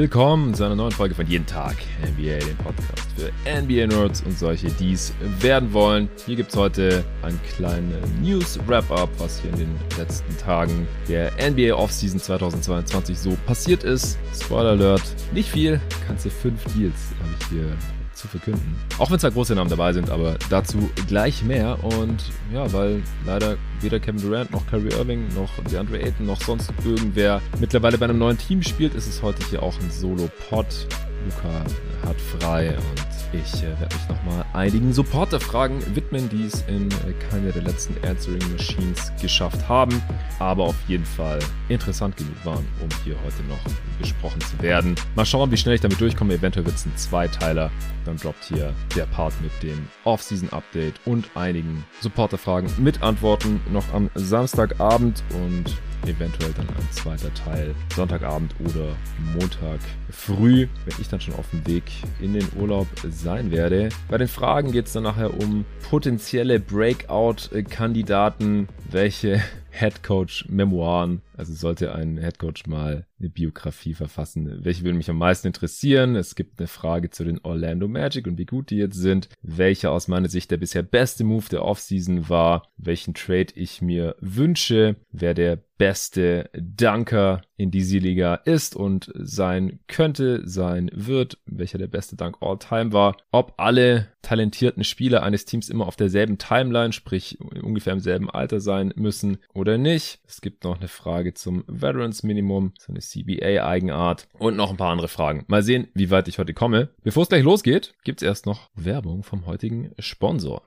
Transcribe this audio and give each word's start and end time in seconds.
Willkommen 0.00 0.54
zu 0.54 0.64
einer 0.64 0.76
neuen 0.76 0.92
Folge 0.92 1.14
von 1.14 1.26
Jeden 1.26 1.44
Tag 1.44 1.76
NBA, 2.00 2.38
dem 2.38 2.56
Podcast 2.56 3.06
für 3.18 3.30
NBA-Nerds 3.44 4.22
und 4.22 4.32
solche, 4.32 4.68
die 4.68 4.94
es 4.94 5.12
werden 5.40 5.74
wollen. 5.74 6.08
Hier 6.24 6.36
gibt 6.36 6.48
es 6.48 6.56
heute 6.56 7.04
einen 7.20 7.38
kleinen 7.42 7.92
News-Wrap-Up, 8.22 9.10
was 9.18 9.42
hier 9.42 9.50
in 9.50 9.58
den 9.58 9.74
letzten 9.98 10.34
Tagen 10.38 10.88
der 11.06 11.30
NBA 11.32 11.74
Offseason 11.74 12.18
2022 12.18 13.18
so 13.18 13.36
passiert 13.44 13.84
ist. 13.84 14.18
Spoiler 14.32 14.70
Alert, 14.70 15.02
nicht 15.34 15.50
viel, 15.50 15.78
ganze 16.08 16.30
fünf 16.30 16.64
Deals 16.72 17.10
habe 17.20 17.34
ich 17.38 17.46
hier 17.48 17.76
zu 18.20 18.28
verkünden. 18.28 18.76
Auch 18.98 19.10
wenn 19.10 19.18
zwar 19.18 19.30
große 19.30 19.54
Namen 19.54 19.70
dabei 19.70 19.92
sind, 19.92 20.10
aber 20.10 20.36
dazu 20.50 20.90
gleich 21.08 21.42
mehr. 21.42 21.82
Und 21.82 22.22
ja, 22.52 22.72
weil 22.72 23.02
leider 23.26 23.56
weder 23.80 23.98
Kevin 23.98 24.20
Durant 24.20 24.50
noch 24.50 24.66
Kyrie 24.66 24.92
Irving 24.92 25.26
noch 25.34 25.50
DeAndre 25.70 26.00
Ayton 26.00 26.26
noch 26.26 26.40
sonst 26.40 26.72
irgendwer 26.84 27.40
mittlerweile 27.58 27.98
bei 27.98 28.04
einem 28.04 28.18
neuen 28.18 28.38
Team 28.38 28.62
spielt, 28.62 28.94
ist 28.94 29.08
es 29.08 29.22
heute 29.22 29.44
hier 29.48 29.62
auch 29.62 29.78
ein 29.80 29.90
Solo-Pod. 29.90 30.86
Luca 31.24 31.64
hat 32.06 32.20
frei 32.20 32.76
und 32.76 33.09
ich 33.32 33.62
äh, 33.62 33.80
werde 33.80 33.94
mich 33.94 34.08
nochmal 34.08 34.44
einigen 34.52 34.92
Supporter-Fragen 34.92 35.94
widmen, 35.94 36.28
die 36.28 36.44
es 36.44 36.62
in 36.62 36.88
äh, 36.88 37.12
keiner 37.30 37.52
der 37.52 37.62
letzten 37.62 37.94
Answering 38.06 38.42
Machines 38.52 39.12
geschafft 39.20 39.68
haben, 39.68 40.02
aber 40.38 40.64
auf 40.64 40.76
jeden 40.88 41.04
Fall 41.04 41.38
interessant 41.68 42.16
genug 42.16 42.34
waren, 42.44 42.66
um 42.80 42.88
hier 43.04 43.16
heute 43.24 43.42
noch 43.48 43.60
besprochen 43.98 44.40
zu 44.40 44.60
werden. 44.62 44.94
Mal 45.14 45.26
schauen, 45.26 45.50
wie 45.50 45.56
schnell 45.56 45.74
ich 45.74 45.80
damit 45.80 46.00
durchkomme. 46.00 46.34
Eventuell 46.34 46.66
wird 46.66 46.76
es 46.76 46.86
ein 46.86 46.96
Zweiteiler. 46.96 47.70
Dann 48.04 48.16
droppt 48.16 48.44
hier 48.44 48.74
der 48.96 49.06
Part 49.06 49.34
mit 49.42 49.52
dem 49.62 49.88
Off-Season-Update 50.04 50.94
und 51.04 51.30
einigen 51.34 51.84
Supporter-Fragen 52.00 52.70
mit 52.78 53.02
Antworten 53.02 53.60
noch 53.70 53.92
am 53.92 54.10
Samstagabend 54.14 55.22
und 55.34 55.76
eventuell 56.06 56.52
dann 56.52 56.68
ein 56.68 56.88
zweiter 56.90 57.32
Teil 57.34 57.74
Sonntagabend 57.94 58.54
oder 58.60 58.96
Montag 59.34 59.80
früh, 60.10 60.68
wenn 60.84 60.94
ich 61.00 61.08
dann 61.08 61.20
schon 61.20 61.34
auf 61.34 61.48
dem 61.50 61.66
Weg 61.66 61.84
in 62.20 62.34
den 62.34 62.46
Urlaub 62.58 62.86
sein 63.10 63.50
werde. 63.50 63.88
Bei 64.08 64.18
den 64.18 64.28
Fragen 64.28 64.70
geht 64.72 64.86
es 64.86 64.92
dann 64.92 65.04
nachher 65.04 65.32
um 65.40 65.64
potenzielle 65.88 66.60
Breakout-Kandidaten, 66.60 68.68
welche 68.90 69.40
Headcoach-Memoiren. 69.70 71.22
Also 71.40 71.54
sollte 71.54 71.94
ein 71.94 72.18
Headcoach 72.18 72.66
mal 72.66 73.06
eine 73.18 73.30
Biografie 73.30 73.94
verfassen. 73.94 74.62
Welche 74.62 74.84
würde 74.84 74.98
mich 74.98 75.08
am 75.08 75.16
meisten 75.16 75.46
interessieren? 75.46 76.14
Es 76.14 76.34
gibt 76.34 76.58
eine 76.58 76.68
Frage 76.68 77.08
zu 77.08 77.24
den 77.24 77.40
Orlando 77.42 77.88
Magic 77.88 78.26
und 78.26 78.36
wie 78.36 78.44
gut 78.44 78.68
die 78.68 78.76
jetzt 78.76 78.96
sind. 78.96 79.30
Welcher 79.40 79.90
aus 79.90 80.06
meiner 80.06 80.28
Sicht 80.28 80.50
der 80.50 80.58
bisher 80.58 80.82
beste 80.82 81.24
Move 81.24 81.46
der 81.50 81.64
Offseason 81.64 82.28
war. 82.28 82.68
Welchen 82.76 83.14
Trade 83.14 83.54
ich 83.54 83.80
mir 83.80 84.16
wünsche. 84.20 84.96
Wer 85.12 85.32
der 85.32 85.58
beste 85.80 86.50
Dunker 86.52 87.40
in 87.56 87.70
diese 87.70 87.96
Liga 87.96 88.34
ist 88.34 88.76
und 88.76 89.10
sein 89.14 89.80
könnte, 89.88 90.46
sein 90.46 90.90
wird, 90.92 91.38
welcher 91.46 91.78
der 91.78 91.86
beste 91.86 92.16
Dunk 92.16 92.36
all 92.40 92.58
time 92.58 92.92
war, 92.92 93.16
ob 93.32 93.54
alle 93.56 94.08
talentierten 94.20 94.84
Spieler 94.84 95.22
eines 95.22 95.46
Teams 95.46 95.70
immer 95.70 95.86
auf 95.86 95.96
derselben 95.96 96.36
Timeline, 96.36 96.92
sprich 96.92 97.40
ungefähr 97.40 97.94
im 97.94 98.00
selben 98.00 98.28
Alter 98.28 98.60
sein 98.60 98.92
müssen 98.94 99.38
oder 99.54 99.78
nicht. 99.78 100.20
Es 100.26 100.42
gibt 100.42 100.64
noch 100.64 100.78
eine 100.78 100.88
Frage 100.88 101.29
zum 101.38 101.64
Veterans 101.66 102.22
Minimum, 102.22 102.72
so 102.78 102.92
eine 102.92 103.00
CBA 103.00 103.66
Eigenart 103.66 104.28
und 104.38 104.56
noch 104.56 104.70
ein 104.70 104.76
paar 104.76 104.90
andere 104.90 105.08
Fragen. 105.08 105.44
Mal 105.48 105.62
sehen, 105.62 105.88
wie 105.94 106.10
weit 106.10 106.28
ich 106.28 106.38
heute 106.38 106.54
komme. 106.54 106.90
Bevor 107.02 107.22
es 107.22 107.28
gleich 107.28 107.44
losgeht, 107.44 107.94
gibt 108.04 108.22
es 108.22 108.26
erst 108.26 108.46
noch 108.46 108.70
Werbung 108.74 109.22
vom 109.22 109.46
heutigen 109.46 109.92
Sponsor. 109.98 110.62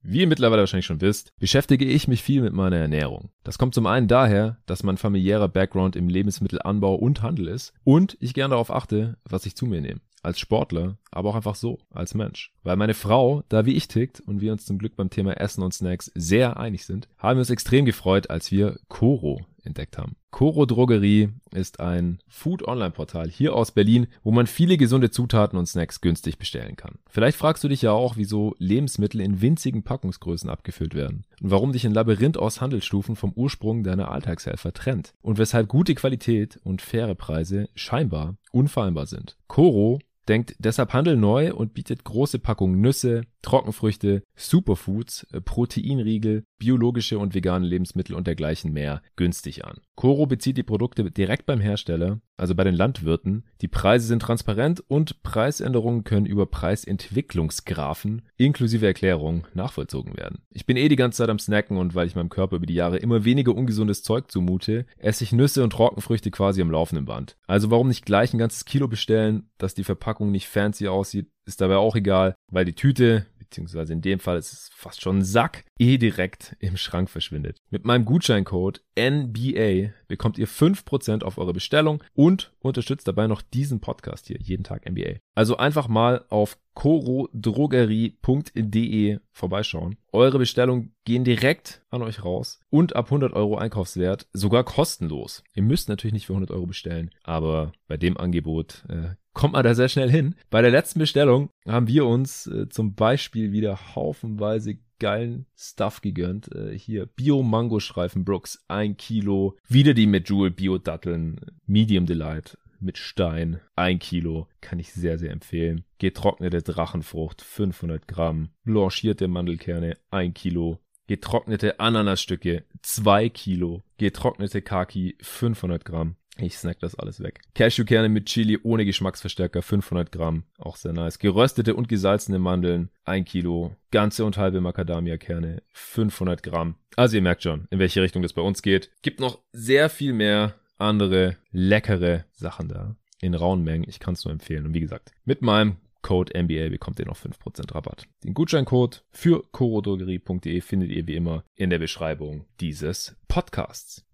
Wie 0.00 0.20
ihr 0.20 0.26
mittlerweile 0.28 0.62
wahrscheinlich 0.62 0.86
schon 0.86 1.00
wisst, 1.00 1.32
beschäftige 1.38 1.84
ich 1.84 2.06
mich 2.06 2.22
viel 2.22 2.40
mit 2.40 2.52
meiner 2.52 2.76
Ernährung. 2.76 3.30
Das 3.42 3.58
kommt 3.58 3.74
zum 3.74 3.86
einen 3.86 4.06
daher, 4.06 4.58
dass 4.66 4.84
mein 4.84 4.96
familiärer 4.96 5.48
Background 5.48 5.96
im 5.96 6.08
Lebensmittelanbau 6.08 6.94
und 6.94 7.20
Handel 7.20 7.48
ist 7.48 7.74
und 7.84 8.16
ich 8.20 8.32
gern 8.32 8.52
darauf 8.52 8.70
achte, 8.70 9.18
was 9.24 9.44
ich 9.44 9.56
zu 9.56 9.66
mir 9.66 9.80
nehme. 9.80 10.00
Als 10.28 10.40
Sportler, 10.40 10.98
aber 11.10 11.30
auch 11.30 11.36
einfach 11.36 11.54
so, 11.54 11.78
als 11.88 12.12
Mensch. 12.12 12.52
Weil 12.62 12.76
meine 12.76 12.92
Frau 12.92 13.44
da 13.48 13.64
wie 13.64 13.72
ich 13.72 13.88
tickt 13.88 14.20
und 14.20 14.42
wir 14.42 14.52
uns 14.52 14.66
zum 14.66 14.76
Glück 14.76 14.94
beim 14.94 15.08
Thema 15.08 15.40
Essen 15.40 15.62
und 15.62 15.72
Snacks 15.72 16.12
sehr 16.14 16.58
einig 16.58 16.84
sind, 16.84 17.08
haben 17.16 17.38
wir 17.38 17.40
uns 17.40 17.48
extrem 17.48 17.86
gefreut, 17.86 18.28
als 18.28 18.52
wir 18.52 18.78
Koro 18.88 19.40
entdeckt 19.64 19.96
haben. 19.96 20.16
Coro 20.30 20.66
Drogerie 20.66 21.30
ist 21.52 21.80
ein 21.80 22.18
Food-Online-Portal 22.28 23.30
hier 23.30 23.54
aus 23.54 23.72
Berlin, 23.72 24.08
wo 24.22 24.30
man 24.30 24.46
viele 24.46 24.76
gesunde 24.76 25.10
Zutaten 25.10 25.58
und 25.58 25.66
Snacks 25.66 26.00
günstig 26.00 26.38
bestellen 26.38 26.76
kann. 26.76 26.98
Vielleicht 27.08 27.38
fragst 27.38 27.64
du 27.64 27.68
dich 27.68 27.82
ja 27.82 27.92
auch, 27.92 28.16
wieso 28.16 28.54
Lebensmittel 28.58 29.20
in 29.20 29.40
winzigen 29.40 29.82
Packungsgrößen 29.82 30.50
abgefüllt 30.50 30.94
werden 30.94 31.24
und 31.40 31.50
warum 31.50 31.72
dich 31.72 31.86
ein 31.86 31.94
Labyrinth 31.94 32.36
aus 32.36 32.60
Handelsstufen 32.60 33.16
vom 33.16 33.32
Ursprung 33.32 33.82
deiner 33.82 34.10
Alltagshelfer 34.10 34.72
trennt 34.74 35.14
und 35.22 35.38
weshalb 35.38 35.68
gute 35.68 35.94
Qualität 35.94 36.58
und 36.62 36.82
faire 36.82 37.14
Preise 37.14 37.68
scheinbar 37.74 38.36
unvereinbar 38.52 39.06
sind. 39.06 39.36
Coro 39.46 39.98
denkt 40.28 40.54
deshalb 40.58 40.92
Handel 40.92 41.16
neu 41.16 41.54
und 41.54 41.74
bietet 41.74 42.04
große 42.04 42.38
Packungen 42.38 42.80
Nüsse, 42.80 43.22
Trockenfrüchte, 43.42 44.22
Superfoods, 44.34 45.26
äh, 45.32 45.40
Proteinriegel, 45.40 46.44
biologische 46.58 47.18
und 47.18 47.34
vegane 47.34 47.66
Lebensmittel 47.66 48.14
und 48.14 48.26
dergleichen 48.26 48.72
mehr 48.72 49.02
günstig 49.16 49.64
an. 49.64 49.80
Coro 49.94 50.26
bezieht 50.26 50.56
die 50.56 50.62
Produkte 50.62 51.10
direkt 51.10 51.46
beim 51.46 51.60
Hersteller, 51.60 52.20
also 52.36 52.54
bei 52.54 52.64
den 52.64 52.74
Landwirten. 52.74 53.44
Die 53.60 53.68
Preise 53.68 54.06
sind 54.06 54.22
transparent 54.22 54.82
und 54.86 55.22
Preisänderungen 55.22 56.04
können 56.04 56.26
über 56.26 56.46
Preisentwicklungsgrafen 56.46 58.22
inklusive 58.36 58.86
Erklärung 58.86 59.46
nachvollzogen 59.54 60.16
werden. 60.16 60.42
Ich 60.50 60.66
bin 60.66 60.76
eh 60.76 60.88
die 60.88 60.96
ganze 60.96 61.18
Zeit 61.18 61.30
am 61.30 61.38
Snacken 61.38 61.76
und 61.76 61.94
weil 61.94 62.06
ich 62.06 62.14
meinem 62.14 62.28
Körper 62.28 62.56
über 62.56 62.66
die 62.66 62.74
Jahre 62.74 62.98
immer 62.98 63.24
weniger 63.24 63.54
ungesundes 63.54 64.02
Zeug 64.02 64.30
zumute, 64.30 64.86
esse 64.98 65.24
ich 65.24 65.32
Nüsse 65.32 65.64
und 65.64 65.72
Trockenfrüchte 65.72 66.30
quasi 66.30 66.62
am 66.62 66.70
laufenden 66.70 67.06
Band. 67.06 67.36
Also 67.46 67.70
warum 67.70 67.88
nicht 67.88 68.06
gleich 68.06 68.32
ein 68.32 68.38
ganzes 68.38 68.64
Kilo 68.64 68.88
bestellen, 68.88 69.50
dass 69.58 69.74
die 69.74 69.84
Verpackung 69.84 70.30
nicht 70.30 70.46
fancy 70.46 70.86
aussieht, 70.86 71.28
ist 71.48 71.60
dabei 71.60 71.76
auch 71.76 71.96
egal, 71.96 72.34
weil 72.50 72.64
die 72.64 72.74
Tüte, 72.74 73.26
beziehungsweise 73.38 73.92
in 73.92 74.02
dem 74.02 74.20
Fall 74.20 74.38
ist 74.38 74.52
es 74.52 74.70
fast 74.74 75.00
schon 75.00 75.18
ein 75.18 75.24
Sack, 75.24 75.64
eh 75.78 75.98
direkt 75.98 76.56
im 76.58 76.76
Schrank 76.76 77.08
verschwindet. 77.10 77.58
Mit 77.70 77.84
meinem 77.84 78.04
Gutscheincode 78.04 78.82
NBA 78.98 79.90
bekommt 80.08 80.38
ihr 80.38 80.48
5% 80.48 81.22
auf 81.22 81.38
eure 81.38 81.52
Bestellung 81.52 82.02
und 82.14 82.52
unterstützt 82.60 83.06
dabei 83.08 83.26
noch 83.26 83.42
diesen 83.42 83.80
Podcast 83.80 84.26
hier, 84.26 84.38
jeden 84.40 84.64
Tag 84.64 84.90
NBA. 84.90 85.18
Also 85.34 85.56
einfach 85.56 85.88
mal 85.88 86.24
auf 86.28 86.58
corodrogerie.de 86.74 89.18
vorbeischauen. 89.32 89.96
Eure 90.12 90.38
Bestellungen 90.38 90.94
gehen 91.04 91.24
direkt 91.24 91.82
an 91.90 92.02
euch 92.02 92.24
raus 92.24 92.60
und 92.70 92.94
ab 92.94 93.06
100 93.06 93.32
Euro 93.32 93.56
Einkaufswert 93.56 94.28
sogar 94.32 94.62
kostenlos. 94.64 95.42
Ihr 95.54 95.64
müsst 95.64 95.88
natürlich 95.88 96.14
nicht 96.14 96.26
für 96.26 96.34
100 96.34 96.52
Euro 96.52 96.66
bestellen, 96.66 97.10
aber 97.24 97.72
bei 97.88 97.96
dem 97.96 98.16
Angebot 98.16 98.84
äh, 98.88 99.16
kommt 99.32 99.54
man 99.54 99.64
da 99.64 99.74
sehr 99.74 99.88
schnell 99.88 100.10
hin. 100.10 100.36
Bei 100.50 100.62
der 100.62 100.70
letzten 100.70 101.00
Bestellung 101.00 101.50
haben 101.66 101.88
wir 101.88 102.06
uns 102.06 102.46
äh, 102.46 102.68
zum 102.68 102.94
Beispiel 102.94 103.50
wieder 103.52 103.94
haufenweise 103.94 104.78
geilen 104.98 105.46
Stuff 105.56 106.00
gegönnt. 106.00 106.54
Äh, 106.54 106.78
hier 106.78 107.06
Bio-Mango-Streifen 107.06 108.24
Brooks, 108.24 108.64
ein 108.68 108.96
Kilo. 108.96 109.56
Wieder 109.68 109.94
die 109.94 110.04
Jewel 110.04 110.50
Bio-Datteln, 110.50 111.40
Medium 111.66 112.06
Delight 112.06 112.58
mit 112.80 112.98
Stein, 112.98 113.60
ein 113.76 113.98
Kilo. 113.98 114.48
Kann 114.60 114.78
ich 114.78 114.92
sehr, 114.92 115.18
sehr 115.18 115.30
empfehlen. 115.30 115.84
Getrocknete 115.98 116.62
Drachenfrucht, 116.62 117.42
500 117.42 118.06
Gramm. 118.06 118.50
Blanchierte 118.64 119.28
Mandelkerne, 119.28 119.96
ein 120.10 120.34
Kilo. 120.34 120.78
Getrocknete 121.06 121.80
Ananasstücke, 121.80 122.64
zwei 122.82 123.28
Kilo. 123.28 123.82
Getrocknete 123.96 124.62
Kaki, 124.62 125.16
500 125.20 125.84
Gramm. 125.84 126.16
Ich 126.40 126.56
snack 126.56 126.78
das 126.78 126.94
alles 126.94 127.20
weg. 127.20 127.40
Cashewkerne 127.54 128.08
mit 128.08 128.26
Chili 128.26 128.58
ohne 128.62 128.84
Geschmacksverstärker, 128.84 129.60
500 129.60 130.12
Gramm. 130.12 130.44
Auch 130.58 130.76
sehr 130.76 130.92
nice. 130.92 131.18
Geröstete 131.18 131.74
und 131.74 131.88
gesalzene 131.88 132.38
Mandeln, 132.38 132.90
1 133.04 133.28
Kilo. 133.28 133.74
Ganze 133.90 134.24
und 134.24 134.36
halbe 134.36 134.60
Macadamia-Kerne, 134.60 135.62
500 135.72 136.42
Gramm. 136.42 136.76
Also 136.96 137.16
ihr 137.16 137.22
merkt 137.22 137.42
schon, 137.42 137.66
in 137.70 137.80
welche 137.80 138.02
Richtung 138.02 138.22
das 138.22 138.32
bei 138.32 138.42
uns 138.42 138.62
geht. 138.62 138.90
Gibt 139.02 139.18
noch 139.18 139.40
sehr 139.52 139.88
viel 139.88 140.12
mehr 140.12 140.54
andere 140.76 141.36
leckere 141.50 142.24
Sachen 142.32 142.68
da. 142.68 142.94
In 143.20 143.34
rauen 143.34 143.64
Mengen. 143.64 143.88
Ich 143.88 143.98
kann 143.98 144.14
es 144.14 144.24
nur 144.24 144.32
empfehlen. 144.32 144.64
Und 144.64 144.74
wie 144.74 144.80
gesagt, 144.80 145.10
mit 145.24 145.42
meinem 145.42 145.78
Code 146.02 146.40
NBA 146.40 146.68
bekommt 146.68 147.00
ihr 147.00 147.06
noch 147.06 147.18
5% 147.18 147.74
Rabatt. 147.74 148.06
Den 148.22 148.32
Gutscheincode 148.32 149.04
für 149.10 149.42
corodrogerie.de 149.50 150.60
findet 150.60 150.90
ihr 150.90 151.06
wie 151.08 151.16
immer 151.16 151.42
in 151.56 151.70
der 151.70 151.80
Beschreibung 151.80 152.44
dieses 152.60 153.16
Podcasts. 153.26 154.04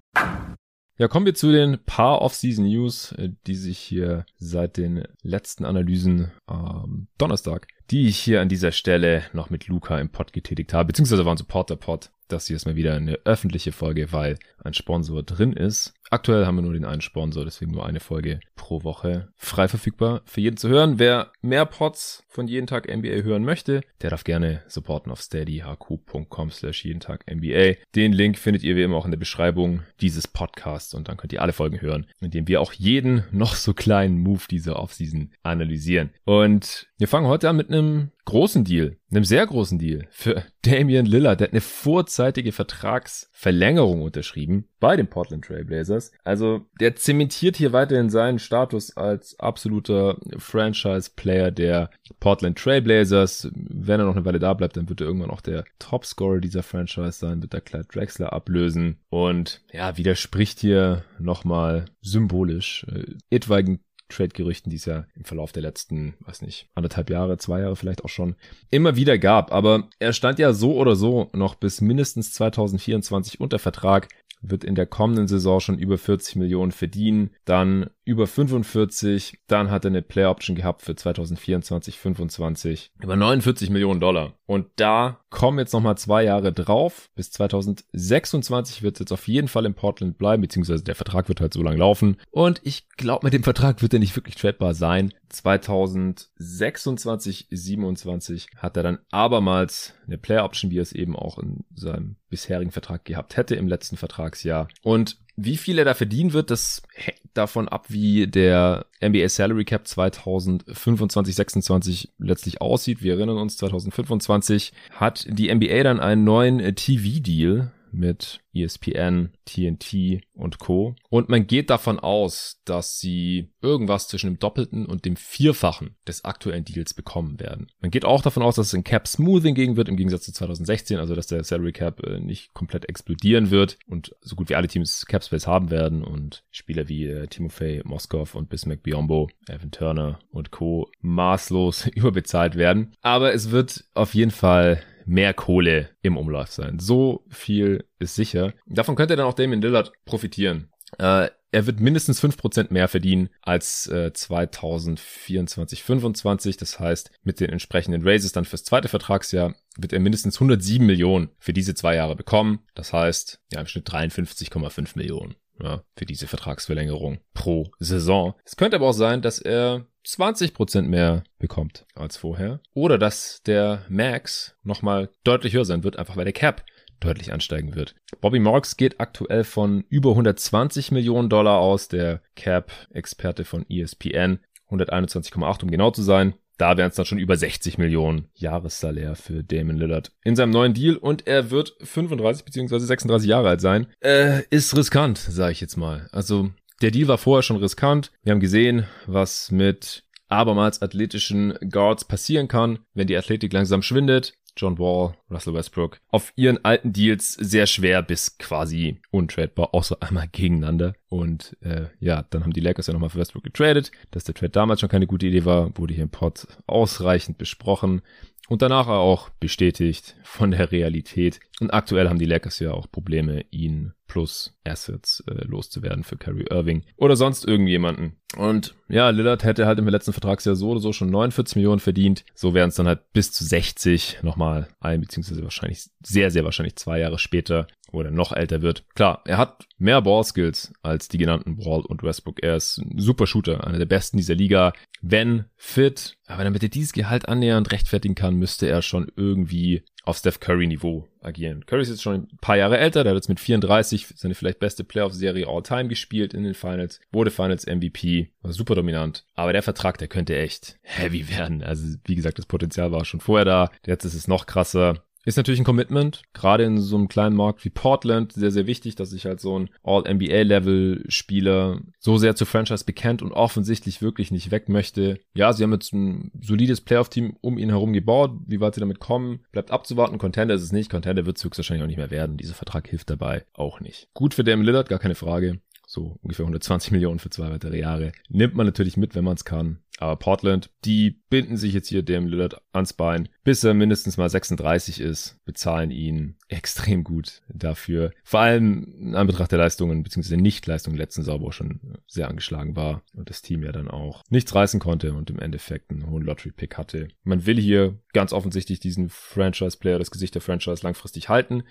Ja, 0.97 1.09
kommen 1.09 1.27
wir 1.27 1.35
zu 1.35 1.51
den 1.51 1.85
paar 1.85 2.23
Off-Season 2.23 2.67
News, 2.67 3.11
äh, 3.13 3.31
die 3.49 3.57
sich 3.57 3.79
hier 3.79 4.27
seit 4.37 4.77
den 4.77 5.03
letzten 5.23 5.65
Analysen 5.65 6.31
am 6.47 7.09
Donnerstag, 7.19 7.67
die 7.91 8.07
ich 8.07 8.19
hier 8.19 8.41
an 8.41 8.49
dieser 8.49 8.71
Stelle 8.71 9.25
noch 9.33 9.51
mit 9.51 9.67
Luca 9.67 9.99
im 9.99 10.11
Pod 10.11 10.33
getätigt 10.33 10.73
habe, 10.73 10.87
beziehungsweise 10.87 11.25
war 11.25 11.35
ein 11.35 11.39
Supporter-Pod. 11.39 12.11
Das 12.29 12.47
hier 12.47 12.57
ist 12.57 12.67
mal 12.67 12.77
wieder 12.77 12.95
eine 12.95 13.19
öffentliche 13.25 13.73
Folge, 13.73 14.13
weil 14.13 14.39
ein 14.63 14.75
Sponsor 14.75 15.23
drin 15.23 15.53
ist. 15.53 15.95
Aktuell 16.11 16.47
haben 16.47 16.57
wir 16.57 16.63
nur 16.63 16.75
den 16.75 16.85
einen 16.85 17.01
Sponsor, 17.01 17.45
deswegen 17.45 17.73
nur 17.73 17.87
eine 17.87 18.01
Folge 18.01 18.41
pro 18.55 18.85
Woche 18.85 19.29
frei 19.37 19.69
verfügbar 19.69 20.23
für 20.27 20.41
jeden 20.41 20.57
zu 20.57 20.69
hören. 20.69 20.99
Wer 20.99 21.33
mehr 21.43 21.67
Pods 21.67 22.25
von 22.29 22.47
jeden 22.47 22.67
Tag 22.67 22.89
NBA 22.89 23.23
hören 23.23 23.45
möchte, 23.45 23.83
der 24.01 24.11
darf 24.11 24.25
gerne 24.25 24.63
supporten 24.69 25.11
auf 25.11 25.21
steadyhq.com 25.21 26.51
slash 26.51 26.85
jeden 26.85 27.01
Tag 27.01 27.25
NBA. 27.31 27.75
Den 27.95 28.13
Link 28.13 28.39
findet 28.39 28.63
ihr 28.63 28.77
wie 28.77 28.83
immer 28.83 28.97
auch 28.97 29.05
in 29.05 29.11
der 29.11 29.19
Beschreibung 29.19 29.83
dieses 30.01 30.29
Podcasts 30.29 30.95
und 30.95 31.09
dann 31.09 31.17
könnt 31.17 31.33
ihr 31.33 31.43
alle 31.43 31.53
Folgen 31.53 31.81
hören, 31.81 32.07
indem 32.21 32.49
wir 32.49 32.61
auch 32.61 32.73
jeden 32.73 33.25
noch 33.33 33.55
so 33.55 33.75
kleinen 33.75 34.19
Move 34.19 34.43
dieser 34.51 34.77
Offseason 34.77 35.33
analysieren. 35.43 36.11
Und 36.25 36.87
wir 36.97 37.09
fangen 37.09 37.27
heute 37.27 37.49
an 37.49 37.57
mit 37.57 37.71
einem 37.71 38.13
großen 38.25 38.65
Deal, 38.65 38.97
einem 39.11 39.25
sehr 39.25 39.47
großen 39.47 39.79
Deal 39.79 40.07
für 40.11 40.45
Damian 40.63 41.07
Lillard. 41.07 41.41
Der 41.41 41.49
hat 41.49 41.53
eine 41.53 41.61
vorzeitige 41.61 42.53
Vertragsverlängerung 42.53 44.03
unterschrieben 44.03 44.69
bei 44.79 44.97
den 44.97 45.09
Portland 45.09 45.45
Trailblazers. 45.45 46.13
Also 46.23 46.67
der 46.81 46.95
zementiert 46.95 47.57
hier 47.57 47.73
weiterhin 47.73 48.11
seinen 48.11 48.39
Status 48.39 48.97
als 48.97 49.39
absoluter 49.41 50.19
Franchise-Player 50.39 51.51
der 51.51 51.91
Portland 52.21 52.59
Trailblazers. 52.59 53.51
Wenn 53.53 54.01
er 54.01 54.07
noch 54.07 54.17
eine 54.17 54.25
Weile 54.25 54.39
da 54.39 54.55
bleibt, 54.55 54.77
dann 54.77 54.89
wird 54.89 55.01
er 55.01 55.09
irgendwann 55.09 55.31
auch 55.31 55.41
der 55.41 55.65
Topscorer 55.81 56.39
dieser 56.39 56.63
Franchise 56.63 57.19
sein, 57.19 57.43
wird 57.43 57.55
er 57.55 57.61
Clyde 57.61 57.89
Drexler 57.93 58.33
ablösen 58.33 59.01
und 59.11 59.63
ja, 59.73 59.97
widerspricht 59.97 60.61
hier 60.61 61.05
nochmal 61.19 61.87
symbolisch 62.01 62.87
äh, 62.89 63.05
etwaigen 63.31 63.81
Trade-Gerüchten, 64.15 64.71
die 64.71 64.77
es 64.77 64.85
ja 64.85 65.07
im 65.15 65.25
Verlauf 65.25 65.53
der 65.53 65.63
letzten, 65.63 66.15
weiß 66.21 66.43
nicht, 66.43 66.69
anderthalb 66.75 67.11
Jahre, 67.11 67.39
zwei 67.39 67.61
Jahre 67.61 67.77
vielleicht 67.77 68.05
auch 68.05 68.09
schon 68.09 68.37
immer 68.71 68.97
wieder 68.97 69.19
gab. 69.19 69.53
Aber 69.53 69.89
er 69.99 70.13
stand 70.13 70.39
ja 70.39 70.53
so 70.53 70.77
oder 70.77 70.97
so 70.97 71.31
noch 71.33 71.55
bis 71.55 71.81
mindestens 71.81 72.33
2024 72.33 73.41
unter 73.41 73.59
Vertrag 73.59 74.09
wird 74.51 74.65
in 74.65 74.75
der 74.75 74.87
kommenden 74.87 75.27
Saison 75.27 75.61
schon 75.61 75.79
über 75.79 75.99
40 75.99 76.37
Millionen 76.37 76.73
verdienen, 76.73 77.31
dann 77.45 77.91
über 78.05 78.27
45, 78.27 79.39
dann 79.47 79.71
hat 79.71 79.85
er 79.85 79.91
eine 79.91 80.03
Play 80.03 80.27
Option 80.27 80.57
gehabt 80.57 80.83
für 80.83 80.95
2024, 80.95 81.99
25 81.99 82.93
über 83.01 83.17
49 83.17 83.71
Millionen 83.71 84.01
Dollar. 84.01 84.35
Und 84.47 84.67
da 84.77 85.24
kommen 85.35 85.59
jetzt 85.59 85.73
nochmal 85.73 85.99
zwei 85.99 86.23
Jahre 86.23 86.53
drauf. 86.53 87.11
Bis 87.17 87.33
2026 87.33 88.83
wird 88.83 88.95
es 88.95 89.01
jetzt 89.01 89.11
auf 89.11 89.27
jeden 89.27 89.49
Fall 89.49 89.67
in 89.67 89.75
Portland 89.75 90.17
bleiben, 90.17 90.43
beziehungsweise 90.43 90.85
der 90.85 90.95
Vertrag 90.95 91.29
wird 91.29 91.41
halt 91.41 91.53
so 91.53 91.61
lang 91.61 91.77
laufen. 91.77 92.19
Und 92.31 92.61
ich 92.63 92.89
glaube, 92.91 93.27
mit 93.27 93.35
dem 93.35 93.43
Vertrag 93.43 93.83
wird 93.83 93.93
er 93.93 93.99
nicht 93.99 94.15
wirklich 94.15 94.37
tradebar 94.37 94.75
sein. 94.75 95.13
2026, 95.31 97.49
27 97.51 98.51
hat 98.57 98.77
er 98.77 98.85
dann 98.85 99.01
abermals 99.11 99.95
eine 100.07 100.19
Player 100.19 100.45
Option, 100.45 100.71
wie 100.71 100.79
er 100.79 100.83
es 100.83 100.93
eben 100.93 101.17
auch 101.17 101.39
in 101.39 101.65
seinem 101.75 102.15
bisherigen 102.29 102.71
Vertrag 102.71 103.05
gehabt 103.05 103.37
hätte 103.37 103.57
im 103.57 103.67
letzten 103.67 103.97
Vertragsjahr. 103.97 104.69
Und 104.83 105.19
wie 105.37 105.57
viel 105.57 105.79
er 105.79 105.85
da 105.85 105.95
verdienen 105.95 106.33
wird, 106.33 106.51
das 106.51 106.83
hängt 106.95 107.21
davon 107.35 107.69
ab, 107.69 107.87
wie 107.89 108.27
der 108.27 108.87
NBA 109.03 109.29
Salary 109.29 109.65
Cap 109.65 109.87
2025, 109.87 111.35
26 111.35 112.13
letztlich 112.19 112.61
aussieht. 112.61 113.03
Wir 113.03 113.15
erinnern 113.15 113.39
uns, 113.39 113.57
2025 113.57 114.73
hat 114.93 115.27
die 115.29 115.53
NBA 115.53 115.83
dann 115.83 116.01
einen 116.01 116.25
neuen 116.25 116.59
TV-Deal 116.75 117.73
mit 117.95 118.41
ESPN, 118.55 119.33
TNT 119.45 120.23
und 120.33 120.59
Co. 120.59 120.95
Und 121.11 121.29
man 121.29 121.47
geht 121.47 121.71
davon 121.71 121.99
aus, 121.99 122.61
dass 122.65 122.99
sie 122.99 123.51
irgendwas 123.61 124.09
zwischen 124.09 124.31
dem 124.31 124.39
Doppelten 124.39 124.87
und 124.87 125.05
dem 125.05 125.17
Vierfachen 125.17 125.97
des 126.07 126.25
aktuellen 126.25 126.65
Deals 126.65 126.95
bekommen 126.95 127.41
werden. 127.41 127.69
Man 127.81 127.91
geht 127.91 128.05
auch 128.05 128.23
davon 128.23 128.43
aus, 128.43 128.57
dass 128.57 128.69
es 128.69 128.75
ein 128.75 128.85
Cap 128.85 129.09
Smoothing 129.09 129.55
gegen 129.55 129.77
wird, 129.77 129.89
im 129.89 129.97
Gegensatz 129.97 130.25
zu 130.25 130.33
2016, 130.33 130.99
also 130.99 131.15
dass 131.15 131.27
der 131.27 131.45
Salary 131.45 131.73
Cap 131.73 132.03
äh, 132.05 132.21
nicht 132.21 132.55
komplett 132.55 132.89
explodieren 132.89 133.51
wird 133.51 133.79
und 133.87 134.15
so 134.21 134.37
gut 134.37 134.49
wie 134.49 134.55
alle 134.55 134.69
Teams 134.69 135.07
Cap 135.07 135.25
Space 135.25 135.47
haben 135.47 135.71
werden 135.71 136.05
und 136.05 136.45
Spieler 136.51 136.89
wie 136.89 137.07
äh, 137.07 137.27
Timofey 137.27 137.83
Moskov 137.85 138.35
und 138.35 138.49
Bismack 138.49 138.83
Biombo, 138.83 139.29
Evan 139.49 139.71
Turner 139.71 140.19
und 140.31 140.51
Co. 140.51 140.91
maßlos 141.01 141.87
überbezahlt 141.95 142.57
werden. 142.57 142.93
Aber 143.03 143.35
es 143.35 143.51
wird 143.51 143.85
auf 143.95 144.15
jeden 144.15 144.31
Fall 144.31 144.83
mehr 145.07 145.35
Kohle 145.35 145.91
im 146.03 146.17
Umlauf 146.17 146.51
sein. 146.51 146.79
So 146.79 147.25
viel 147.29 147.85
ist 147.99 148.15
sicher. 148.15 148.53
Davon 148.67 148.97
könnte 148.97 149.17
dann 149.17 149.27
auch 149.27 149.35
Damien 149.35 149.63
Lillard 149.63 149.93
profitieren. 150.05 150.71
Äh, 150.99 151.29
er 151.55 151.67
wird 151.67 151.79
mindestens 151.79 152.21
5% 152.21 152.73
mehr 152.73 152.89
verdienen 152.89 153.31
als 153.41 153.87
äh, 153.87 154.13
2024, 154.13 155.85
25. 155.85 156.57
Das 156.57 156.81
heißt, 156.81 157.13
mit 157.23 157.39
den 157.39 157.51
entsprechenden 157.51 158.03
Raises 158.03 158.33
dann 158.33 158.45
fürs 158.45 158.65
zweite 158.65 158.89
Vertragsjahr 158.89 159.55
wird 159.77 159.93
er 159.93 160.01
mindestens 160.01 160.37
107 160.37 160.85
Millionen 160.85 161.31
für 161.39 161.53
diese 161.53 161.75
zwei 161.77 161.95
Jahre 161.95 162.17
bekommen. 162.17 162.67
Das 162.75 162.93
heißt, 162.93 163.41
ja, 163.53 163.61
im 163.61 163.67
Schnitt 163.67 163.89
53,5 163.89 164.97
Millionen 164.97 165.37
ja, 165.63 165.85
für 165.97 166.07
diese 166.07 166.27
Vertragsverlängerung 166.27 167.21
pro 167.35 167.71
Saison. 167.79 168.35
Es 168.45 168.57
könnte 168.57 168.77
aber 168.77 168.89
auch 168.89 168.93
sein, 168.93 169.23
dass 169.23 169.39
er 169.39 169.87
20% 170.07 170.83
mehr 170.83 171.25
bekommt 171.39 171.87
als 171.95 172.17
vorher. 172.17 172.61
Oder 172.75 172.99
dass 172.99 173.43
der 173.43 173.85
Max 173.89 174.57
nochmal 174.63 175.11
deutlich 175.25 175.55
höher 175.55 175.65
sein 175.65 175.85
wird, 175.85 175.99
einfach 175.99 176.17
weil 176.17 176.25
der 176.25 176.33
Cap 176.33 176.65
deutlich 177.01 177.33
ansteigen 177.33 177.75
wird. 177.75 177.95
Bobby 178.21 178.39
Marks 178.39 178.77
geht 178.77 179.01
aktuell 179.01 179.45
von 179.45 179.85
über 179.89 180.11
120 180.11 180.91
Millionen 180.91 181.29
Dollar 181.29 181.59
aus, 181.59 181.89
der 181.89 182.23
Cap-Experte 182.37 183.45
von 183.45 183.67
ESPN. 183.69 184.41
121,8 184.71 185.63
um 185.63 185.71
genau 185.71 185.91
zu 185.91 186.03
sein. 186.03 186.35
Da 186.57 186.77
wären 186.77 186.89
es 186.91 186.95
dann 186.95 187.05
schon 187.05 187.19
über 187.19 187.37
60 187.37 187.79
Millionen 187.79 188.29
Jahressalär 188.35 189.17
für 189.17 189.43
Damon 189.43 189.77
Lillard 189.77 190.13
in 190.23 190.37
seinem 190.37 190.51
neuen 190.51 190.73
Deal 190.73 190.97
und 190.97 191.27
er 191.27 191.51
wird 191.51 191.75
35 191.83 192.45
bzw. 192.45 192.79
36 192.79 193.29
Jahre 193.29 193.49
alt 193.49 193.61
sein. 193.61 193.89
Äh, 194.01 194.43
ist 194.51 194.77
riskant, 194.77 195.19
sage 195.19 195.53
ich 195.53 195.61
jetzt 195.61 195.77
mal. 195.77 196.09
Also 196.13 196.51
der 196.85 196.91
Deal 196.91 197.09
war 197.09 197.17
vorher 197.17 197.43
schon 197.43 197.57
riskant. 197.57 198.13
Wir 198.25 198.33
haben 198.33 198.41
gesehen, 198.41 198.87
was 199.07 199.51
mit 199.51 200.05
abermals 200.29 200.83
athletischen 200.83 201.55
Guards 201.71 202.05
passieren 202.05 202.47
kann, 202.47 202.81
wenn 202.93 203.07
die 203.07 203.17
Athletik 203.17 203.55
langsam 203.55 203.81
schwindet. 203.81 204.35
John 204.55 204.79
Wall, 204.79 205.15
Russell 205.31 205.55
Westbrook, 205.55 205.99
auf 206.09 206.35
ihren 206.37 206.63
alten 206.63 206.93
Deals 206.93 207.33
sehr 207.33 207.67
schwer 207.67 208.03
bis 208.03 208.37
quasi 208.37 209.01
untradebar, 209.11 209.75
außer 209.75 209.97
einmal 210.01 210.29
gegeneinander. 210.31 210.95
Und 211.09 211.57
äh, 211.63 211.87
ja, 212.01 212.27
dann 212.29 212.45
haben 212.45 212.53
die 212.53 212.61
Lakers 212.61 212.87
ja 212.87 212.93
nochmal 212.93 213.09
für 213.09 213.19
Westbrook 213.19 213.45
getradet. 213.45 213.91
Dass 214.11 214.25
der 214.25 214.35
Trade 214.35 214.51
damals 214.51 214.81
schon 214.81 214.91
keine 214.91 215.07
gute 215.07 215.27
Idee 215.27 215.47
war, 215.47 215.77
wurde 215.79 215.95
hier 215.95 216.05
im 216.05 216.11
Pod 216.11 216.47
ausreichend 216.67 217.39
besprochen 217.39 218.03
und 218.49 218.63
danach 218.63 218.89
auch 218.89 219.31
bestätigt 219.41 220.17
von 220.23 220.51
der 220.51 220.71
Realität. 220.71 221.41
Und 221.61 221.73
aktuell 221.73 222.09
haben 222.09 222.19
die 222.19 222.27
Lakers 222.27 222.59
ja 222.59 222.73
auch 222.73 222.91
Probleme, 222.91 223.45
ihn 223.51 223.93
plus 224.07 224.55
Assets 224.65 225.25
äh, 225.27 225.45
loszuwerden 225.45 226.05
für 226.05 226.17
Kyrie 226.17 226.47
Irving 226.51 226.85
oder 226.97 227.17
sonst 227.17 227.47
irgendjemanden. 227.47 228.17
Und 228.37 228.75
ja, 228.89 229.11
Lillard 229.11 229.45
hätte 229.45 229.67
halt 229.67 229.79
im 229.79 229.89
letzten 229.89 230.13
Vertragsjahr 230.13 230.57
so 230.57 230.71
oder 230.71 230.81
so 230.81 230.93
schon 230.93 231.11
49 231.11 231.57
Millionen 231.57 231.81
verdient. 231.81 232.25
So 232.35 232.53
wären 232.53 232.69
es 232.69 232.75
dann 232.75 232.87
halt 232.87 233.13
bis 233.13 233.33
zu 233.33 233.45
60 233.45 234.19
nochmal 234.23 234.69
ein, 234.81 235.01
beziehungsweise 235.01 235.43
wahrscheinlich 235.43 235.85
sehr, 236.05 236.31
sehr 236.31 236.45
wahrscheinlich 236.45 236.77
zwei 236.77 236.99
Jahre 236.99 237.19
später 237.19 237.67
wo 237.95 238.03
er 238.03 238.11
noch 238.11 238.33
älter 238.33 238.63
wird. 238.63 238.85
Klar, 238.95 239.23
er 239.25 239.39
hat 239.39 239.67
mehr 239.79 240.03
Ballskills 240.03 240.73
als 240.83 241.09
die 241.09 241.19
genannten 241.19 241.59
Wall 241.59 241.81
und 241.81 242.03
Westbrook. 242.03 242.43
Er 242.43 242.57
ist 242.57 242.79
ein 242.79 242.99
super 242.99 243.27
Shooter, 243.27 243.67
einer 243.67 243.79
der 243.79 243.87
besten 243.87 244.17
dieser 244.17 244.35
Liga. 244.35 244.73
Wenn 245.01 245.47
fit, 245.57 246.17
aber 246.27 246.45
damit 246.45 246.63
er 246.63 246.69
dieses 246.69 246.93
Gehalt 246.93 247.29
annähernd 247.29 247.73
rechtfertigen 247.73 248.15
kann, 248.15 248.37
müsste 248.37 248.69
er 248.69 248.83
schon 248.83 249.11
irgendwie 249.17 249.85
auf 250.05 250.19
Steph 250.19 250.41
Curry 250.41 250.67
Niveau 250.67 251.09
agieren. 251.23 251.65
Curry 251.67 251.83
ist 251.83 251.89
jetzt 251.89 252.03
schon 252.03 252.15
ein 252.15 252.39
paar 252.41 252.57
Jahre 252.57 252.79
älter, 252.79 253.05
der 253.05 253.13
hat 253.13 253.17
jetzt 253.17 253.29
mit 253.29 253.41
34 253.41 254.09
seine 254.17 254.35
vielleicht 254.35 254.59
beste 254.59 254.85
Playoff-Serie 254.85 255.47
all 255.49 255.63
time 255.63 255.89
gespielt 255.89 256.35
in 256.35 256.45
den 256.45 256.55
Finals, 256.55 257.01
wurde 257.11 257.31
Finals 257.31 257.67
MVP, 257.67 258.31
war 258.43 258.53
super 258.53 258.75
dominant. 258.75 259.25
Aber 259.35 259.53
der 259.53 259.63
Vertrag, 259.63 259.99
der 259.99 260.09
könnte 260.09 260.37
echt 260.37 260.79
heavy 260.83 261.29
werden. 261.37 261.63
Also 261.63 261.97
wie 262.05 262.15
gesagt, 262.15 262.39
das 262.39 262.47
Potenzial 262.47 262.93
war 262.93 263.05
schon 263.05 263.21
vorher 263.21 263.47
da. 263.47 263.71
Jetzt 263.87 264.05
ist 264.05 264.15
es 264.15 264.29
noch 264.29 264.47
krasser. 264.47 265.05
Ist 265.25 265.37
natürlich 265.37 265.61
ein 265.61 265.65
Commitment, 265.65 266.23
gerade 266.33 266.65
in 266.65 266.81
so 266.81 266.97
einem 266.97 267.09
kleinen 267.09 267.37
Markt 267.37 267.65
wie 267.65 267.71
Portland, 267.71 268.33
sehr, 268.33 268.51
sehr 268.51 268.67
wichtig, 268.67 268.95
dass 268.95 269.11
sich 269.11 269.25
halt 269.25 269.41
so 269.41 269.59
ein 269.59 269.71
All-NBA-Level-Spieler 269.83 271.81
so 271.99 272.19
sehr 272.19 272.37
zu 272.37 272.45
Franchise 272.45 272.85
bekennt 272.85 273.23
und 273.23 273.33
offensichtlich 273.33 274.03
wirklich 274.03 274.31
nicht 274.31 274.51
weg 274.51 274.69
möchte. 274.69 275.19
Ja, 275.35 275.53
sie 275.53 275.63
haben 275.63 275.73
jetzt 275.73 275.93
ein 275.93 276.31
solides 276.41 276.81
Playoff-Team 276.83 277.37
um 277.41 277.59
ihn 277.59 277.71
herum 277.71 277.93
gebaut. 277.93 278.33
Wie 278.47 278.61
weit 278.61 278.75
sie 278.75 278.81
damit 278.81 279.01
kommen, 279.01 279.41
bleibt 279.53 279.71
abzuwarten. 279.71 280.19
Contender 280.19 280.55
ist 280.55 280.63
es 280.63 280.73
nicht. 280.73 280.91
Contender 280.91 281.27
wird 281.27 281.39
es 281.39 281.45
höchstwahrscheinlich 281.45 281.83
auch 281.83 281.89
nicht 281.89 281.97
mehr 281.97 282.11
werden. 282.11 282.37
Dieser 282.37 282.55
Vertrag 282.55 282.89
hilft 282.89 283.11
dabei 283.11 283.45
auch 283.55 283.81
nicht. 283.81 284.09
Gut 284.15 284.35
für 284.35 284.45
Damian 284.45 284.67
Lillard, 284.67 284.89
gar 284.89 284.99
keine 284.99 285.15
Frage 285.15 285.61
so 285.87 286.19
ungefähr 286.23 286.45
120 286.45 286.93
Millionen 286.93 287.19
für 287.19 287.31
zwei 287.31 287.51
weitere 287.51 287.79
Jahre. 287.79 288.13
Nimmt 288.29 288.55
man 288.55 288.67
natürlich 288.67 288.97
mit, 288.97 289.15
wenn 289.15 289.25
man 289.25 289.35
es 289.35 289.45
kann. 289.45 289.79
Aber 289.99 290.17
Portland, 290.17 290.71
die 290.85 291.23
binden 291.31 291.57
sich 291.57 291.73
jetzt 291.73 291.89
hier 291.89 292.03
dem 292.03 292.27
Lillard 292.27 292.61
ans 292.73 292.93
Bein, 292.95 293.29
bis 293.45 293.63
er 293.63 293.75
mindestens 293.75 294.17
mal 294.17 294.29
36 294.29 295.01
ist, 295.01 295.39
bezahlen 295.45 295.91
ihn 295.93 296.37
extrem 296.49 297.05
gut 297.05 297.43
dafür. 297.49 298.11
Vor 298.25 298.41
allem 298.41 298.93
in 298.99 299.15
Anbetracht 299.15 299.53
der 299.53 299.59
Leistungen, 299.59 300.03
beziehungsweise 300.03 300.37
Nichtleistungen 300.37 300.97
letzten 300.97 301.23
Sauber 301.23 301.53
schon 301.53 301.99
sehr 302.09 302.29
angeschlagen 302.29 302.75
war 302.75 303.03
und 303.15 303.31
das 303.31 303.43
Team 303.43 303.63
ja 303.63 303.71
dann 303.71 303.89
auch 303.89 304.23
nichts 304.31 304.55
reißen 304.55 304.81
konnte 304.81 305.15
und 305.15 305.31
im 305.31 305.39
Endeffekt 305.39 305.91
einen 305.91 306.11
hohen 306.11 306.25
Lottery-Pick 306.25 306.77
hatte. 306.77 307.09
Man 307.23 307.47
will 307.47 307.61
hier 307.61 307.99
ganz 308.13 308.33
offensichtlich 308.33 308.81
diesen 308.81 309.11
Franchise-Player, 309.11 309.99
das 309.99 310.11
Gesicht 310.11 310.35
der 310.35 310.43
Franchise 310.43 310.83
langfristig 310.83 311.29
halten. 311.29 311.63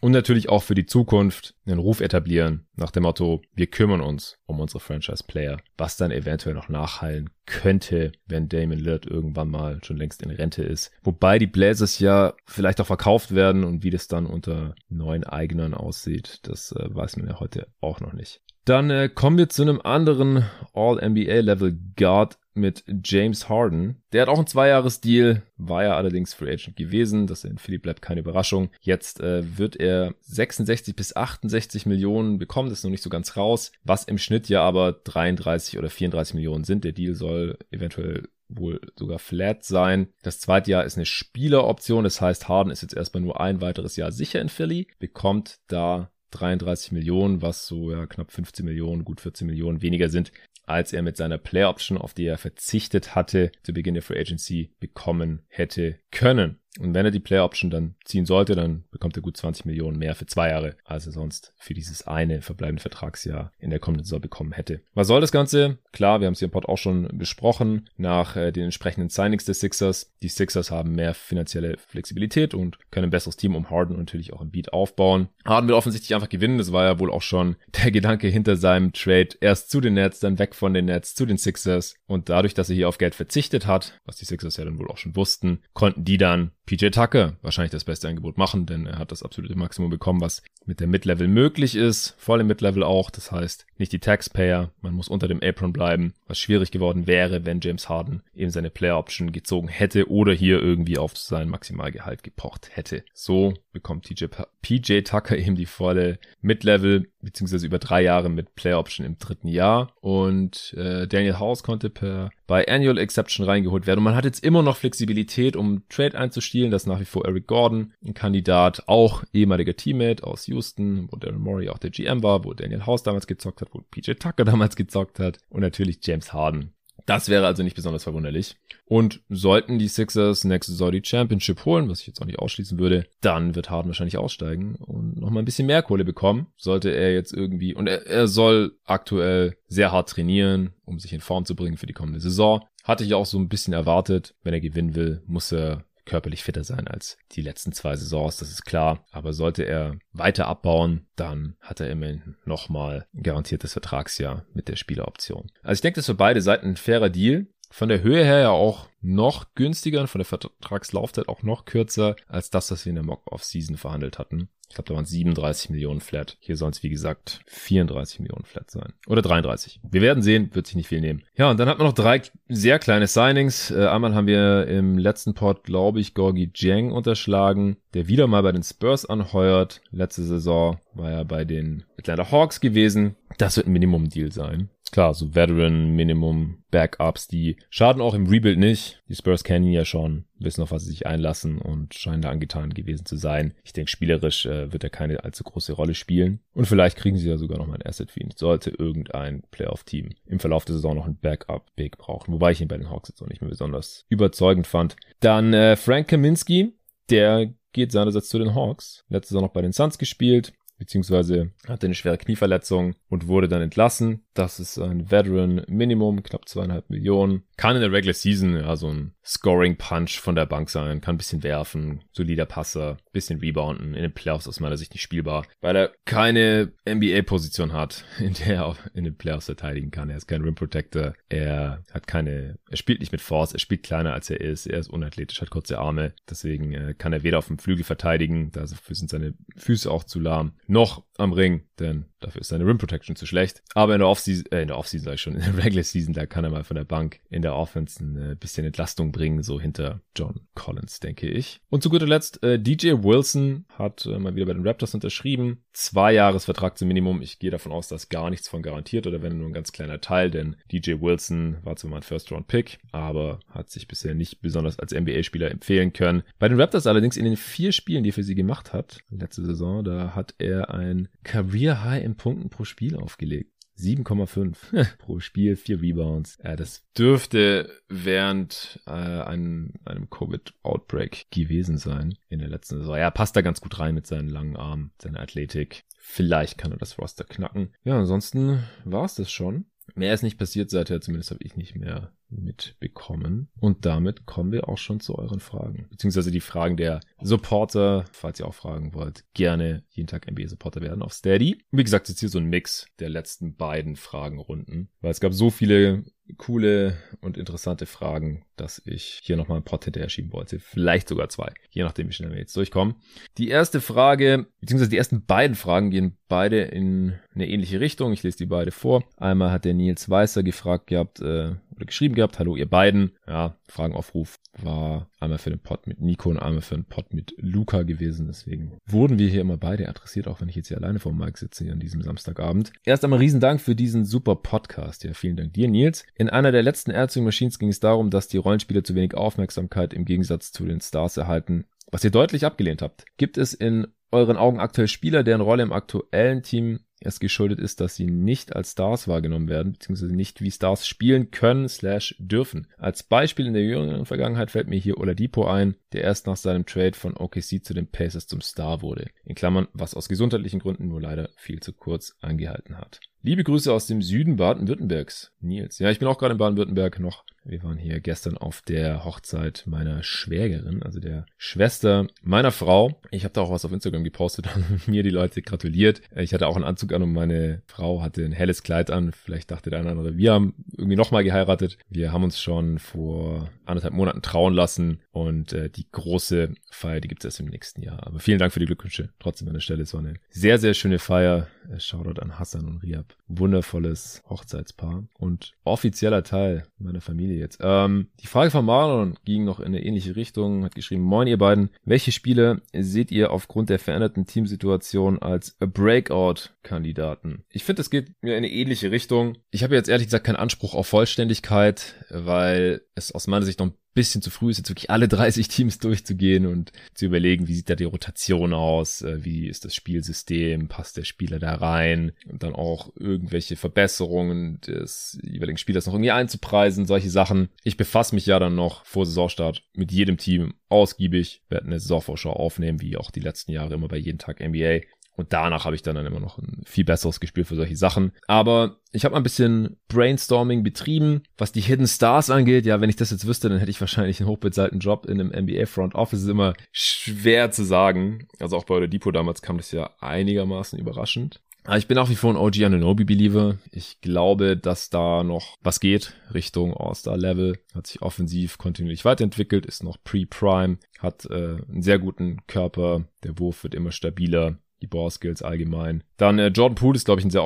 Und 0.00 0.12
natürlich 0.12 0.48
auch 0.48 0.62
für 0.62 0.74
die 0.74 0.86
Zukunft 0.86 1.54
einen 1.66 1.78
Ruf 1.78 2.00
etablieren 2.00 2.66
nach 2.76 2.90
dem 2.90 3.02
Motto, 3.02 3.42
wir 3.54 3.66
kümmern 3.66 4.00
uns 4.00 4.38
um 4.46 4.60
unsere 4.60 4.80
Franchise-Player, 4.80 5.58
was 5.76 5.96
dann 5.96 6.10
eventuell 6.10 6.54
noch 6.54 6.68
nachhallen 6.68 7.30
könnte, 7.46 8.12
wenn 8.26 8.48
Damon 8.48 8.78
Lillard 8.78 9.06
irgendwann 9.06 9.48
mal 9.48 9.80
schon 9.82 9.96
längst 9.96 10.22
in 10.22 10.30
Rente 10.30 10.62
ist. 10.62 10.92
Wobei 11.02 11.38
die 11.38 11.46
Blazers 11.46 11.98
ja 11.98 12.34
vielleicht 12.46 12.80
auch 12.80 12.86
verkauft 12.86 13.34
werden 13.34 13.64
und 13.64 13.82
wie 13.82 13.90
das 13.90 14.06
dann 14.06 14.26
unter 14.26 14.74
neuen 14.88 15.24
Eignern 15.24 15.74
aussieht, 15.74 16.40
das 16.42 16.72
äh, 16.72 16.94
weiß 16.94 17.16
man 17.16 17.26
ja 17.26 17.40
heute 17.40 17.68
auch 17.80 18.00
noch 18.00 18.12
nicht. 18.12 18.40
Dann 18.68 18.90
äh, 18.90 19.08
kommen 19.08 19.38
wir 19.38 19.48
zu 19.48 19.62
einem 19.62 19.80
anderen 19.82 20.44
All-NBA-Level 20.74 21.78
Guard 21.96 22.36
mit 22.52 22.84
James 23.02 23.48
Harden. 23.48 24.02
Der 24.12 24.20
hat 24.20 24.28
auch 24.28 24.36
einen 24.36 24.46
Zweijahres-Deal, 24.46 25.40
war 25.56 25.84
ja 25.84 25.96
allerdings 25.96 26.34
Free 26.34 26.52
Agent 26.52 26.76
gewesen. 26.76 27.26
Dass 27.26 27.44
er 27.44 27.50
in 27.50 27.56
Philly 27.56 27.78
bleibt, 27.78 28.02
keine 28.02 28.20
Überraschung. 28.20 28.68
Jetzt 28.82 29.20
äh, 29.20 29.56
wird 29.56 29.76
er 29.76 30.12
66 30.20 30.94
bis 30.94 31.16
68 31.16 31.86
Millionen 31.86 32.38
bekommen, 32.38 32.68
das 32.68 32.80
ist 32.80 32.84
noch 32.84 32.90
nicht 32.90 33.02
so 33.02 33.08
ganz 33.08 33.38
raus. 33.38 33.72
Was 33.84 34.04
im 34.04 34.18
Schnitt 34.18 34.50
ja 34.50 34.60
aber 34.60 34.92
33 34.92 35.78
oder 35.78 35.88
34 35.88 36.34
Millionen 36.34 36.64
sind. 36.64 36.84
Der 36.84 36.92
Deal 36.92 37.14
soll 37.14 37.56
eventuell 37.70 38.28
wohl 38.50 38.82
sogar 38.98 39.18
flat 39.18 39.64
sein. 39.64 40.08
Das 40.22 40.40
zweite 40.40 40.70
Jahr 40.70 40.84
ist 40.84 40.98
eine 40.98 41.06
Spieleroption, 41.06 42.04
das 42.04 42.20
heißt, 42.20 42.48
Harden 42.48 42.70
ist 42.70 42.82
jetzt 42.82 42.94
erstmal 42.94 43.22
nur 43.22 43.40
ein 43.40 43.62
weiteres 43.62 43.96
Jahr 43.96 44.12
sicher 44.12 44.42
in 44.42 44.50
Philly, 44.50 44.88
bekommt 44.98 45.58
da 45.68 46.10
33 46.30 46.92
Millionen, 46.92 47.42
was 47.42 47.66
so 47.66 47.90
ja 47.90 48.06
knapp 48.06 48.32
15 48.32 48.64
Millionen, 48.64 49.04
gut 49.04 49.20
14 49.20 49.46
Millionen 49.46 49.82
weniger 49.82 50.08
sind, 50.08 50.32
als 50.64 50.92
er 50.92 51.02
mit 51.02 51.16
seiner 51.16 51.38
Player 51.38 51.70
Option, 51.70 51.98
auf 51.98 52.14
die 52.14 52.26
er 52.26 52.38
verzichtet 52.38 53.14
hatte, 53.14 53.50
zu 53.62 53.72
Beginn 53.72 53.94
der 53.94 54.02
Free 54.02 54.20
Agency 54.20 54.74
bekommen 54.78 55.42
hätte 55.48 55.98
können. 56.10 56.60
Und 56.78 56.94
wenn 56.94 57.04
er 57.04 57.10
die 57.10 57.20
Player 57.20 57.44
Option 57.44 57.70
dann 57.70 57.94
ziehen 58.04 58.26
sollte, 58.26 58.54
dann 58.54 58.84
bekommt 58.90 59.16
er 59.16 59.22
gut 59.22 59.36
20 59.36 59.64
Millionen 59.66 59.98
mehr 59.98 60.14
für 60.14 60.26
zwei 60.26 60.50
Jahre, 60.50 60.76
als 60.84 61.06
er 61.06 61.12
sonst 61.12 61.52
für 61.56 61.74
dieses 61.74 62.06
eine 62.06 62.40
verbleibende 62.40 62.82
Vertragsjahr 62.82 63.52
in 63.58 63.70
der 63.70 63.80
kommenden 63.80 64.04
Saison 64.04 64.20
bekommen 64.20 64.52
hätte. 64.52 64.80
Was 64.94 65.08
soll 65.08 65.20
das 65.20 65.32
Ganze? 65.32 65.78
Klar, 65.92 66.20
wir 66.20 66.26
haben 66.26 66.34
es 66.34 66.38
hier 66.38 66.46
im 66.46 66.52
Pod 66.52 66.66
auch 66.66 66.78
schon 66.78 67.08
besprochen, 67.12 67.88
nach 67.96 68.36
äh, 68.36 68.52
den 68.52 68.64
entsprechenden 68.64 69.10
Signings 69.10 69.44
des 69.44 69.60
Sixers. 69.60 70.12
Die 70.22 70.28
Sixers 70.28 70.70
haben 70.70 70.92
mehr 70.92 71.14
finanzielle 71.14 71.76
Flexibilität 71.78 72.54
und 72.54 72.78
können 72.90 73.04
ein 73.04 73.10
besseres 73.10 73.36
Team 73.36 73.56
um 73.56 73.70
Harden 73.70 73.94
und 73.94 74.00
natürlich 74.00 74.32
auch 74.32 74.40
im 74.40 74.50
Beat 74.50 74.72
aufbauen. 74.72 75.28
Harden 75.44 75.68
will 75.68 75.74
offensichtlich 75.74 76.14
einfach 76.14 76.28
gewinnen. 76.28 76.58
Das 76.58 76.72
war 76.72 76.84
ja 76.84 76.98
wohl 77.00 77.10
auch 77.10 77.22
schon 77.22 77.56
der 77.82 77.90
Gedanke 77.90 78.28
hinter 78.28 78.56
seinem 78.56 78.92
Trade. 78.92 79.30
Erst 79.40 79.70
zu 79.70 79.80
den 79.80 79.94
Nets, 79.94 80.20
dann 80.20 80.38
weg 80.38 80.54
von 80.54 80.74
den 80.74 80.84
Nets 80.84 81.14
zu 81.14 81.26
den 81.26 81.38
Sixers. 81.38 81.94
Und 82.06 82.28
dadurch, 82.28 82.54
dass 82.54 82.70
er 82.70 82.76
hier 82.76 82.88
auf 82.88 82.98
Geld 82.98 83.14
verzichtet 83.14 83.66
hat, 83.66 83.98
was 84.04 84.16
die 84.16 84.24
Sixers 84.24 84.56
ja 84.56 84.64
dann 84.64 84.78
wohl 84.78 84.88
auch 84.88 84.98
schon 84.98 85.16
wussten, 85.16 85.60
konnten 85.72 86.04
die 86.04 86.18
dann 86.18 86.52
PJ 86.68 86.88
Tucker 86.90 87.32
wahrscheinlich 87.40 87.70
das 87.70 87.84
beste 87.84 88.08
Angebot 88.08 88.36
machen, 88.36 88.66
denn 88.66 88.84
er 88.84 88.98
hat 88.98 89.10
das 89.10 89.22
absolute 89.22 89.56
Maximum 89.56 89.88
bekommen, 89.88 90.20
was 90.20 90.42
mit 90.66 90.80
der 90.80 90.86
Mid-Level 90.86 91.26
möglich 91.26 91.74
ist, 91.74 92.14
voll 92.18 92.42
im 92.42 92.46
Mid-Level 92.46 92.82
auch. 92.82 93.08
Das 93.08 93.32
heißt, 93.32 93.64
nicht 93.78 93.90
die 93.90 94.00
Taxpayer, 94.00 94.70
man 94.82 94.92
muss 94.92 95.08
unter 95.08 95.28
dem 95.28 95.42
Apron 95.42 95.72
bleiben, 95.72 96.12
was 96.26 96.38
schwierig 96.38 96.70
geworden 96.70 97.06
wäre, 97.06 97.46
wenn 97.46 97.62
James 97.62 97.88
Harden 97.88 98.22
eben 98.34 98.50
seine 98.50 98.68
Player 98.68 98.98
Option 98.98 99.32
gezogen 99.32 99.68
hätte 99.68 100.10
oder 100.10 100.34
hier 100.34 100.60
irgendwie 100.60 100.98
auf 100.98 101.16
sein 101.16 101.48
Maximalgehalt 101.48 102.22
gepocht 102.22 102.68
hätte. 102.74 103.02
So 103.14 103.54
bekommt 103.78 104.04
TJ, 104.04 104.26
PJ 104.62 105.00
Tucker 105.02 105.36
eben 105.36 105.54
die 105.54 105.66
volle 105.66 106.18
Mid-Level, 106.40 107.08
beziehungsweise 107.20 107.66
über 107.66 107.78
drei 107.78 108.02
Jahre 108.02 108.28
mit 108.28 108.54
Player 108.54 108.78
Option 108.78 109.06
im 109.06 109.18
dritten 109.18 109.48
Jahr. 109.48 109.92
Und 110.00 110.74
äh, 110.76 111.06
Daniel 111.06 111.38
House 111.38 111.62
konnte 111.62 111.90
per 111.90 112.30
bei 112.48 112.66
Annual 112.66 112.98
Exception 112.98 113.46
reingeholt 113.46 113.86
werden. 113.86 113.98
Und 113.98 114.04
man 114.04 114.16
hat 114.16 114.24
jetzt 114.24 114.42
immer 114.42 114.62
noch 114.62 114.78
Flexibilität, 114.78 115.54
um 115.54 115.82
Trade 115.88 116.18
einzustielen. 116.18 116.70
Das 116.70 116.82
ist 116.82 116.86
nach 116.86 116.98
wie 116.98 117.04
vor 117.04 117.26
Eric 117.26 117.46
Gordon, 117.46 117.92
ein 118.04 118.14
Kandidat, 118.14 118.84
auch 118.86 119.22
ehemaliger 119.32 119.76
Teammate 119.76 120.24
aus 120.24 120.46
Houston, 120.46 121.08
wo 121.12 121.16
Daryl 121.18 121.38
Morey 121.38 121.68
auch 121.68 121.78
der 121.78 121.90
GM 121.90 122.22
war, 122.22 122.44
wo 122.44 122.54
Daniel 122.54 122.86
House 122.86 123.02
damals 123.02 123.26
gezockt 123.26 123.60
hat, 123.60 123.68
wo 123.72 123.82
PJ 123.90 124.12
Tucker 124.12 124.44
damals 124.46 124.76
gezockt 124.76 125.20
hat 125.20 125.38
und 125.50 125.60
natürlich 125.60 125.98
James 126.02 126.32
Harden. 126.32 126.72
Das 127.08 127.30
wäre 127.30 127.46
also 127.46 127.62
nicht 127.62 127.74
besonders 127.74 128.04
verwunderlich. 128.04 128.58
Und 128.84 129.22
sollten 129.30 129.78
die 129.78 129.88
Sixers 129.88 130.44
nächste 130.44 130.72
Saison 130.72 130.92
die 130.92 131.02
Championship 131.02 131.64
holen, 131.64 131.88
was 131.88 132.02
ich 132.02 132.06
jetzt 132.06 132.20
auch 132.20 132.26
nicht 132.26 132.38
ausschließen 132.38 132.78
würde, 132.78 133.06
dann 133.22 133.54
wird 133.54 133.70
Harden 133.70 133.88
wahrscheinlich 133.88 134.18
aussteigen 134.18 134.74
und 134.74 135.16
nochmal 135.16 135.42
ein 135.42 135.46
bisschen 135.46 135.66
mehr 135.66 135.82
Kohle 135.82 136.04
bekommen. 136.04 136.48
Sollte 136.58 136.90
er 136.90 137.14
jetzt 137.14 137.32
irgendwie, 137.32 137.74
und 137.74 137.86
er, 137.86 138.06
er 138.06 138.28
soll 138.28 138.76
aktuell 138.84 139.56
sehr 139.68 139.90
hart 139.90 140.10
trainieren, 140.10 140.74
um 140.84 140.98
sich 140.98 141.14
in 141.14 141.22
Form 141.22 141.46
zu 141.46 141.56
bringen 141.56 141.78
für 141.78 141.86
die 141.86 141.94
kommende 141.94 142.20
Saison. 142.20 142.62
Hatte 142.84 143.04
ich 143.04 143.14
auch 143.14 143.24
so 143.24 143.38
ein 143.38 143.48
bisschen 143.48 143.72
erwartet. 143.72 144.34
Wenn 144.42 144.52
er 144.52 144.60
gewinnen 144.60 144.94
will, 144.94 145.22
muss 145.26 145.50
er 145.50 145.84
körperlich 146.08 146.42
fitter 146.42 146.64
sein 146.64 146.88
als 146.88 147.16
die 147.32 147.42
letzten 147.42 147.72
zwei 147.72 147.94
Saisons, 147.96 148.38
das 148.38 148.50
ist 148.50 148.64
klar. 148.64 149.04
Aber 149.12 149.32
sollte 149.32 149.62
er 149.64 149.98
weiter 150.12 150.46
abbauen, 150.46 151.06
dann 151.14 151.56
hat 151.60 151.80
er 151.80 151.90
immerhin 151.90 152.36
nochmal 152.44 153.06
ein 153.14 153.22
garantiertes 153.22 153.72
Vertragsjahr 153.72 154.44
mit 154.52 154.68
der 154.68 154.76
Spieleroption. 154.76 155.50
Also 155.62 155.78
ich 155.78 155.82
denke, 155.82 155.96
das 155.96 156.02
ist 156.02 156.12
für 156.12 156.14
beide 156.14 156.42
Seiten 156.42 156.68
ein 156.68 156.76
fairer 156.76 157.10
Deal. 157.10 157.46
Von 157.70 157.88
der 157.88 158.02
Höhe 158.02 158.24
her 158.24 158.40
ja 158.40 158.50
auch 158.50 158.88
noch 159.00 159.54
günstiger 159.54 160.00
und 160.00 160.08
von 160.08 160.18
der 160.18 160.26
Vertragslaufzeit 160.26 161.28
auch 161.28 161.42
noch 161.42 161.64
kürzer 161.64 162.16
als 162.26 162.50
das, 162.50 162.70
was 162.70 162.84
wir 162.84 162.90
in 162.90 162.96
der 162.96 163.04
Mock-Off-Season 163.04 163.76
verhandelt 163.76 164.18
hatten. 164.18 164.48
Ich 164.68 164.74
glaube, 164.74 164.88
da 164.88 164.94
waren 164.96 165.06
37 165.06 165.70
Millionen 165.70 166.00
Flat. 166.00 166.36
Hier 166.40 166.56
sollen 166.56 166.72
es, 166.72 166.82
wie 166.82 166.90
gesagt, 166.90 167.40
34 167.46 168.20
Millionen 168.20 168.44
Flat 168.44 168.70
sein. 168.70 168.92
Oder 169.06 169.22
33. 169.22 169.80
Wir 169.82 170.02
werden 170.02 170.22
sehen, 170.22 170.50
wird 170.52 170.66
sich 170.66 170.76
nicht 170.76 170.88
viel 170.88 171.00
nehmen. 171.00 171.22
Ja, 171.36 171.50
und 171.50 171.58
dann 171.58 171.68
hat 171.68 171.78
man 171.78 171.86
noch 171.86 171.94
drei 171.94 172.20
sehr 172.48 172.78
kleine 172.78 173.06
Signings. 173.06 173.70
Äh, 173.70 173.86
einmal 173.86 174.14
haben 174.14 174.26
wir 174.26 174.66
im 174.66 174.98
letzten 174.98 175.32
Pod, 175.32 175.64
glaube 175.64 176.00
ich, 176.00 176.12
Gorgi 176.12 176.50
Jang 176.54 176.92
unterschlagen, 176.92 177.78
der 177.94 178.08
wieder 178.08 178.26
mal 178.26 178.42
bei 178.42 178.52
den 178.52 178.62
Spurs 178.62 179.06
anheuert. 179.06 179.80
Letzte 179.90 180.24
Saison 180.24 180.78
war 180.92 181.10
er 181.10 181.24
bei 181.24 181.46
den 181.46 181.84
Atlanta 181.98 182.30
Hawks 182.30 182.60
gewesen. 182.60 183.16
Das 183.38 183.56
wird 183.56 183.68
ein 183.68 183.72
Minimum-Deal 183.72 184.32
sein. 184.32 184.68
Klar, 184.90 185.14
so 185.14 185.34
Veteran, 185.34 185.90
Minimum, 185.94 186.62
Backups, 186.70 187.28
die 187.28 187.56
schaden 187.70 188.02
auch 188.02 188.14
im 188.14 188.26
Rebuild 188.26 188.58
nicht. 188.58 189.02
Die 189.08 189.14
Spurs 189.14 189.44
kennen 189.44 189.66
ihn 189.66 189.72
ja 189.72 189.84
schon, 189.84 190.24
wissen 190.38 190.62
auf 190.62 190.70
was 190.70 190.84
sie 190.84 190.90
sich 190.90 191.06
einlassen 191.06 191.58
und 191.58 191.94
scheinen 191.94 192.22
da 192.22 192.30
angetan 192.30 192.72
gewesen 192.72 193.06
zu 193.06 193.16
sein. 193.16 193.54
Ich 193.64 193.72
denke, 193.72 193.90
spielerisch 193.90 194.46
äh, 194.46 194.72
wird 194.72 194.84
er 194.84 194.90
keine 194.90 195.24
allzu 195.24 195.44
große 195.44 195.72
Rolle 195.72 195.94
spielen. 195.94 196.40
Und 196.54 196.66
vielleicht 196.66 196.96
kriegen 196.96 197.16
sie 197.16 197.28
ja 197.28 197.36
sogar 197.36 197.58
noch 197.58 197.66
mal 197.66 197.74
ein 197.74 197.86
Asset 197.86 198.10
für 198.10 198.20
ihn. 198.20 198.30
Sollte 198.34 198.70
irgendein 198.70 199.42
Playoff-Team 199.50 200.10
im 200.26 200.40
Verlauf 200.40 200.64
der 200.64 200.74
Saison 200.74 200.96
noch 200.96 201.06
ein 201.06 201.18
Backup-Big 201.18 201.98
brauchen. 201.98 202.32
Wobei 202.32 202.52
ich 202.52 202.60
ihn 202.60 202.68
bei 202.68 202.78
den 202.78 202.90
Hawks 202.90 203.08
jetzt 203.08 203.22
auch 203.22 203.28
nicht 203.28 203.40
mehr 203.40 203.50
besonders 203.50 204.04
überzeugend 204.08 204.66
fand. 204.66 204.96
Dann 205.20 205.54
äh, 205.54 205.76
Frank 205.76 206.08
Kaminski, 206.08 206.74
der 207.10 207.52
geht 207.72 207.92
seinerseits 207.92 208.28
zu 208.28 208.38
den 208.38 208.54
Hawks. 208.54 209.04
Letzte 209.08 209.30
Saison 209.30 209.44
noch 209.44 209.52
bei 209.52 209.62
den 209.62 209.72
Suns 209.72 209.98
gespielt 209.98 210.52
beziehungsweise 210.78 211.50
hatte 211.66 211.86
eine 211.86 211.94
schwere 211.94 212.18
Knieverletzung 212.18 212.94
und 213.08 213.26
wurde 213.26 213.48
dann 213.48 213.62
entlassen. 213.62 214.24
Das 214.34 214.60
ist 214.60 214.78
ein 214.78 215.10
Veteran 215.10 215.62
Minimum, 215.68 216.22
knapp 216.22 216.48
zweieinhalb 216.48 216.88
Millionen. 216.90 217.42
Kann 217.56 217.76
in 217.76 217.82
der 217.82 217.92
Regular 217.92 218.14
Season 218.14 218.56
ja 218.56 218.76
so 218.76 218.88
ein 218.88 219.12
Scoring 219.24 219.76
Punch 219.76 220.20
von 220.20 220.36
der 220.36 220.46
Bank 220.46 220.70
sein, 220.70 221.00
kann 221.00 221.16
ein 221.16 221.18
bisschen 221.18 221.42
werfen, 221.42 222.04
solider 222.12 222.46
Passer, 222.46 222.96
bisschen 223.18 223.40
rebounden, 223.40 223.94
in 223.94 224.02
den 224.02 224.12
Playoffs 224.12 224.46
aus 224.46 224.60
meiner 224.60 224.76
Sicht 224.76 224.92
nicht 224.92 225.02
spielbar, 225.02 225.44
weil 225.60 225.76
er 225.76 225.92
keine 226.04 226.72
NBA-Position 226.88 227.72
hat, 227.72 228.04
in 228.18 228.34
der 228.34 228.58
er 228.58 228.76
in 228.94 229.04
den 229.04 229.16
Playoffs 229.16 229.46
verteidigen 229.46 229.90
kann. 229.90 230.10
Er 230.10 230.16
ist 230.16 230.28
kein 230.28 230.42
Rim 230.42 230.54
Protector, 230.54 231.14
er 231.28 231.82
hat 231.92 232.06
keine, 232.06 232.58
er 232.70 232.76
spielt 232.76 233.00
nicht 233.00 233.12
mit 233.12 233.20
Force, 233.20 233.52
er 233.52 233.58
spielt 233.58 233.82
kleiner 233.82 234.12
als 234.12 234.30
er 234.30 234.40
ist, 234.40 234.66
er 234.66 234.78
ist 234.78 234.88
unathletisch, 234.88 235.40
hat 235.40 235.50
kurze 235.50 235.78
Arme, 235.78 236.14
deswegen 236.30 236.72
äh, 236.72 236.94
kann 236.96 237.12
er 237.12 237.22
weder 237.22 237.38
auf 237.38 237.48
dem 237.48 237.58
Flügel 237.58 237.84
verteidigen, 237.84 238.52
dafür 238.52 238.94
sind 238.94 239.10
seine 239.10 239.34
Füße 239.56 239.90
auch 239.90 240.04
zu 240.04 240.20
lahm, 240.20 240.52
noch 240.66 241.04
am 241.16 241.32
Ring, 241.32 241.64
denn 241.78 242.06
dafür 242.20 242.40
ist 242.40 242.48
seine 242.48 242.66
Rim 242.66 242.78
Protection 242.78 243.16
zu 243.16 243.26
schlecht. 243.26 243.62
Aber 243.74 243.94
in 243.94 244.00
der 244.00 244.08
Offseason, 244.08 244.46
äh, 244.50 244.62
in 244.62 244.68
der 244.68 244.78
Offseason 244.78 245.04
sag 245.04 245.14
ich 245.14 245.20
schon, 245.20 245.34
in 245.34 245.40
der 245.40 245.56
Regular 245.64 245.84
Season, 245.84 246.14
da 246.14 246.26
kann 246.26 246.44
er 246.44 246.50
mal 246.50 246.64
von 246.64 246.76
der 246.76 246.84
Bank 246.84 247.20
in 247.30 247.42
der 247.42 247.54
Offense 247.54 248.02
ein 248.02 248.32
äh, 248.32 248.34
bisschen 248.34 248.64
Entlastung 248.64 249.12
bringen, 249.12 249.42
so 249.42 249.60
hinter 249.60 250.00
John 250.16 250.40
Collins, 250.54 251.00
denke 251.00 251.28
ich. 251.28 251.60
Und 251.70 251.82
zu 251.82 251.90
guter 251.90 252.06
Letzt, 252.06 252.42
äh, 252.42 252.58
DJ 252.58 252.92
Wilson 253.02 253.64
hat 253.70 254.06
äh, 254.06 254.18
mal 254.18 254.34
wieder 254.34 254.46
bei 254.46 254.54
den 254.54 254.66
Raptors 254.66 254.94
unterschrieben. 254.94 255.62
Zwei 255.72 256.12
Jahresvertrag 256.12 256.76
zum 256.76 256.88
Minimum. 256.88 257.22
Ich 257.22 257.38
gehe 257.38 257.50
davon 257.50 257.72
aus, 257.72 257.88
dass 257.88 258.08
gar 258.08 258.30
nichts 258.30 258.48
von 258.48 258.62
garantiert 258.62 259.06
oder 259.06 259.22
wenn 259.22 259.38
nur 259.38 259.48
ein 259.48 259.52
ganz 259.52 259.72
kleiner 259.72 260.00
Teil, 260.00 260.30
denn 260.30 260.56
DJ 260.72 261.00
Wilson 261.00 261.58
war 261.62 261.76
zwar 261.76 261.90
mal 261.90 261.96
ein 261.98 262.02
First-Round-Pick, 262.02 262.78
aber 262.92 263.40
hat 263.48 263.70
sich 263.70 263.86
bisher 263.86 264.14
nicht 264.14 264.42
besonders 264.42 264.78
als 264.78 264.92
NBA-Spieler 264.92 265.50
empfehlen 265.50 265.92
können. 265.92 266.22
Bei 266.38 266.48
den 266.48 266.60
Raptors 266.60 266.86
allerdings 266.86 267.16
in 267.16 267.24
den 267.24 267.36
vier 267.36 267.72
Spielen, 267.72 268.02
die 268.02 268.10
er 268.10 268.14
für 268.14 268.22
sie 268.22 268.34
gemacht 268.34 268.72
hat, 268.72 268.98
letzte 269.10 269.44
Saison, 269.44 269.84
da 269.84 270.14
hat 270.14 270.34
er 270.38 270.74
ein 270.74 271.08
Career 271.22 271.84
High 271.84 272.07
in 272.08 272.16
Punkten 272.16 272.50
pro 272.50 272.64
Spiel 272.64 272.96
aufgelegt. 272.96 273.52
7,5 273.78 274.96
pro 274.98 275.20
Spiel, 275.20 275.54
vier 275.56 275.80
Rebounds. 275.80 276.36
Ja, 276.42 276.56
das 276.56 276.84
dürfte 276.96 277.70
während 277.88 278.80
äh, 278.86 278.90
einem, 278.90 279.74
einem 279.84 280.10
Covid-Outbreak 280.10 281.30
gewesen 281.30 281.78
sein 281.78 282.16
in 282.28 282.40
der 282.40 282.48
letzten 282.48 282.78
Saison. 282.78 282.96
Ja, 282.96 283.10
passt 283.10 283.36
da 283.36 283.40
ganz 283.40 283.60
gut 283.60 283.78
rein 283.78 283.94
mit 283.94 284.06
seinen 284.06 284.28
langen 284.28 284.56
Armen, 284.56 284.90
seiner 285.00 285.20
Athletik. 285.20 285.84
Vielleicht 285.96 286.58
kann 286.58 286.72
er 286.72 286.78
das 286.78 286.98
Roster 286.98 287.24
knacken. 287.24 287.72
Ja, 287.84 287.98
ansonsten 287.98 288.64
war 288.84 289.04
es 289.04 289.14
das 289.14 289.30
schon. 289.30 289.66
Mehr 289.94 290.12
ist 290.12 290.22
nicht 290.22 290.38
passiert 290.38 290.70
seither, 290.70 291.00
zumindest 291.00 291.30
habe 291.30 291.42
ich 291.42 291.56
nicht 291.56 291.76
mehr 291.76 292.12
mitbekommen. 292.30 293.48
Und 293.60 293.86
damit 293.86 294.26
kommen 294.26 294.52
wir 294.52 294.68
auch 294.68 294.78
schon 294.78 295.00
zu 295.00 295.16
euren 295.16 295.40
Fragen. 295.40 295.86
Beziehungsweise 295.90 296.30
die 296.30 296.40
Fragen 296.40 296.76
der 296.76 297.00
Supporter, 297.20 298.04
falls 298.12 298.40
ihr 298.40 298.46
auch 298.46 298.54
fragen 298.54 298.94
wollt, 298.94 299.24
gerne 299.34 299.84
jeden 299.90 300.08
Tag 300.08 300.30
NBA-Supporter 300.30 300.80
werden 300.80 301.02
auf 301.02 301.12
Steady. 301.12 301.58
Wie 301.70 301.84
gesagt, 301.84 302.08
jetzt 302.08 302.20
hier 302.20 302.28
so 302.28 302.38
ein 302.38 302.44
Mix 302.44 302.86
der 302.98 303.08
letzten 303.08 303.56
beiden 303.56 303.96
Fragenrunden, 303.96 304.90
weil 305.00 305.10
es 305.10 305.20
gab 305.20 305.32
so 305.32 305.50
viele 305.50 306.04
coole 306.36 306.98
und 307.20 307.38
interessante 307.38 307.86
Fragen, 307.86 308.44
dass 308.56 308.82
ich 308.84 309.20
hier 309.22 309.36
nochmal 309.36 309.58
ein 309.58 309.64
Pod 309.64 309.84
hinterher 309.84 310.08
schieben 310.08 310.32
wollte. 310.32 310.58
Vielleicht 310.58 311.08
sogar 311.08 311.28
zwei, 311.28 311.52
je 311.70 311.82
nachdem, 311.82 312.08
wie 312.08 312.12
schnell 312.12 312.30
wir 312.30 312.38
jetzt 312.38 312.56
durchkommen. 312.56 312.96
Die 313.38 313.48
erste 313.48 313.80
Frage, 313.80 314.46
beziehungsweise 314.60 314.90
die 314.90 314.98
ersten 314.98 315.24
beiden 315.24 315.56
Fragen 315.56 315.90
gehen 315.90 316.18
beide 316.28 316.60
in 316.60 317.14
eine 317.34 317.48
ähnliche 317.48 317.80
Richtung. 317.80 318.12
Ich 318.12 318.22
lese 318.22 318.38
die 318.38 318.46
beide 318.46 318.70
vor. 318.70 319.04
Einmal 319.16 319.50
hat 319.50 319.64
der 319.64 319.74
Nils 319.74 320.10
Weißer 320.10 320.42
gefragt 320.42 320.88
gehabt, 320.88 321.20
äh, 321.20 321.54
oder 321.78 321.86
geschrieben 321.86 322.14
gehabt, 322.16 322.38
hallo 322.38 322.56
ihr 322.56 322.68
beiden. 322.68 323.12
Ja, 323.26 323.56
Fragenaufruf 323.68 324.38
war 324.60 325.08
einmal 325.20 325.38
für 325.38 325.50
den 325.50 325.60
Pod 325.60 325.86
mit 325.86 326.00
Nico 326.00 326.28
und 326.28 326.38
einmal 326.38 326.60
für 326.60 326.74
den 326.74 326.84
Pod 326.84 327.14
mit 327.14 327.34
Luca 327.38 327.84
gewesen. 327.84 328.26
Deswegen 328.26 328.78
wurden 328.84 329.18
wir 329.18 329.28
hier 329.28 329.40
immer 329.40 329.56
beide 329.56 329.88
adressiert, 329.88 330.26
auch 330.26 330.40
wenn 330.40 330.48
ich 330.48 330.56
jetzt 330.56 330.68
hier 330.68 330.76
alleine 330.76 330.98
vor 330.98 331.12
Mic 331.12 331.38
sitze 331.38 331.64
hier 331.64 331.72
an 331.72 331.80
diesem 331.80 332.02
Samstagabend. 332.02 332.72
Erst 332.84 333.04
einmal 333.04 333.20
riesen 333.20 333.40
Dank 333.40 333.60
für 333.60 333.76
diesen 333.76 334.04
super 334.04 334.34
Podcast. 334.34 335.04
Ja, 335.04 335.14
vielen 335.14 335.36
Dank 335.36 335.52
dir, 335.52 335.68
Nils. 335.68 336.04
In 336.16 336.28
einer 336.28 336.50
der 336.50 336.64
letzten 336.64 336.90
Erzählungen 336.90 337.28
Machines 337.28 337.58
ging 337.58 337.68
es 337.68 337.80
darum, 337.80 338.10
dass 338.10 338.26
die 338.26 338.38
Rollenspieler 338.38 338.82
zu 338.82 338.96
wenig 338.96 339.14
Aufmerksamkeit 339.14 339.94
im 339.94 340.04
Gegensatz 340.04 340.50
zu 340.50 340.66
den 340.66 340.80
Stars 340.80 341.16
erhalten, 341.16 341.64
was 341.92 342.02
ihr 342.02 342.10
deutlich 342.10 342.44
abgelehnt 342.44 342.82
habt. 342.82 343.04
Gibt 343.18 343.38
es 343.38 343.54
in 343.54 343.86
euren 344.10 344.36
Augen 344.36 344.58
aktuell 344.58 344.88
Spieler, 344.88 345.22
deren 345.22 345.42
Rolle 345.42 345.62
im 345.62 345.72
aktuellen 345.72 346.42
Team 346.42 346.80
es 347.00 347.20
geschuldet 347.20 347.58
ist, 347.58 347.80
dass 347.80 347.96
sie 347.96 348.06
nicht 348.06 348.56
als 348.56 348.72
Stars 348.72 349.08
wahrgenommen 349.08 349.48
werden, 349.48 349.72
beziehungsweise 349.72 350.14
nicht 350.14 350.40
wie 350.40 350.50
Stars 350.50 350.86
spielen 350.86 351.30
können 351.30 351.68
slash 351.68 352.16
dürfen. 352.18 352.66
Als 352.76 353.02
Beispiel 353.02 353.46
in 353.46 353.54
der 353.54 353.62
jüngeren 353.62 354.04
Vergangenheit 354.04 354.50
fällt 354.50 354.68
mir 354.68 354.78
hier 354.78 354.98
Oladipo 354.98 355.46
ein, 355.46 355.76
der 355.92 356.02
erst 356.02 356.26
nach 356.26 356.36
seinem 356.36 356.66
Trade 356.66 356.94
von 356.94 357.16
OKC 357.16 357.64
zu 357.64 357.74
den 357.74 357.86
Pacers 357.86 358.26
zum 358.26 358.40
Star 358.40 358.82
wurde. 358.82 359.10
In 359.24 359.34
Klammern, 359.34 359.68
was 359.72 359.94
aus 359.94 360.08
gesundheitlichen 360.08 360.60
Gründen 360.60 360.88
nur 360.88 361.00
leider 361.00 361.30
viel 361.36 361.60
zu 361.60 361.72
kurz 361.72 362.16
angehalten 362.20 362.78
hat. 362.78 363.00
Liebe 363.28 363.44
Grüße 363.44 363.70
aus 363.70 363.86
dem 363.86 364.00
Süden 364.00 364.36
Baden-Württembergs. 364.36 365.32
Nils. 365.42 365.78
Ja, 365.80 365.90
ich 365.90 365.98
bin 365.98 366.08
auch 366.08 366.16
gerade 366.16 366.32
in 366.32 366.38
Baden-Württemberg 366.38 366.98
noch. 366.98 367.24
Wir 367.44 367.62
waren 367.62 367.76
hier 367.76 368.00
gestern 368.00 368.38
auf 368.38 368.62
der 368.62 369.04
Hochzeit 369.04 369.64
meiner 369.66 370.02
Schwägerin, 370.02 370.82
also 370.82 370.98
der 370.98 371.26
Schwester 371.36 372.06
meiner 372.22 372.52
Frau. 372.52 373.00
Ich 373.10 373.24
habe 373.24 373.34
da 373.34 373.42
auch 373.42 373.50
was 373.50 373.66
auf 373.66 373.72
Instagram 373.72 374.02
gepostet, 374.02 374.46
haben 374.54 374.80
mir 374.86 375.02
die 375.02 375.10
Leute 375.10 375.42
gratuliert. 375.42 376.00
Ich 376.16 376.32
hatte 376.32 376.46
auch 376.46 376.56
einen 376.56 376.64
Anzug 376.64 376.92
an 376.94 377.02
und 377.02 377.12
meine 377.12 377.60
Frau 377.66 378.00
hatte 378.02 378.24
ein 378.24 378.32
helles 378.32 378.62
Kleid 378.62 378.90
an. 378.90 379.12
Vielleicht 379.12 379.50
dachte 379.50 379.68
der 379.68 379.80
eine 379.80 379.90
oder 379.90 379.98
andere, 379.98 380.16
wir 380.16 380.32
haben 380.32 380.54
irgendwie 380.76 380.96
nochmal 380.96 381.22
geheiratet. 381.22 381.76
Wir 381.90 382.12
haben 382.12 382.24
uns 382.24 382.40
schon 382.40 382.78
vor 382.78 383.50
anderthalb 383.66 383.92
Monaten 383.92 384.22
trauen 384.22 384.54
lassen 384.54 385.00
und 385.10 385.52
äh, 385.52 385.68
die 385.68 385.86
große 385.90 386.54
Feier, 386.70 387.00
die 387.00 387.08
gibt 387.08 387.24
es 387.24 387.26
erst 387.26 387.40
im 387.40 387.46
nächsten 387.46 387.82
Jahr. 387.82 388.06
Aber 388.06 388.20
vielen 388.20 388.38
Dank 388.38 388.54
für 388.54 388.60
die 388.60 388.66
Glückwünsche. 388.66 389.10
Trotzdem 389.20 389.48
an 389.48 389.54
der 389.54 389.60
Stelle, 389.60 389.82
es 389.82 389.92
war 389.92 390.00
eine 390.00 390.14
sehr, 390.30 390.58
sehr 390.58 390.72
schöne 390.72 390.98
Feier. 390.98 391.46
Äh, 391.70 391.80
Shoutout 391.80 392.20
an 392.20 392.38
Hassan 392.38 392.66
und 392.66 392.82
Riab. 392.82 393.14
Wundervolles 393.26 394.22
Hochzeitspaar 394.28 395.04
und 395.18 395.52
offizieller 395.64 396.22
Teil 396.22 396.66
meiner 396.78 397.00
Familie 397.00 397.38
jetzt. 397.38 397.58
Ähm, 397.60 398.08
die 398.20 398.26
Frage 398.26 398.50
von 398.50 398.64
Marlon 398.64 399.18
ging 399.24 399.44
noch 399.44 399.60
in 399.60 399.66
eine 399.66 399.82
ähnliche 399.82 400.16
Richtung, 400.16 400.64
hat 400.64 400.74
geschrieben, 400.74 401.02
moin 401.02 401.28
ihr 401.28 401.38
beiden, 401.38 401.70
welche 401.84 402.12
Spiele 402.12 402.62
seht 402.72 403.10
ihr 403.10 403.30
aufgrund 403.30 403.70
der 403.70 403.78
veränderten 403.78 404.26
Teamsituation 404.26 405.20
als 405.20 405.56
Breakout-Kandidaten? 405.58 407.44
Ich 407.50 407.64
finde, 407.64 407.82
es 407.82 407.90
geht 407.90 408.12
mir 408.22 408.32
in 408.32 408.38
eine 408.38 408.50
ähnliche 408.50 408.90
Richtung. 408.90 409.36
Ich 409.50 409.62
habe 409.62 409.74
jetzt 409.74 409.88
ehrlich 409.88 410.06
gesagt 410.06 410.24
keinen 410.24 410.36
Anspruch 410.36 410.74
auf 410.74 410.86
Vollständigkeit, 410.86 411.94
weil 412.10 412.82
es 412.94 413.12
aus 413.12 413.26
meiner 413.26 413.44
Sicht 413.44 413.58
noch 413.58 413.66
ein 413.66 413.74
bisschen 413.98 414.22
zu 414.22 414.30
früh 414.30 414.50
ist, 414.50 414.58
jetzt 414.58 414.68
wirklich 414.68 414.90
alle 414.90 415.08
30 415.08 415.48
Teams 415.48 415.80
durchzugehen 415.80 416.46
und 416.46 416.70
zu 416.94 417.06
überlegen, 417.06 417.48
wie 417.48 417.54
sieht 417.54 417.68
da 417.68 417.74
die 417.74 417.82
Rotation 417.82 418.54
aus, 418.54 419.02
äh, 419.02 419.24
wie 419.24 419.48
ist 419.48 419.64
das 419.64 419.74
Spielsystem, 419.74 420.68
passt 420.68 420.96
der 420.96 421.02
Spieler 421.02 421.40
da 421.40 421.56
rein 421.56 422.12
und 422.30 422.44
dann 422.44 422.54
auch 422.54 422.92
irgendwelche 422.94 423.56
Verbesserungen 423.56 424.60
des 424.60 425.18
jeweiligen 425.20 425.58
Spielers 425.58 425.86
noch 425.86 425.94
irgendwie 425.94 426.12
einzupreisen, 426.12 426.86
solche 426.86 427.10
Sachen. 427.10 427.48
Ich 427.64 427.76
befasse 427.76 428.14
mich 428.14 428.26
ja 428.26 428.38
dann 428.38 428.54
noch 428.54 428.84
vor 428.84 429.04
Saisonstart 429.04 429.64
mit 429.74 429.90
jedem 429.90 430.16
Team 430.16 430.54
ausgiebig, 430.68 431.42
werde 431.48 431.66
eine 431.66 431.80
Saisonvorschau 431.80 432.32
aufnehmen, 432.32 432.80
wie 432.80 432.96
auch 432.96 433.10
die 433.10 433.18
letzten 433.18 433.50
Jahre 433.50 433.74
immer 433.74 433.88
bei 433.88 433.96
jeden 433.96 434.18
Tag 434.18 434.38
NBA 434.38 434.82
und 435.18 435.32
danach 435.32 435.64
habe 435.64 435.74
ich 435.74 435.82
dann, 435.82 435.96
dann 435.96 436.06
immer 436.06 436.20
noch 436.20 436.38
ein 436.38 436.62
viel 436.64 436.84
besseres 436.84 437.18
Gespür 437.18 437.44
für 437.44 437.56
solche 437.56 437.76
Sachen. 437.76 438.12
Aber 438.28 438.76
ich 438.92 439.04
habe 439.04 439.16
ein 439.16 439.24
bisschen 439.24 439.76
Brainstorming 439.88 440.62
betrieben, 440.62 441.24
was 441.36 441.50
die 441.50 441.60
Hidden 441.60 441.88
Stars 441.88 442.30
angeht. 442.30 442.66
Ja, 442.66 442.80
wenn 442.80 442.88
ich 442.88 442.94
das 442.94 443.10
jetzt 443.10 443.26
wüsste, 443.26 443.48
dann 443.48 443.58
hätte 443.58 443.72
ich 443.72 443.80
wahrscheinlich 443.80 444.20
einen 444.20 444.28
hochbezahlten 444.28 444.78
Job 444.78 445.06
in 445.06 445.20
einem 445.20 445.30
NBA 445.30 445.66
Front 445.66 445.96
Office. 445.96 446.22
Ist 446.22 446.28
immer 446.28 446.54
schwer 446.70 447.50
zu 447.50 447.64
sagen. 447.64 448.28
Also 448.38 448.56
auch 448.56 448.62
bei 448.62 448.78
der 448.78 448.86
Depot 448.86 449.12
damals 449.12 449.42
kam 449.42 449.56
das 449.56 449.72
ja 449.72 449.90
einigermaßen 449.98 450.78
überraschend. 450.78 451.40
Aber 451.64 451.78
ich 451.78 451.88
bin 451.88 451.98
auch 451.98 452.10
wie 452.10 452.14
vor 452.14 452.32
ein 452.32 452.36
OG 452.36 452.62
Ananobi 452.62 453.04
Believer. 453.04 453.58
Ich 453.72 454.00
glaube, 454.00 454.56
dass 454.56 454.88
da 454.88 455.24
noch 455.24 455.56
was 455.60 455.80
geht 455.80 456.14
Richtung 456.32 456.74
All-Star-Level. 456.76 457.58
Hat 457.74 457.88
sich 457.88 458.02
offensiv 458.02 458.56
kontinuierlich 458.56 459.04
weiterentwickelt, 459.04 459.66
ist 459.66 459.82
noch 459.82 459.98
Pre-Prime, 460.04 460.78
hat 461.00 461.26
äh, 461.26 461.56
einen 461.68 461.82
sehr 461.82 461.98
guten 461.98 462.38
Körper. 462.46 463.04
Der 463.24 463.40
Wurf 463.40 463.64
wird 463.64 463.74
immer 463.74 463.90
stabiler 463.90 464.58
die 464.80 464.86
Ballskills 464.86 465.42
allgemein. 465.42 466.04
Dann 466.16 466.38
äh, 466.38 466.48
Jordan 466.48 466.74
Poole 466.76 466.96
ist, 466.96 467.04
glaube 467.04 467.20
ich, 467.20 467.24
ein 467.24 467.30
sehr 467.30 467.44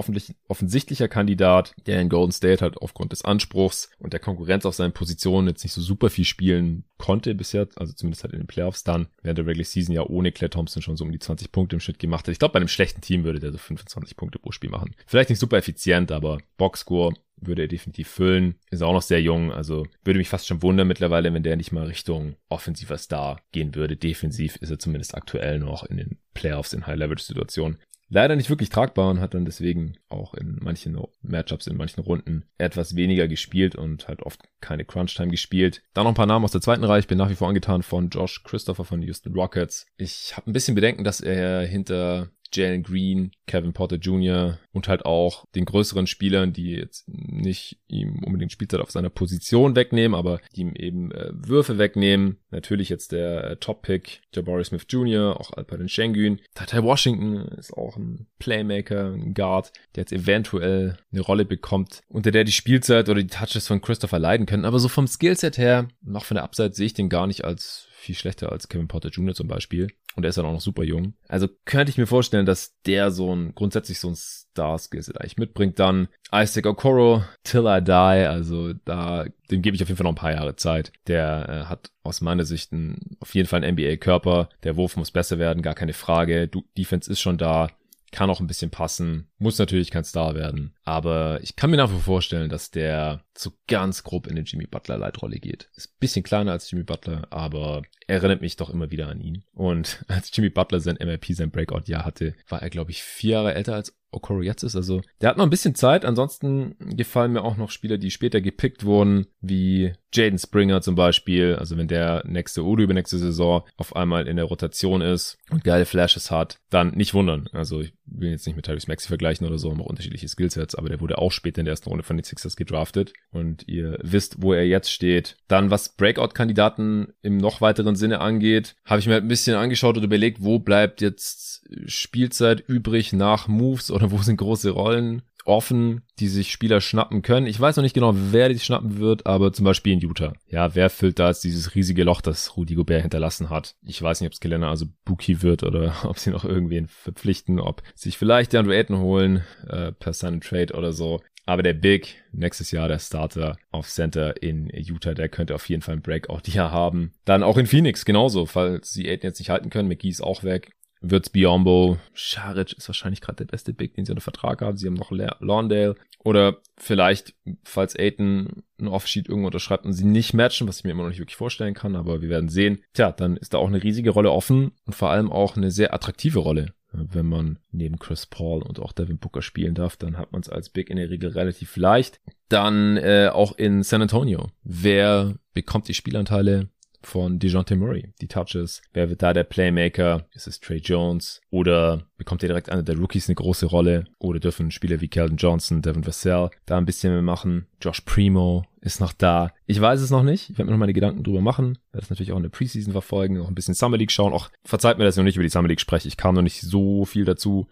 offensichtlicher 0.48 1.08
Kandidat, 1.08 1.74
der 1.86 2.00
in 2.00 2.08
Golden 2.08 2.32
State 2.32 2.62
halt 2.62 2.78
aufgrund 2.78 3.12
des 3.12 3.24
Anspruchs 3.24 3.90
und 3.98 4.12
der 4.12 4.20
Konkurrenz 4.20 4.66
auf 4.66 4.74
seinen 4.74 4.92
Positionen 4.92 5.48
jetzt 5.48 5.62
nicht 5.62 5.72
so 5.72 5.80
super 5.80 6.10
viel 6.10 6.24
spielen 6.24 6.84
konnte 6.98 7.34
bisher, 7.34 7.66
also 7.76 7.92
zumindest 7.92 8.22
halt 8.22 8.32
in 8.32 8.40
den 8.40 8.46
Playoffs 8.46 8.84
dann, 8.84 9.08
während 9.22 9.38
der 9.38 9.46
Regular 9.46 9.64
Season 9.64 9.94
ja 9.94 10.06
ohne 10.06 10.30
Claire 10.30 10.50
Thompson 10.50 10.82
schon 10.82 10.96
so 10.96 11.04
um 11.04 11.12
die 11.12 11.18
20 11.18 11.50
Punkte 11.50 11.76
im 11.76 11.80
Schnitt 11.80 11.98
gemacht 11.98 12.26
hat. 12.26 12.32
Ich 12.32 12.38
glaube, 12.38 12.52
bei 12.52 12.58
einem 12.58 12.68
schlechten 12.68 13.00
Team 13.00 13.24
würde 13.24 13.40
der 13.40 13.52
so 13.52 13.58
25 13.58 14.16
Punkte 14.16 14.38
pro 14.38 14.52
Spiel 14.52 14.70
machen. 14.70 14.94
Vielleicht 15.06 15.30
nicht 15.30 15.40
super 15.40 15.56
effizient, 15.56 16.12
aber 16.12 16.38
Boxscore 16.58 17.14
würde 17.46 17.62
er 17.62 17.68
definitiv 17.68 18.08
füllen. 18.08 18.56
Ist 18.70 18.82
auch 18.82 18.92
noch 18.92 19.02
sehr 19.02 19.20
jung, 19.20 19.52
also 19.52 19.86
würde 20.04 20.18
mich 20.18 20.28
fast 20.28 20.46
schon 20.46 20.62
wundern 20.62 20.88
mittlerweile, 20.88 21.32
wenn 21.32 21.42
der 21.42 21.56
nicht 21.56 21.72
mal 21.72 21.86
Richtung 21.86 22.36
offensiver 22.48 22.98
Star 22.98 23.40
gehen 23.52 23.74
würde. 23.74 23.96
Defensiv 23.96 24.56
ist 24.56 24.70
er 24.70 24.78
zumindest 24.78 25.14
aktuell 25.14 25.58
noch 25.58 25.84
in 25.84 25.96
den 25.96 26.18
Playoffs 26.34 26.72
in 26.72 26.86
High-Leverage-Situationen. 26.86 27.78
Leider 28.14 28.36
nicht 28.36 28.50
wirklich 28.50 28.68
tragbar 28.68 29.08
und 29.08 29.20
hat 29.20 29.32
dann 29.32 29.46
deswegen 29.46 29.96
auch 30.10 30.34
in 30.34 30.58
manchen 30.60 30.98
Matchups, 31.22 31.66
in 31.66 31.78
manchen 31.78 32.02
Runden 32.02 32.44
etwas 32.58 32.94
weniger 32.94 33.26
gespielt 33.26 33.74
und 33.74 34.06
halt 34.06 34.20
oft 34.20 34.42
keine 34.60 34.84
Crunch-Time 34.84 35.30
gespielt. 35.30 35.82
Dann 35.94 36.04
noch 36.04 36.10
ein 36.10 36.16
paar 36.16 36.26
Namen 36.26 36.44
aus 36.44 36.52
der 36.52 36.60
zweiten 36.60 36.84
Reihe. 36.84 37.00
Ich 37.00 37.06
bin 37.06 37.16
nach 37.16 37.30
wie 37.30 37.34
vor 37.34 37.48
angetan 37.48 37.82
von 37.82 38.10
Josh 38.10 38.42
Christopher 38.44 38.84
von 38.84 39.00
Houston 39.00 39.32
Rockets. 39.32 39.86
Ich 39.96 40.36
habe 40.36 40.50
ein 40.50 40.52
bisschen 40.52 40.74
Bedenken, 40.74 41.04
dass 41.04 41.22
er 41.22 41.62
hinter 41.62 42.28
Jalen 42.52 42.82
Green, 42.82 43.32
Kevin 43.46 43.72
Porter 43.72 43.96
Jr. 43.96 44.58
und 44.72 44.88
halt 44.88 45.04
auch 45.04 45.44
den 45.54 45.64
größeren 45.64 46.06
Spielern, 46.06 46.52
die 46.52 46.72
jetzt 46.72 47.08
nicht 47.08 47.78
ihm 47.88 48.22
unbedingt 48.24 48.52
Spielzeit 48.52 48.80
auf 48.80 48.90
seiner 48.90 49.10
Position 49.10 49.76
wegnehmen, 49.76 50.14
aber 50.14 50.40
die 50.54 50.62
ihm 50.62 50.74
eben 50.74 51.12
äh, 51.12 51.30
Würfe 51.32 51.78
wegnehmen. 51.78 52.38
Natürlich 52.50 52.88
jetzt 52.88 53.12
der 53.12 53.44
äh, 53.44 53.56
Top-Pick 53.56 54.22
Jabari 54.34 54.64
Smith 54.64 54.86
Jr., 54.88 55.38
auch 55.38 55.52
Alperen 55.52 55.88
Schengen. 55.88 56.40
Tata 56.54 56.82
Washington 56.82 57.48
ist 57.58 57.72
auch 57.72 57.96
ein 57.96 58.26
Playmaker, 58.38 59.12
ein 59.12 59.34
Guard, 59.34 59.72
der 59.94 60.02
jetzt 60.02 60.12
eventuell 60.12 60.96
eine 61.12 61.20
Rolle 61.20 61.44
bekommt, 61.44 62.00
unter 62.08 62.30
der 62.30 62.44
die 62.44 62.52
Spielzeit 62.52 63.08
oder 63.08 63.22
die 63.22 63.28
Touches 63.28 63.66
von 63.66 63.80
Christopher 63.80 64.18
leiden 64.18 64.46
können. 64.46 64.64
Aber 64.64 64.78
so 64.78 64.88
vom 64.88 65.06
Skillset 65.06 65.58
her, 65.58 65.88
noch 66.02 66.24
von 66.24 66.36
der 66.36 66.44
Upside 66.44 66.74
sehe 66.74 66.86
ich 66.86 66.94
den 66.94 67.08
gar 67.08 67.26
nicht 67.26 67.44
als 67.44 67.88
viel 68.02 68.14
schlechter 68.14 68.50
als 68.50 68.68
Kevin 68.68 68.88
Porter 68.88 69.10
Jr. 69.10 69.34
zum 69.34 69.48
Beispiel. 69.48 69.88
Und 70.16 70.24
er 70.24 70.30
ist 70.30 70.36
dann 70.36 70.44
auch 70.44 70.52
noch 70.52 70.60
super 70.60 70.82
jung. 70.82 71.14
Also 71.28 71.48
könnte 71.64 71.90
ich 71.90 71.98
mir 71.98 72.06
vorstellen, 72.06 72.44
dass 72.44 72.78
der 72.84 73.10
so 73.10 73.34
ein, 73.34 73.54
grundsätzlich 73.54 73.98
so 73.98 74.08
ein 74.08 74.16
Star-Skillset 74.16 75.18
eigentlich 75.20 75.38
mitbringt. 75.38 75.78
Dann 75.78 76.08
Isaac 76.34 76.66
Okoro, 76.66 77.22
Till 77.44 77.64
I 77.66 77.82
Die. 77.82 77.92
Also 77.92 78.74
da, 78.84 79.24
dem 79.50 79.62
gebe 79.62 79.76
ich 79.76 79.82
auf 79.82 79.88
jeden 79.88 79.96
Fall 79.96 80.04
noch 80.04 80.12
ein 80.12 80.16
paar 80.16 80.32
Jahre 80.32 80.56
Zeit. 80.56 80.92
Der 81.06 81.48
äh, 81.48 81.68
hat 81.68 81.92
aus 82.02 82.20
meiner 82.20 82.44
Sicht 82.44 82.72
ein, 82.72 83.16
auf 83.20 83.34
jeden 83.34 83.48
Fall 83.48 83.62
einen 83.62 83.74
NBA-Körper. 83.74 84.48
Der 84.64 84.76
Wurf 84.76 84.96
muss 84.96 85.10
besser 85.10 85.38
werden, 85.38 85.62
gar 85.62 85.74
keine 85.74 85.94
Frage. 85.94 86.48
Du, 86.48 86.64
Defense 86.76 87.10
ist 87.10 87.20
schon 87.20 87.38
da 87.38 87.68
kann 88.12 88.30
auch 88.30 88.40
ein 88.40 88.46
bisschen 88.46 88.70
passen, 88.70 89.30
muss 89.38 89.58
natürlich 89.58 89.90
kein 89.90 90.04
Star 90.04 90.34
werden, 90.34 90.74
aber 90.84 91.40
ich 91.42 91.56
kann 91.56 91.70
mir 91.70 91.78
nach 91.78 91.88
wie 91.88 91.94
vor 91.94 92.02
vorstellen, 92.02 92.48
dass 92.48 92.70
der 92.70 93.24
so 93.36 93.52
ganz 93.66 94.04
grob 94.04 94.26
in 94.26 94.36
den 94.36 94.44
Jimmy 94.44 94.66
Butler 94.66 94.98
Leitrolle 94.98 95.38
geht. 95.38 95.70
Ist 95.74 95.98
bisschen 95.98 96.22
kleiner 96.22 96.52
als 96.52 96.70
Jimmy 96.70 96.84
Butler, 96.84 97.26
aber 97.30 97.82
erinnert 98.06 98.42
mich 98.42 98.56
doch 98.56 98.70
immer 98.70 98.90
wieder 98.90 99.08
an 99.08 99.20
ihn. 99.20 99.44
Und 99.52 100.04
als 100.08 100.30
Jimmy 100.32 100.50
Butler 100.50 100.80
sein 100.80 100.98
MLP, 101.00 101.34
sein 101.34 101.50
Breakout-Jahr 101.50 102.04
hatte, 102.04 102.34
war 102.48 102.62
er, 102.62 102.70
glaube 102.70 102.90
ich, 102.90 103.02
vier 103.02 103.32
Jahre 103.32 103.54
älter 103.54 103.74
als 103.74 103.96
Okoro 104.12 104.42
jetzt 104.42 104.62
ist. 104.62 104.76
Also 104.76 105.00
der 105.20 105.30
hat 105.30 105.38
noch 105.38 105.44
ein 105.44 105.50
bisschen 105.50 105.74
Zeit. 105.74 106.04
Ansonsten 106.04 106.76
gefallen 106.78 107.32
mir 107.32 107.42
auch 107.42 107.56
noch 107.56 107.70
Spieler, 107.70 107.96
die 107.96 108.10
später 108.10 108.42
gepickt 108.42 108.84
wurden, 108.84 109.26
wie 109.40 109.94
Jaden 110.12 110.38
Springer 110.38 110.82
zum 110.82 110.94
Beispiel. 110.94 111.56
Also 111.56 111.78
wenn 111.78 111.88
der 111.88 112.22
nächste 112.26 112.64
oder 112.64 112.82
übernächste 112.82 113.16
Saison 113.16 113.66
auf 113.78 113.96
einmal 113.96 114.28
in 114.28 114.36
der 114.36 114.44
Rotation 114.44 115.00
ist 115.00 115.38
und 115.50 115.64
geile 115.64 115.86
Flashes 115.86 116.30
hat, 116.30 116.58
dann 116.68 116.90
nicht 116.90 117.14
wundern. 117.14 117.48
Also 117.52 117.80
ich 117.80 117.94
will 118.14 118.30
jetzt 118.30 118.46
nicht 118.46 118.56
mit 118.56 118.64
Tyrese 118.64 118.88
Maxi 118.88 119.08
vergleichen 119.08 119.46
oder 119.46 119.58
so, 119.58 119.70
haben 119.70 119.80
auch 119.80 119.86
unterschiedliche 119.86 120.28
Skillsets, 120.28 120.74
aber 120.74 120.88
der 120.88 121.00
wurde 121.00 121.18
auch 121.18 121.32
später 121.32 121.60
in 121.60 121.64
der 121.64 121.72
ersten 121.72 121.88
Runde 121.88 122.04
von 122.04 122.16
den 122.16 122.24
Sixers 122.24 122.56
gedraftet 122.56 123.12
und 123.30 123.68
ihr 123.68 123.98
wisst, 124.02 124.42
wo 124.42 124.52
er 124.52 124.66
jetzt 124.66 124.92
steht. 124.92 125.36
Dann, 125.48 125.70
was 125.70 125.96
Breakout-Kandidaten 125.96 127.12
im 127.22 127.36
noch 127.38 127.60
weiteren 127.60 127.96
Sinne 127.96 128.20
angeht, 128.20 128.76
habe 128.84 129.00
ich 129.00 129.06
mir 129.06 129.14
halt 129.14 129.24
ein 129.24 129.28
bisschen 129.28 129.56
angeschaut 129.56 129.96
und 129.96 130.04
überlegt, 130.04 130.42
wo 130.42 130.58
bleibt 130.58 131.00
jetzt 131.00 131.64
Spielzeit 131.86 132.60
übrig 132.66 133.12
nach 133.12 133.48
Moves 133.48 133.90
oder 133.90 134.10
wo 134.10 134.18
sind 134.18 134.36
große 134.36 134.70
Rollen 134.70 135.22
offen, 135.44 136.02
die 136.18 136.28
sich 136.28 136.52
Spieler 136.52 136.80
schnappen 136.80 137.22
können. 137.22 137.46
Ich 137.46 137.58
weiß 137.58 137.76
noch 137.76 137.82
nicht 137.82 137.94
genau, 137.94 138.14
wer 138.14 138.48
die 138.48 138.58
schnappen 138.58 138.98
wird, 138.98 139.26
aber 139.26 139.52
zum 139.52 139.64
Beispiel 139.64 139.92
in 139.92 140.00
Utah. 140.00 140.32
Ja, 140.48 140.74
wer 140.74 140.90
füllt 140.90 141.18
da 141.18 141.28
jetzt 141.28 141.44
dieses 141.44 141.74
riesige 141.74 142.04
Loch, 142.04 142.20
das 142.20 142.56
Rudy 142.56 142.74
Gobert 142.74 143.02
hinterlassen 143.02 143.50
hat? 143.50 143.74
Ich 143.82 144.00
weiß 144.00 144.20
nicht, 144.20 144.28
ob 144.28 144.32
es 144.32 144.40
Gelände 144.40 144.68
also 144.68 144.86
Buki 145.04 145.42
wird 145.42 145.62
oder 145.62 145.94
ob 146.04 146.18
sie 146.18 146.30
noch 146.30 146.44
irgendwen 146.44 146.88
verpflichten, 146.88 147.60
ob 147.60 147.82
sich 147.94 148.18
vielleicht 148.18 148.52
der 148.52 148.60
Andrew 148.60 148.72
Ayton 148.72 148.98
holen 148.98 149.44
äh, 149.68 149.92
per 149.92 150.12
Sign 150.12 150.40
Trade 150.40 150.74
oder 150.74 150.92
so. 150.92 151.20
Aber 151.44 151.64
der 151.64 151.72
Big, 151.72 152.22
nächstes 152.30 152.70
Jahr 152.70 152.86
der 152.86 153.00
Starter 153.00 153.56
auf 153.72 153.88
Center 153.88 154.40
in 154.42 154.70
Utah, 154.72 155.14
der 155.14 155.28
könnte 155.28 155.56
auf 155.56 155.68
jeden 155.68 155.82
Fall 155.82 155.96
ein 155.96 156.02
Breakout 156.02 156.42
hier 156.44 156.70
haben. 156.70 157.12
Dann 157.24 157.42
auch 157.42 157.58
in 157.58 157.66
Phoenix 157.66 158.04
genauso, 158.04 158.46
falls 158.46 158.92
sie 158.92 159.08
Aiden 159.08 159.28
jetzt 159.28 159.40
nicht 159.40 159.50
halten 159.50 159.68
können. 159.68 159.88
McGee 159.88 160.08
ist 160.08 160.22
auch 160.22 160.44
weg 160.44 160.72
wird's 161.02 161.30
Biombo. 161.30 161.98
Scharic 162.14 162.72
ist 162.72 162.88
wahrscheinlich 162.88 163.20
gerade 163.20 163.44
der 163.44 163.50
beste 163.50 163.72
Big, 163.74 163.94
den 163.94 164.04
sie 164.04 164.12
unter 164.12 164.22
Vertrag 164.22 164.62
haben. 164.62 164.76
Sie 164.76 164.86
haben 164.86 164.94
noch 164.94 165.10
Lawndale. 165.10 165.96
Oder 166.24 166.58
vielleicht, 166.78 167.34
falls 167.64 167.98
Aiton 167.98 168.62
ein 168.78 168.88
Offsheet 168.88 169.28
irgendwo 169.28 169.48
unterschreibt 169.48 169.84
und 169.84 169.92
sie 169.92 170.04
nicht 170.04 170.34
matchen, 170.34 170.68
was 170.68 170.78
ich 170.78 170.84
mir 170.84 170.92
immer 170.92 171.02
noch 171.02 171.10
nicht 171.10 171.18
wirklich 171.18 171.36
vorstellen 171.36 171.74
kann, 171.74 171.96
aber 171.96 172.22
wir 172.22 172.28
werden 172.28 172.48
sehen. 172.48 172.82
Tja, 172.94 173.12
dann 173.12 173.36
ist 173.36 173.54
da 173.54 173.58
auch 173.58 173.68
eine 173.68 173.82
riesige 173.82 174.10
Rolle 174.10 174.30
offen 174.30 174.72
und 174.86 174.94
vor 174.94 175.10
allem 175.10 175.30
auch 175.30 175.56
eine 175.56 175.70
sehr 175.70 175.92
attraktive 175.92 176.38
Rolle. 176.38 176.74
Wenn 176.92 177.26
man 177.26 177.58
neben 177.70 177.98
Chris 177.98 178.26
Paul 178.26 178.62
und 178.62 178.78
auch 178.78 178.92
Devin 178.92 179.18
Booker 179.18 179.42
spielen 179.42 179.74
darf, 179.74 179.96
dann 179.96 180.18
hat 180.18 180.32
man 180.32 180.42
es 180.42 180.50
als 180.50 180.68
Big 180.68 180.90
in 180.90 180.98
der 180.98 181.10
Regel 181.10 181.30
relativ 181.30 181.76
leicht. 181.76 182.20
Dann 182.48 182.98
äh, 182.98 183.30
auch 183.32 183.56
in 183.56 183.82
San 183.82 184.02
Antonio. 184.02 184.50
Wer 184.62 185.36
bekommt 185.54 185.88
die 185.88 185.94
Spielanteile? 185.94 186.68
Von 187.06 187.38
DeJounte 187.38 187.76
Murray, 187.76 188.12
die 188.20 188.28
Touches. 188.28 188.82
Wer 188.92 189.10
wird 189.10 189.22
da 189.22 189.32
der 189.32 189.44
Playmaker? 189.44 190.26
Ist 190.32 190.46
es 190.46 190.60
Trey 190.60 190.78
Jones? 190.78 191.40
Oder 191.50 192.06
bekommt 192.16 192.42
er 192.42 192.48
direkt 192.48 192.70
einer 192.70 192.82
der 192.82 192.98
Rookies 192.98 193.28
eine 193.28 193.34
große 193.34 193.66
Rolle? 193.66 194.04
Oder 194.18 194.40
dürfen 194.40 194.70
Spieler 194.70 195.00
wie 195.00 195.08
Keldon 195.08 195.36
Johnson, 195.36 195.82
Devin 195.82 196.06
Vassell 196.06 196.50
da 196.66 196.78
ein 196.78 196.86
bisschen 196.86 197.12
mehr 197.12 197.22
machen? 197.22 197.66
Josh 197.80 198.00
Primo 198.02 198.64
ist 198.80 199.00
noch 199.00 199.12
da. 199.12 199.52
Ich 199.66 199.80
weiß 199.80 200.00
es 200.00 200.10
noch 200.10 200.22
nicht. 200.22 200.50
Ich 200.50 200.58
werde 200.58 200.66
mir 200.66 200.72
noch 200.72 200.80
meine 200.80 200.92
Gedanken 200.92 201.22
drüber 201.22 201.40
machen. 201.40 201.78
Werde 201.92 202.02
das 202.02 202.10
natürlich 202.10 202.32
auch 202.32 202.36
in 202.36 202.42
der 202.42 202.50
Preseason 202.50 202.92
verfolgen, 202.92 203.38
noch 203.38 203.48
ein 203.48 203.54
bisschen 203.54 203.74
Summer 203.74 203.96
League 203.96 204.12
schauen. 204.12 204.32
Auch 204.32 204.50
verzeiht 204.64 204.98
mir, 204.98 205.04
dass 205.04 205.14
ich 205.14 205.18
noch 205.18 205.24
nicht 205.24 205.36
über 205.36 205.44
die 205.44 205.50
Summer 205.50 205.68
League 205.68 205.80
spreche. 205.80 206.08
Ich 206.08 206.16
kam 206.16 206.34
noch 206.34 206.42
nicht 206.42 206.60
so 206.60 207.04
viel 207.04 207.24
dazu, 207.24 207.66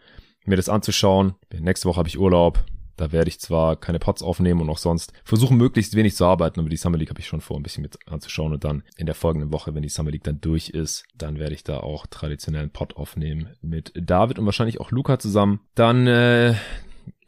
mir 0.46 0.56
das 0.56 0.68
anzuschauen. 0.68 1.34
Nächste 1.52 1.88
Woche 1.88 1.98
habe 1.98 2.08
ich 2.08 2.18
Urlaub. 2.18 2.64
Da 3.00 3.12
werde 3.12 3.30
ich 3.30 3.40
zwar 3.40 3.76
keine 3.76 3.98
Pots 3.98 4.22
aufnehmen 4.22 4.60
und 4.60 4.68
auch 4.68 4.76
sonst 4.76 5.14
versuchen, 5.24 5.56
möglichst 5.56 5.94
wenig 5.94 6.14
zu 6.14 6.26
arbeiten, 6.26 6.60
aber 6.60 6.68
die 6.68 6.76
Summer 6.76 6.98
League 6.98 7.08
habe 7.08 7.20
ich 7.20 7.26
schon 7.26 7.40
vor, 7.40 7.56
ein 7.56 7.62
bisschen 7.62 7.80
mit 7.80 7.98
anzuschauen 8.06 8.52
und 8.52 8.62
dann 8.62 8.82
in 8.98 9.06
der 9.06 9.14
folgenden 9.14 9.52
Woche, 9.52 9.74
wenn 9.74 9.82
die 9.82 9.88
Summer 9.88 10.10
League 10.10 10.24
dann 10.24 10.42
durch 10.42 10.68
ist, 10.68 11.06
dann 11.16 11.38
werde 11.38 11.54
ich 11.54 11.64
da 11.64 11.78
auch 11.78 12.06
traditionellen 12.06 12.68
Pot 12.68 12.96
aufnehmen 12.96 13.48
mit 13.62 13.94
David 13.94 14.38
und 14.38 14.44
wahrscheinlich 14.44 14.80
auch 14.80 14.90
Luca 14.90 15.18
zusammen. 15.18 15.60
Dann 15.74 16.06
äh, 16.06 16.56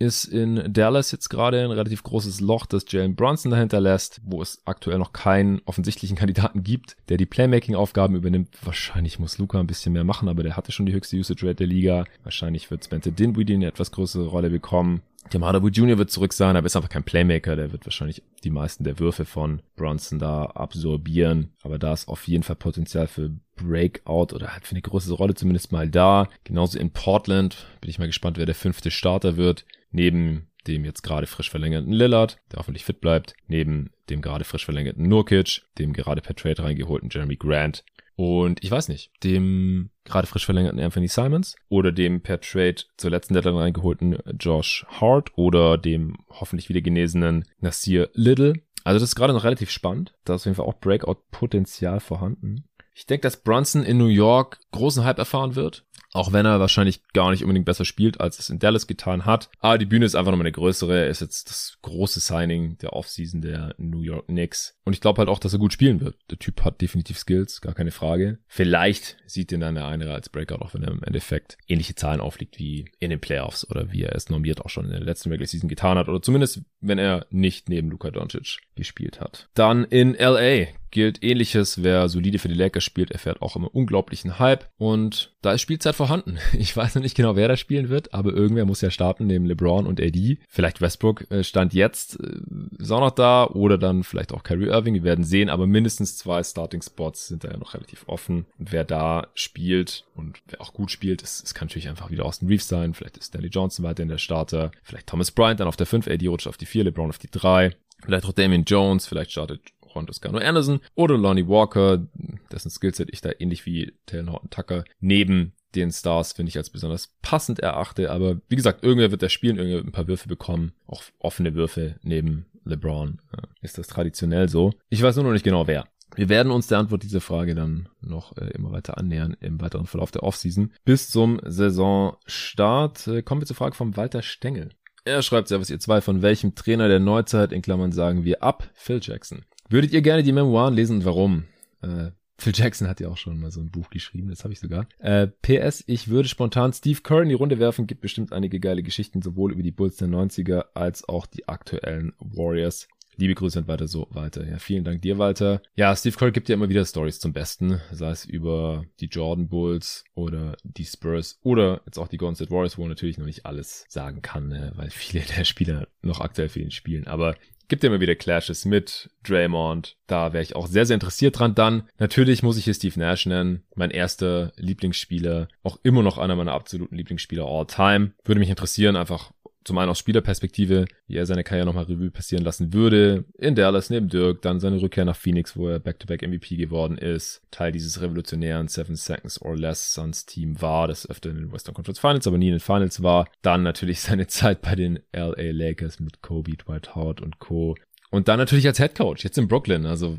ist 0.02 0.24
in 0.24 0.72
Dallas 0.72 1.12
jetzt 1.12 1.28
gerade 1.28 1.62
ein 1.62 1.70
relativ 1.70 2.02
großes 2.02 2.40
Loch, 2.40 2.66
das 2.66 2.84
Jalen 2.88 3.14
Brunson 3.14 3.52
dahinter 3.52 3.80
lässt, 3.80 4.20
wo 4.24 4.42
es 4.42 4.60
aktuell 4.64 4.98
noch 4.98 5.12
keinen 5.12 5.62
offensichtlichen 5.64 6.16
Kandidaten 6.16 6.62
gibt, 6.62 6.96
der 7.08 7.16
die 7.16 7.26
Playmaking-Aufgaben 7.26 8.16
übernimmt. 8.16 8.48
Wahrscheinlich 8.62 9.18
muss 9.18 9.38
Luca 9.38 9.60
ein 9.60 9.66
bisschen 9.66 9.92
mehr 9.92 10.04
machen, 10.04 10.28
aber 10.28 10.42
der 10.42 10.56
hatte 10.56 10.72
schon 10.72 10.86
die 10.86 10.92
höchste 10.92 11.16
Usage 11.16 11.46
Rate 11.46 11.56
der 11.56 11.66
Liga. 11.68 12.04
Wahrscheinlich 12.24 12.70
wird 12.70 12.84
Spencer 12.84 13.12
Dinwiddie 13.12 13.54
eine 13.54 13.66
etwas 13.66 13.92
größere 13.92 14.26
Rolle 14.26 14.50
bekommen. 14.50 15.02
Hardaway 15.30 15.70
Jr. 15.70 15.98
wird 15.98 16.10
zurück 16.10 16.32
sein, 16.32 16.56
aber 16.56 16.66
ist 16.66 16.76
einfach 16.76 16.88
kein 16.88 17.04
Playmaker. 17.04 17.56
Der 17.56 17.72
wird 17.72 17.86
wahrscheinlich 17.86 18.22
die 18.44 18.50
meisten 18.50 18.84
der 18.84 18.98
Würfe 18.98 19.24
von 19.24 19.62
Bronson 19.76 20.18
da 20.18 20.44
absorbieren. 20.44 21.52
Aber 21.62 21.78
da 21.78 21.92
ist 21.92 22.08
auf 22.08 22.28
jeden 22.28 22.42
Fall 22.42 22.56
Potenzial 22.56 23.06
für 23.06 23.30
Breakout 23.56 24.34
oder 24.34 24.52
halt 24.52 24.66
für 24.66 24.72
eine 24.72 24.82
große 24.82 25.12
Rolle 25.12 25.34
zumindest 25.34 25.72
mal 25.72 25.88
da. 25.88 26.28
Genauso 26.44 26.78
in 26.78 26.90
Portland 26.90 27.66
bin 27.80 27.90
ich 27.90 27.98
mal 27.98 28.06
gespannt, 28.06 28.36
wer 28.36 28.46
der 28.46 28.54
fünfte 28.54 28.90
Starter 28.90 29.36
wird. 29.36 29.64
Neben 29.90 30.48
dem 30.66 30.84
jetzt 30.84 31.02
gerade 31.02 31.26
frisch 31.26 31.50
verlängerten 31.50 31.92
Lillard, 31.92 32.38
der 32.50 32.58
hoffentlich 32.58 32.84
fit 32.84 33.00
bleibt, 33.00 33.34
neben 33.48 33.90
dem 34.10 34.22
gerade 34.22 34.44
frisch 34.44 34.64
verlängerten 34.64 35.08
Nurkic, 35.08 35.62
dem 35.78 35.92
gerade 35.92 36.20
per 36.20 36.36
Trade 36.36 36.62
reingeholten 36.62 37.08
Jeremy 37.10 37.36
Grant 37.36 37.84
und 38.16 38.62
ich 38.62 38.70
weiß 38.70 38.88
nicht, 38.88 39.10
dem 39.24 39.90
gerade 40.04 40.26
frisch 40.26 40.44
verlängerten 40.44 40.80
Anthony 40.80 41.08
Simons 41.08 41.56
oder 41.68 41.92
dem 41.92 42.20
per 42.20 42.40
Trade 42.40 42.82
zur 42.96 43.10
letzten 43.10 43.34
Deadline 43.34 43.56
reingeholten 43.56 44.18
Josh 44.38 44.84
Hart 44.88 45.30
oder 45.36 45.78
dem 45.78 46.16
hoffentlich 46.28 46.68
wieder 46.68 46.80
genesenen 46.80 47.44
Nasir 47.60 48.10
Little. 48.14 48.54
Also 48.84 48.96
das 48.98 49.10
ist 49.10 49.14
gerade 49.14 49.32
noch 49.32 49.44
relativ 49.44 49.70
spannend. 49.70 50.14
Da 50.24 50.34
ist 50.34 50.42
auf 50.42 50.46
jeden 50.46 50.56
Fall 50.56 50.66
auch 50.66 50.80
Breakout-Potenzial 50.80 52.00
vorhanden. 52.00 52.64
Ich 52.94 53.06
denke, 53.06 53.22
dass 53.22 53.42
Brunson 53.42 53.84
in 53.84 53.96
New 53.96 54.06
York 54.06 54.58
großen 54.72 55.04
Hype 55.04 55.18
erfahren 55.18 55.54
wird. 55.54 55.86
Auch 56.12 56.32
wenn 56.32 56.46
er 56.46 56.60
wahrscheinlich 56.60 57.02
gar 57.12 57.30
nicht 57.30 57.42
unbedingt 57.42 57.66
besser 57.66 57.84
spielt, 57.84 58.20
als 58.20 58.38
es 58.38 58.50
in 58.50 58.58
Dallas 58.58 58.86
getan 58.86 59.24
hat. 59.24 59.48
Aber 59.60 59.78
die 59.78 59.86
Bühne 59.86 60.04
ist 60.04 60.14
einfach 60.14 60.30
nochmal 60.30 60.46
eine 60.46 60.52
größere. 60.52 60.98
Er 60.98 61.08
ist 61.08 61.20
jetzt 61.20 61.48
das 61.48 61.78
große 61.82 62.20
Signing 62.20 62.76
der 62.78 62.92
Offseason 62.92 63.40
der 63.40 63.74
New 63.78 64.00
York 64.00 64.26
Knicks. 64.26 64.78
Und 64.84 64.92
ich 64.92 65.00
glaube 65.00 65.18
halt 65.18 65.28
auch, 65.28 65.38
dass 65.38 65.52
er 65.52 65.58
gut 65.58 65.72
spielen 65.72 66.00
wird. 66.00 66.16
Der 66.30 66.38
Typ 66.38 66.64
hat 66.64 66.80
definitiv 66.80 67.18
Skills, 67.18 67.60
gar 67.60 67.74
keine 67.74 67.92
Frage. 67.92 68.38
Vielleicht 68.46 69.16
sieht 69.26 69.52
ihn 69.52 69.60
dann 69.60 69.76
der 69.76 69.86
eine 69.86 70.12
als 70.12 70.28
Breakout, 70.28 70.62
auch 70.62 70.74
wenn 70.74 70.82
er 70.82 70.90
im 70.90 71.02
Endeffekt 71.02 71.56
ähnliche 71.66 71.94
Zahlen 71.94 72.20
aufliegt 72.20 72.58
wie 72.58 72.90
in 72.98 73.10
den 73.10 73.20
Playoffs 73.20 73.68
oder 73.70 73.92
wie 73.92 74.02
er 74.02 74.14
es 74.14 74.28
normiert 74.28 74.60
auch 74.60 74.70
schon 74.70 74.84
in 74.84 74.90
der 74.90 75.00
letzten 75.00 75.30
Regular 75.30 75.46
Season 75.46 75.68
getan 75.68 75.96
hat. 75.96 76.08
Oder 76.08 76.20
zumindest, 76.20 76.62
wenn 76.80 76.98
er 76.98 77.26
nicht 77.30 77.68
neben 77.68 77.90
Luka 77.90 78.10
Doncic 78.10 78.58
gespielt 78.74 79.20
hat. 79.20 79.48
Dann 79.54 79.84
in 79.84 80.14
LA 80.14 80.66
gilt 80.92 81.24
ähnliches. 81.24 81.82
Wer 81.82 82.08
solide 82.08 82.38
für 82.38 82.48
die 82.48 82.54
Lakers 82.54 82.84
spielt, 82.84 83.10
erfährt 83.10 83.42
auch 83.42 83.56
immer 83.56 83.74
unglaublichen 83.74 84.38
Hype. 84.38 84.68
Und 84.78 85.34
da 85.42 85.52
ist 85.52 85.62
Spielzeit 85.62 85.96
vorhanden. 85.96 86.38
Ich 86.52 86.76
weiß 86.76 86.94
noch 86.94 87.02
nicht 87.02 87.16
genau, 87.16 87.34
wer 87.34 87.48
da 87.48 87.56
spielen 87.56 87.88
wird, 87.88 88.14
aber 88.14 88.32
irgendwer 88.32 88.66
muss 88.66 88.82
ja 88.82 88.90
starten, 88.90 89.26
neben 89.26 89.46
LeBron 89.46 89.86
und 89.86 90.00
AD. 90.00 90.38
Vielleicht 90.48 90.80
Westbrook 90.80 91.28
äh, 91.30 91.42
stand 91.42 91.74
jetzt, 91.74 92.20
äh, 92.20 92.40
ist 92.78 92.92
auch 92.92 93.00
noch 93.00 93.10
da, 93.10 93.46
oder 93.46 93.78
dann 93.78 94.04
vielleicht 94.04 94.32
auch 94.32 94.44
Kyrie 94.44 94.68
Irving. 94.68 94.94
Wir 94.94 95.02
werden 95.02 95.24
sehen, 95.24 95.48
aber 95.48 95.66
mindestens 95.66 96.18
zwei 96.18 96.42
Starting-Spots 96.42 97.28
sind 97.28 97.42
da 97.42 97.50
ja 97.50 97.56
noch 97.56 97.74
relativ 97.74 98.04
offen. 98.06 98.46
Und 98.58 98.70
wer 98.70 98.84
da 98.84 99.28
spielt 99.34 100.04
und 100.14 100.40
wer 100.46 100.60
auch 100.60 100.72
gut 100.72 100.90
spielt, 100.90 101.22
es, 101.22 101.42
es 101.42 101.54
kann 101.54 101.66
natürlich 101.66 101.88
einfach 101.88 102.10
wieder 102.10 102.26
Austin 102.26 102.48
Reeves 102.48 102.68
sein. 102.68 102.94
Vielleicht 102.94 103.16
ist 103.16 103.28
Stanley 103.28 103.48
Johnson 103.48 103.84
weiter 103.84 104.02
in 104.02 104.08
der 104.08 104.18
Starter. 104.18 104.70
Vielleicht 104.82 105.08
Thomas 105.08 105.30
Bryant 105.30 105.58
dann 105.58 105.68
auf 105.68 105.76
der 105.76 105.86
5, 105.86 106.06
AD 106.06 106.26
rutscht 106.28 106.46
auf 106.46 106.58
die 106.58 106.66
4, 106.66 106.84
LeBron 106.84 107.08
auf 107.08 107.18
die 107.18 107.30
3. 107.30 107.74
Vielleicht 108.04 108.26
auch 108.26 108.32
Damian 108.32 108.64
Jones, 108.64 109.06
vielleicht 109.06 109.32
startet 109.32 109.60
Juan 109.92 110.06
Toscano 110.06 110.38
Anderson 110.38 110.80
oder 110.94 111.16
Lonnie 111.16 111.48
Walker, 111.48 112.06
dessen 112.50 112.70
Skillset 112.70 113.08
ich 113.12 113.20
da 113.20 113.30
ähnlich 113.38 113.66
wie 113.66 113.92
Taylor 114.06 114.32
Horton 114.32 114.50
Tucker 114.50 114.84
neben 115.00 115.52
den 115.74 115.90
Stars 115.90 116.32
finde 116.32 116.50
ich 116.50 116.58
als 116.58 116.70
besonders 116.70 117.14
passend 117.22 117.60
erachte. 117.60 118.10
Aber 118.10 118.40
wie 118.48 118.56
gesagt, 118.56 118.84
irgendwer 118.84 119.10
wird 119.10 119.22
da 119.22 119.28
spielen, 119.28 119.56
irgendwer 119.56 119.78
wird 119.78 119.86
ein 119.86 119.92
paar 119.92 120.08
Würfe 120.08 120.28
bekommen. 120.28 120.72
Auch 120.86 121.02
offene 121.18 121.54
Würfe 121.54 121.96
neben 122.02 122.46
LeBron. 122.64 123.20
Ja, 123.32 123.42
ist 123.60 123.78
das 123.78 123.86
traditionell 123.86 124.48
so? 124.48 124.72
Ich 124.88 125.02
weiß 125.02 125.16
nur 125.16 125.24
noch 125.24 125.32
nicht 125.32 125.44
genau 125.44 125.66
wer. 125.66 125.86
Wir 126.14 126.28
werden 126.28 126.52
uns 126.52 126.66
der 126.66 126.78
Antwort 126.78 127.02
dieser 127.02 127.22
Frage 127.22 127.54
dann 127.54 127.88
noch 128.02 128.36
äh, 128.36 128.50
immer 128.50 128.70
weiter 128.70 128.98
annähern 128.98 129.34
im 129.40 129.60
weiteren 129.62 129.86
Verlauf 129.86 130.10
der 130.10 130.22
Offseason. 130.22 130.72
Bis 130.84 131.08
zum 131.08 131.40
Saisonstart 131.42 133.06
äh, 133.06 133.22
kommen 133.22 133.40
wir 133.40 133.46
zur 133.46 133.56
Frage 133.56 133.74
von 133.74 133.96
Walter 133.96 134.20
Stengel. 134.20 134.70
Er 135.04 135.22
schreibt 135.22 135.48
Servus 135.48 135.70
ihr 135.70 135.80
zwei, 135.80 136.00
von 136.00 136.22
welchem 136.22 136.54
Trainer 136.54 136.86
der 136.86 137.00
Neuzeit, 137.00 137.50
in 137.50 137.62
Klammern 137.62 137.92
sagen 137.92 138.24
wir 138.24 138.42
ab, 138.42 138.68
Phil 138.74 139.00
Jackson. 139.02 139.44
Würdet 139.68 139.92
ihr 139.92 140.02
gerne 140.02 140.22
die 140.22 140.32
Memoiren 140.32 140.74
lesen 140.74 140.98
und 140.98 141.04
warum? 141.04 141.44
Äh, 141.82 142.10
Phil 142.38 142.52
Jackson 142.54 142.88
hat 142.88 142.98
ja 143.00 143.08
auch 143.08 143.16
schon 143.16 143.38
mal 143.38 143.52
so 143.52 143.60
ein 143.60 143.70
Buch 143.70 143.88
geschrieben, 143.90 144.28
das 144.28 144.42
habe 144.42 144.52
ich 144.52 144.58
sogar. 144.58 144.88
Äh, 144.98 145.28
PS, 145.28 145.84
ich 145.86 146.08
würde 146.08 146.28
spontan 146.28 146.72
Steve 146.72 147.00
Kerr 147.00 147.22
in 147.22 147.28
die 147.28 147.34
Runde 147.34 147.60
werfen, 147.60 147.86
gibt 147.86 148.00
bestimmt 148.00 148.32
einige 148.32 148.58
geile 148.58 148.82
Geschichten, 148.82 149.22
sowohl 149.22 149.52
über 149.52 149.62
die 149.62 149.70
Bulls 149.70 149.96
der 149.96 150.08
90er 150.08 150.64
als 150.74 151.08
auch 151.08 151.26
die 151.26 151.48
aktuellen 151.48 152.12
Warriors. 152.18 152.88
Liebe 153.16 153.34
Grüße 153.34 153.58
und 153.58 153.68
weiter 153.68 153.86
so 153.88 154.08
weiter. 154.10 154.44
Ja, 154.48 154.58
vielen 154.58 154.84
Dank 154.84 155.02
dir, 155.02 155.18
Walter. 155.18 155.60
Ja, 155.76 155.94
Steve 155.94 156.16
Kerr 156.16 156.30
gibt 156.30 156.48
ja 156.48 156.54
immer 156.54 156.70
wieder 156.70 156.84
Stories 156.84 157.20
zum 157.20 157.32
Besten, 157.32 157.80
sei 157.92 158.10
es 158.10 158.24
über 158.24 158.86
die 159.00 159.06
Jordan 159.06 159.48
Bulls 159.48 160.04
oder 160.14 160.56
die 160.64 160.86
Spurs 160.86 161.38
oder 161.42 161.82
jetzt 161.84 161.98
auch 161.98 162.08
die 162.08 162.16
Golden 162.16 162.36
State 162.36 162.50
Warriors, 162.50 162.78
wo 162.78 162.82
er 162.82 162.88
natürlich 162.88 163.18
noch 163.18 163.26
nicht 163.26 163.44
alles 163.44 163.84
sagen 163.88 164.22
kann, 164.22 164.48
ne, 164.48 164.72
weil 164.76 164.90
viele 164.90 165.24
der 165.24 165.44
Spieler 165.44 165.88
noch 166.00 166.20
aktuell 166.20 166.48
für 166.48 166.60
ihn 166.60 166.70
spielen. 166.70 167.06
Aber 167.06 167.36
gibt 167.68 167.82
ja 167.82 167.90
immer 167.90 168.00
wieder 168.00 168.14
Clashes 168.14 168.64
mit 168.64 169.10
Draymond. 169.24 169.96
Da 170.06 170.32
wäre 170.32 170.42
ich 170.42 170.56
auch 170.56 170.66
sehr, 170.66 170.86
sehr 170.86 170.94
interessiert 170.94 171.38
dran. 171.38 171.54
Dann 171.54 171.88
natürlich 171.98 172.42
muss 172.42 172.56
ich 172.56 172.64
hier 172.64 172.74
Steve 172.74 172.98
Nash 172.98 173.26
nennen. 173.26 173.62
Mein 173.74 173.90
erster 173.90 174.52
Lieblingsspieler. 174.56 175.48
Auch 175.62 175.78
immer 175.82 176.02
noch 176.02 176.18
einer 176.18 176.36
meiner 176.36 176.52
absoluten 176.52 176.96
Lieblingsspieler 176.96 177.44
all 177.44 177.66
time. 177.66 178.12
Würde 178.24 178.38
mich 178.38 178.50
interessieren, 178.50 178.96
einfach 178.96 179.32
zum 179.64 179.78
einen 179.78 179.90
aus 179.90 179.98
Spielerperspektive, 179.98 180.86
wie 181.06 181.16
er 181.16 181.26
seine 181.26 181.44
Karriere 181.44 181.66
nochmal 181.66 181.84
Revue 181.84 182.10
passieren 182.10 182.44
lassen 182.44 182.72
würde. 182.72 183.24
In 183.38 183.54
Dallas 183.54 183.90
neben 183.90 184.08
Dirk, 184.08 184.42
dann 184.42 184.60
seine 184.60 184.80
Rückkehr 184.80 185.04
nach 185.04 185.16
Phoenix, 185.16 185.56
wo 185.56 185.68
er 185.68 185.78
Back-to-Back 185.78 186.22
MVP 186.22 186.56
geworden 186.56 186.98
ist. 186.98 187.42
Teil 187.50 187.72
dieses 187.72 188.00
revolutionären 188.00 188.68
Seven 188.68 188.96
Seconds 188.96 189.40
or 189.40 189.56
Less 189.56 189.94
Suns 189.94 190.26
Team 190.26 190.60
war, 190.60 190.88
das 190.88 191.08
öfter 191.08 191.30
in 191.30 191.36
den 191.36 191.52
Western 191.52 191.74
Conference 191.74 192.00
Finals, 192.00 192.26
aber 192.26 192.38
nie 192.38 192.48
in 192.48 192.54
den 192.54 192.60
Finals 192.60 193.02
war. 193.02 193.28
Dann 193.42 193.62
natürlich 193.62 194.00
seine 194.02 194.26
Zeit 194.26 194.62
bei 194.62 194.74
den 194.74 195.00
LA 195.12 195.52
Lakers 195.52 196.00
mit 196.00 196.22
Kobe, 196.22 196.56
Dwight 196.56 196.94
Howard 196.94 197.20
und 197.20 197.38
Co. 197.38 197.76
Und 198.10 198.28
dann 198.28 198.38
natürlich 198.38 198.66
als 198.66 198.78
Head 198.78 198.94
Coach, 198.94 199.24
jetzt 199.24 199.38
in 199.38 199.48
Brooklyn. 199.48 199.86
Also 199.86 200.18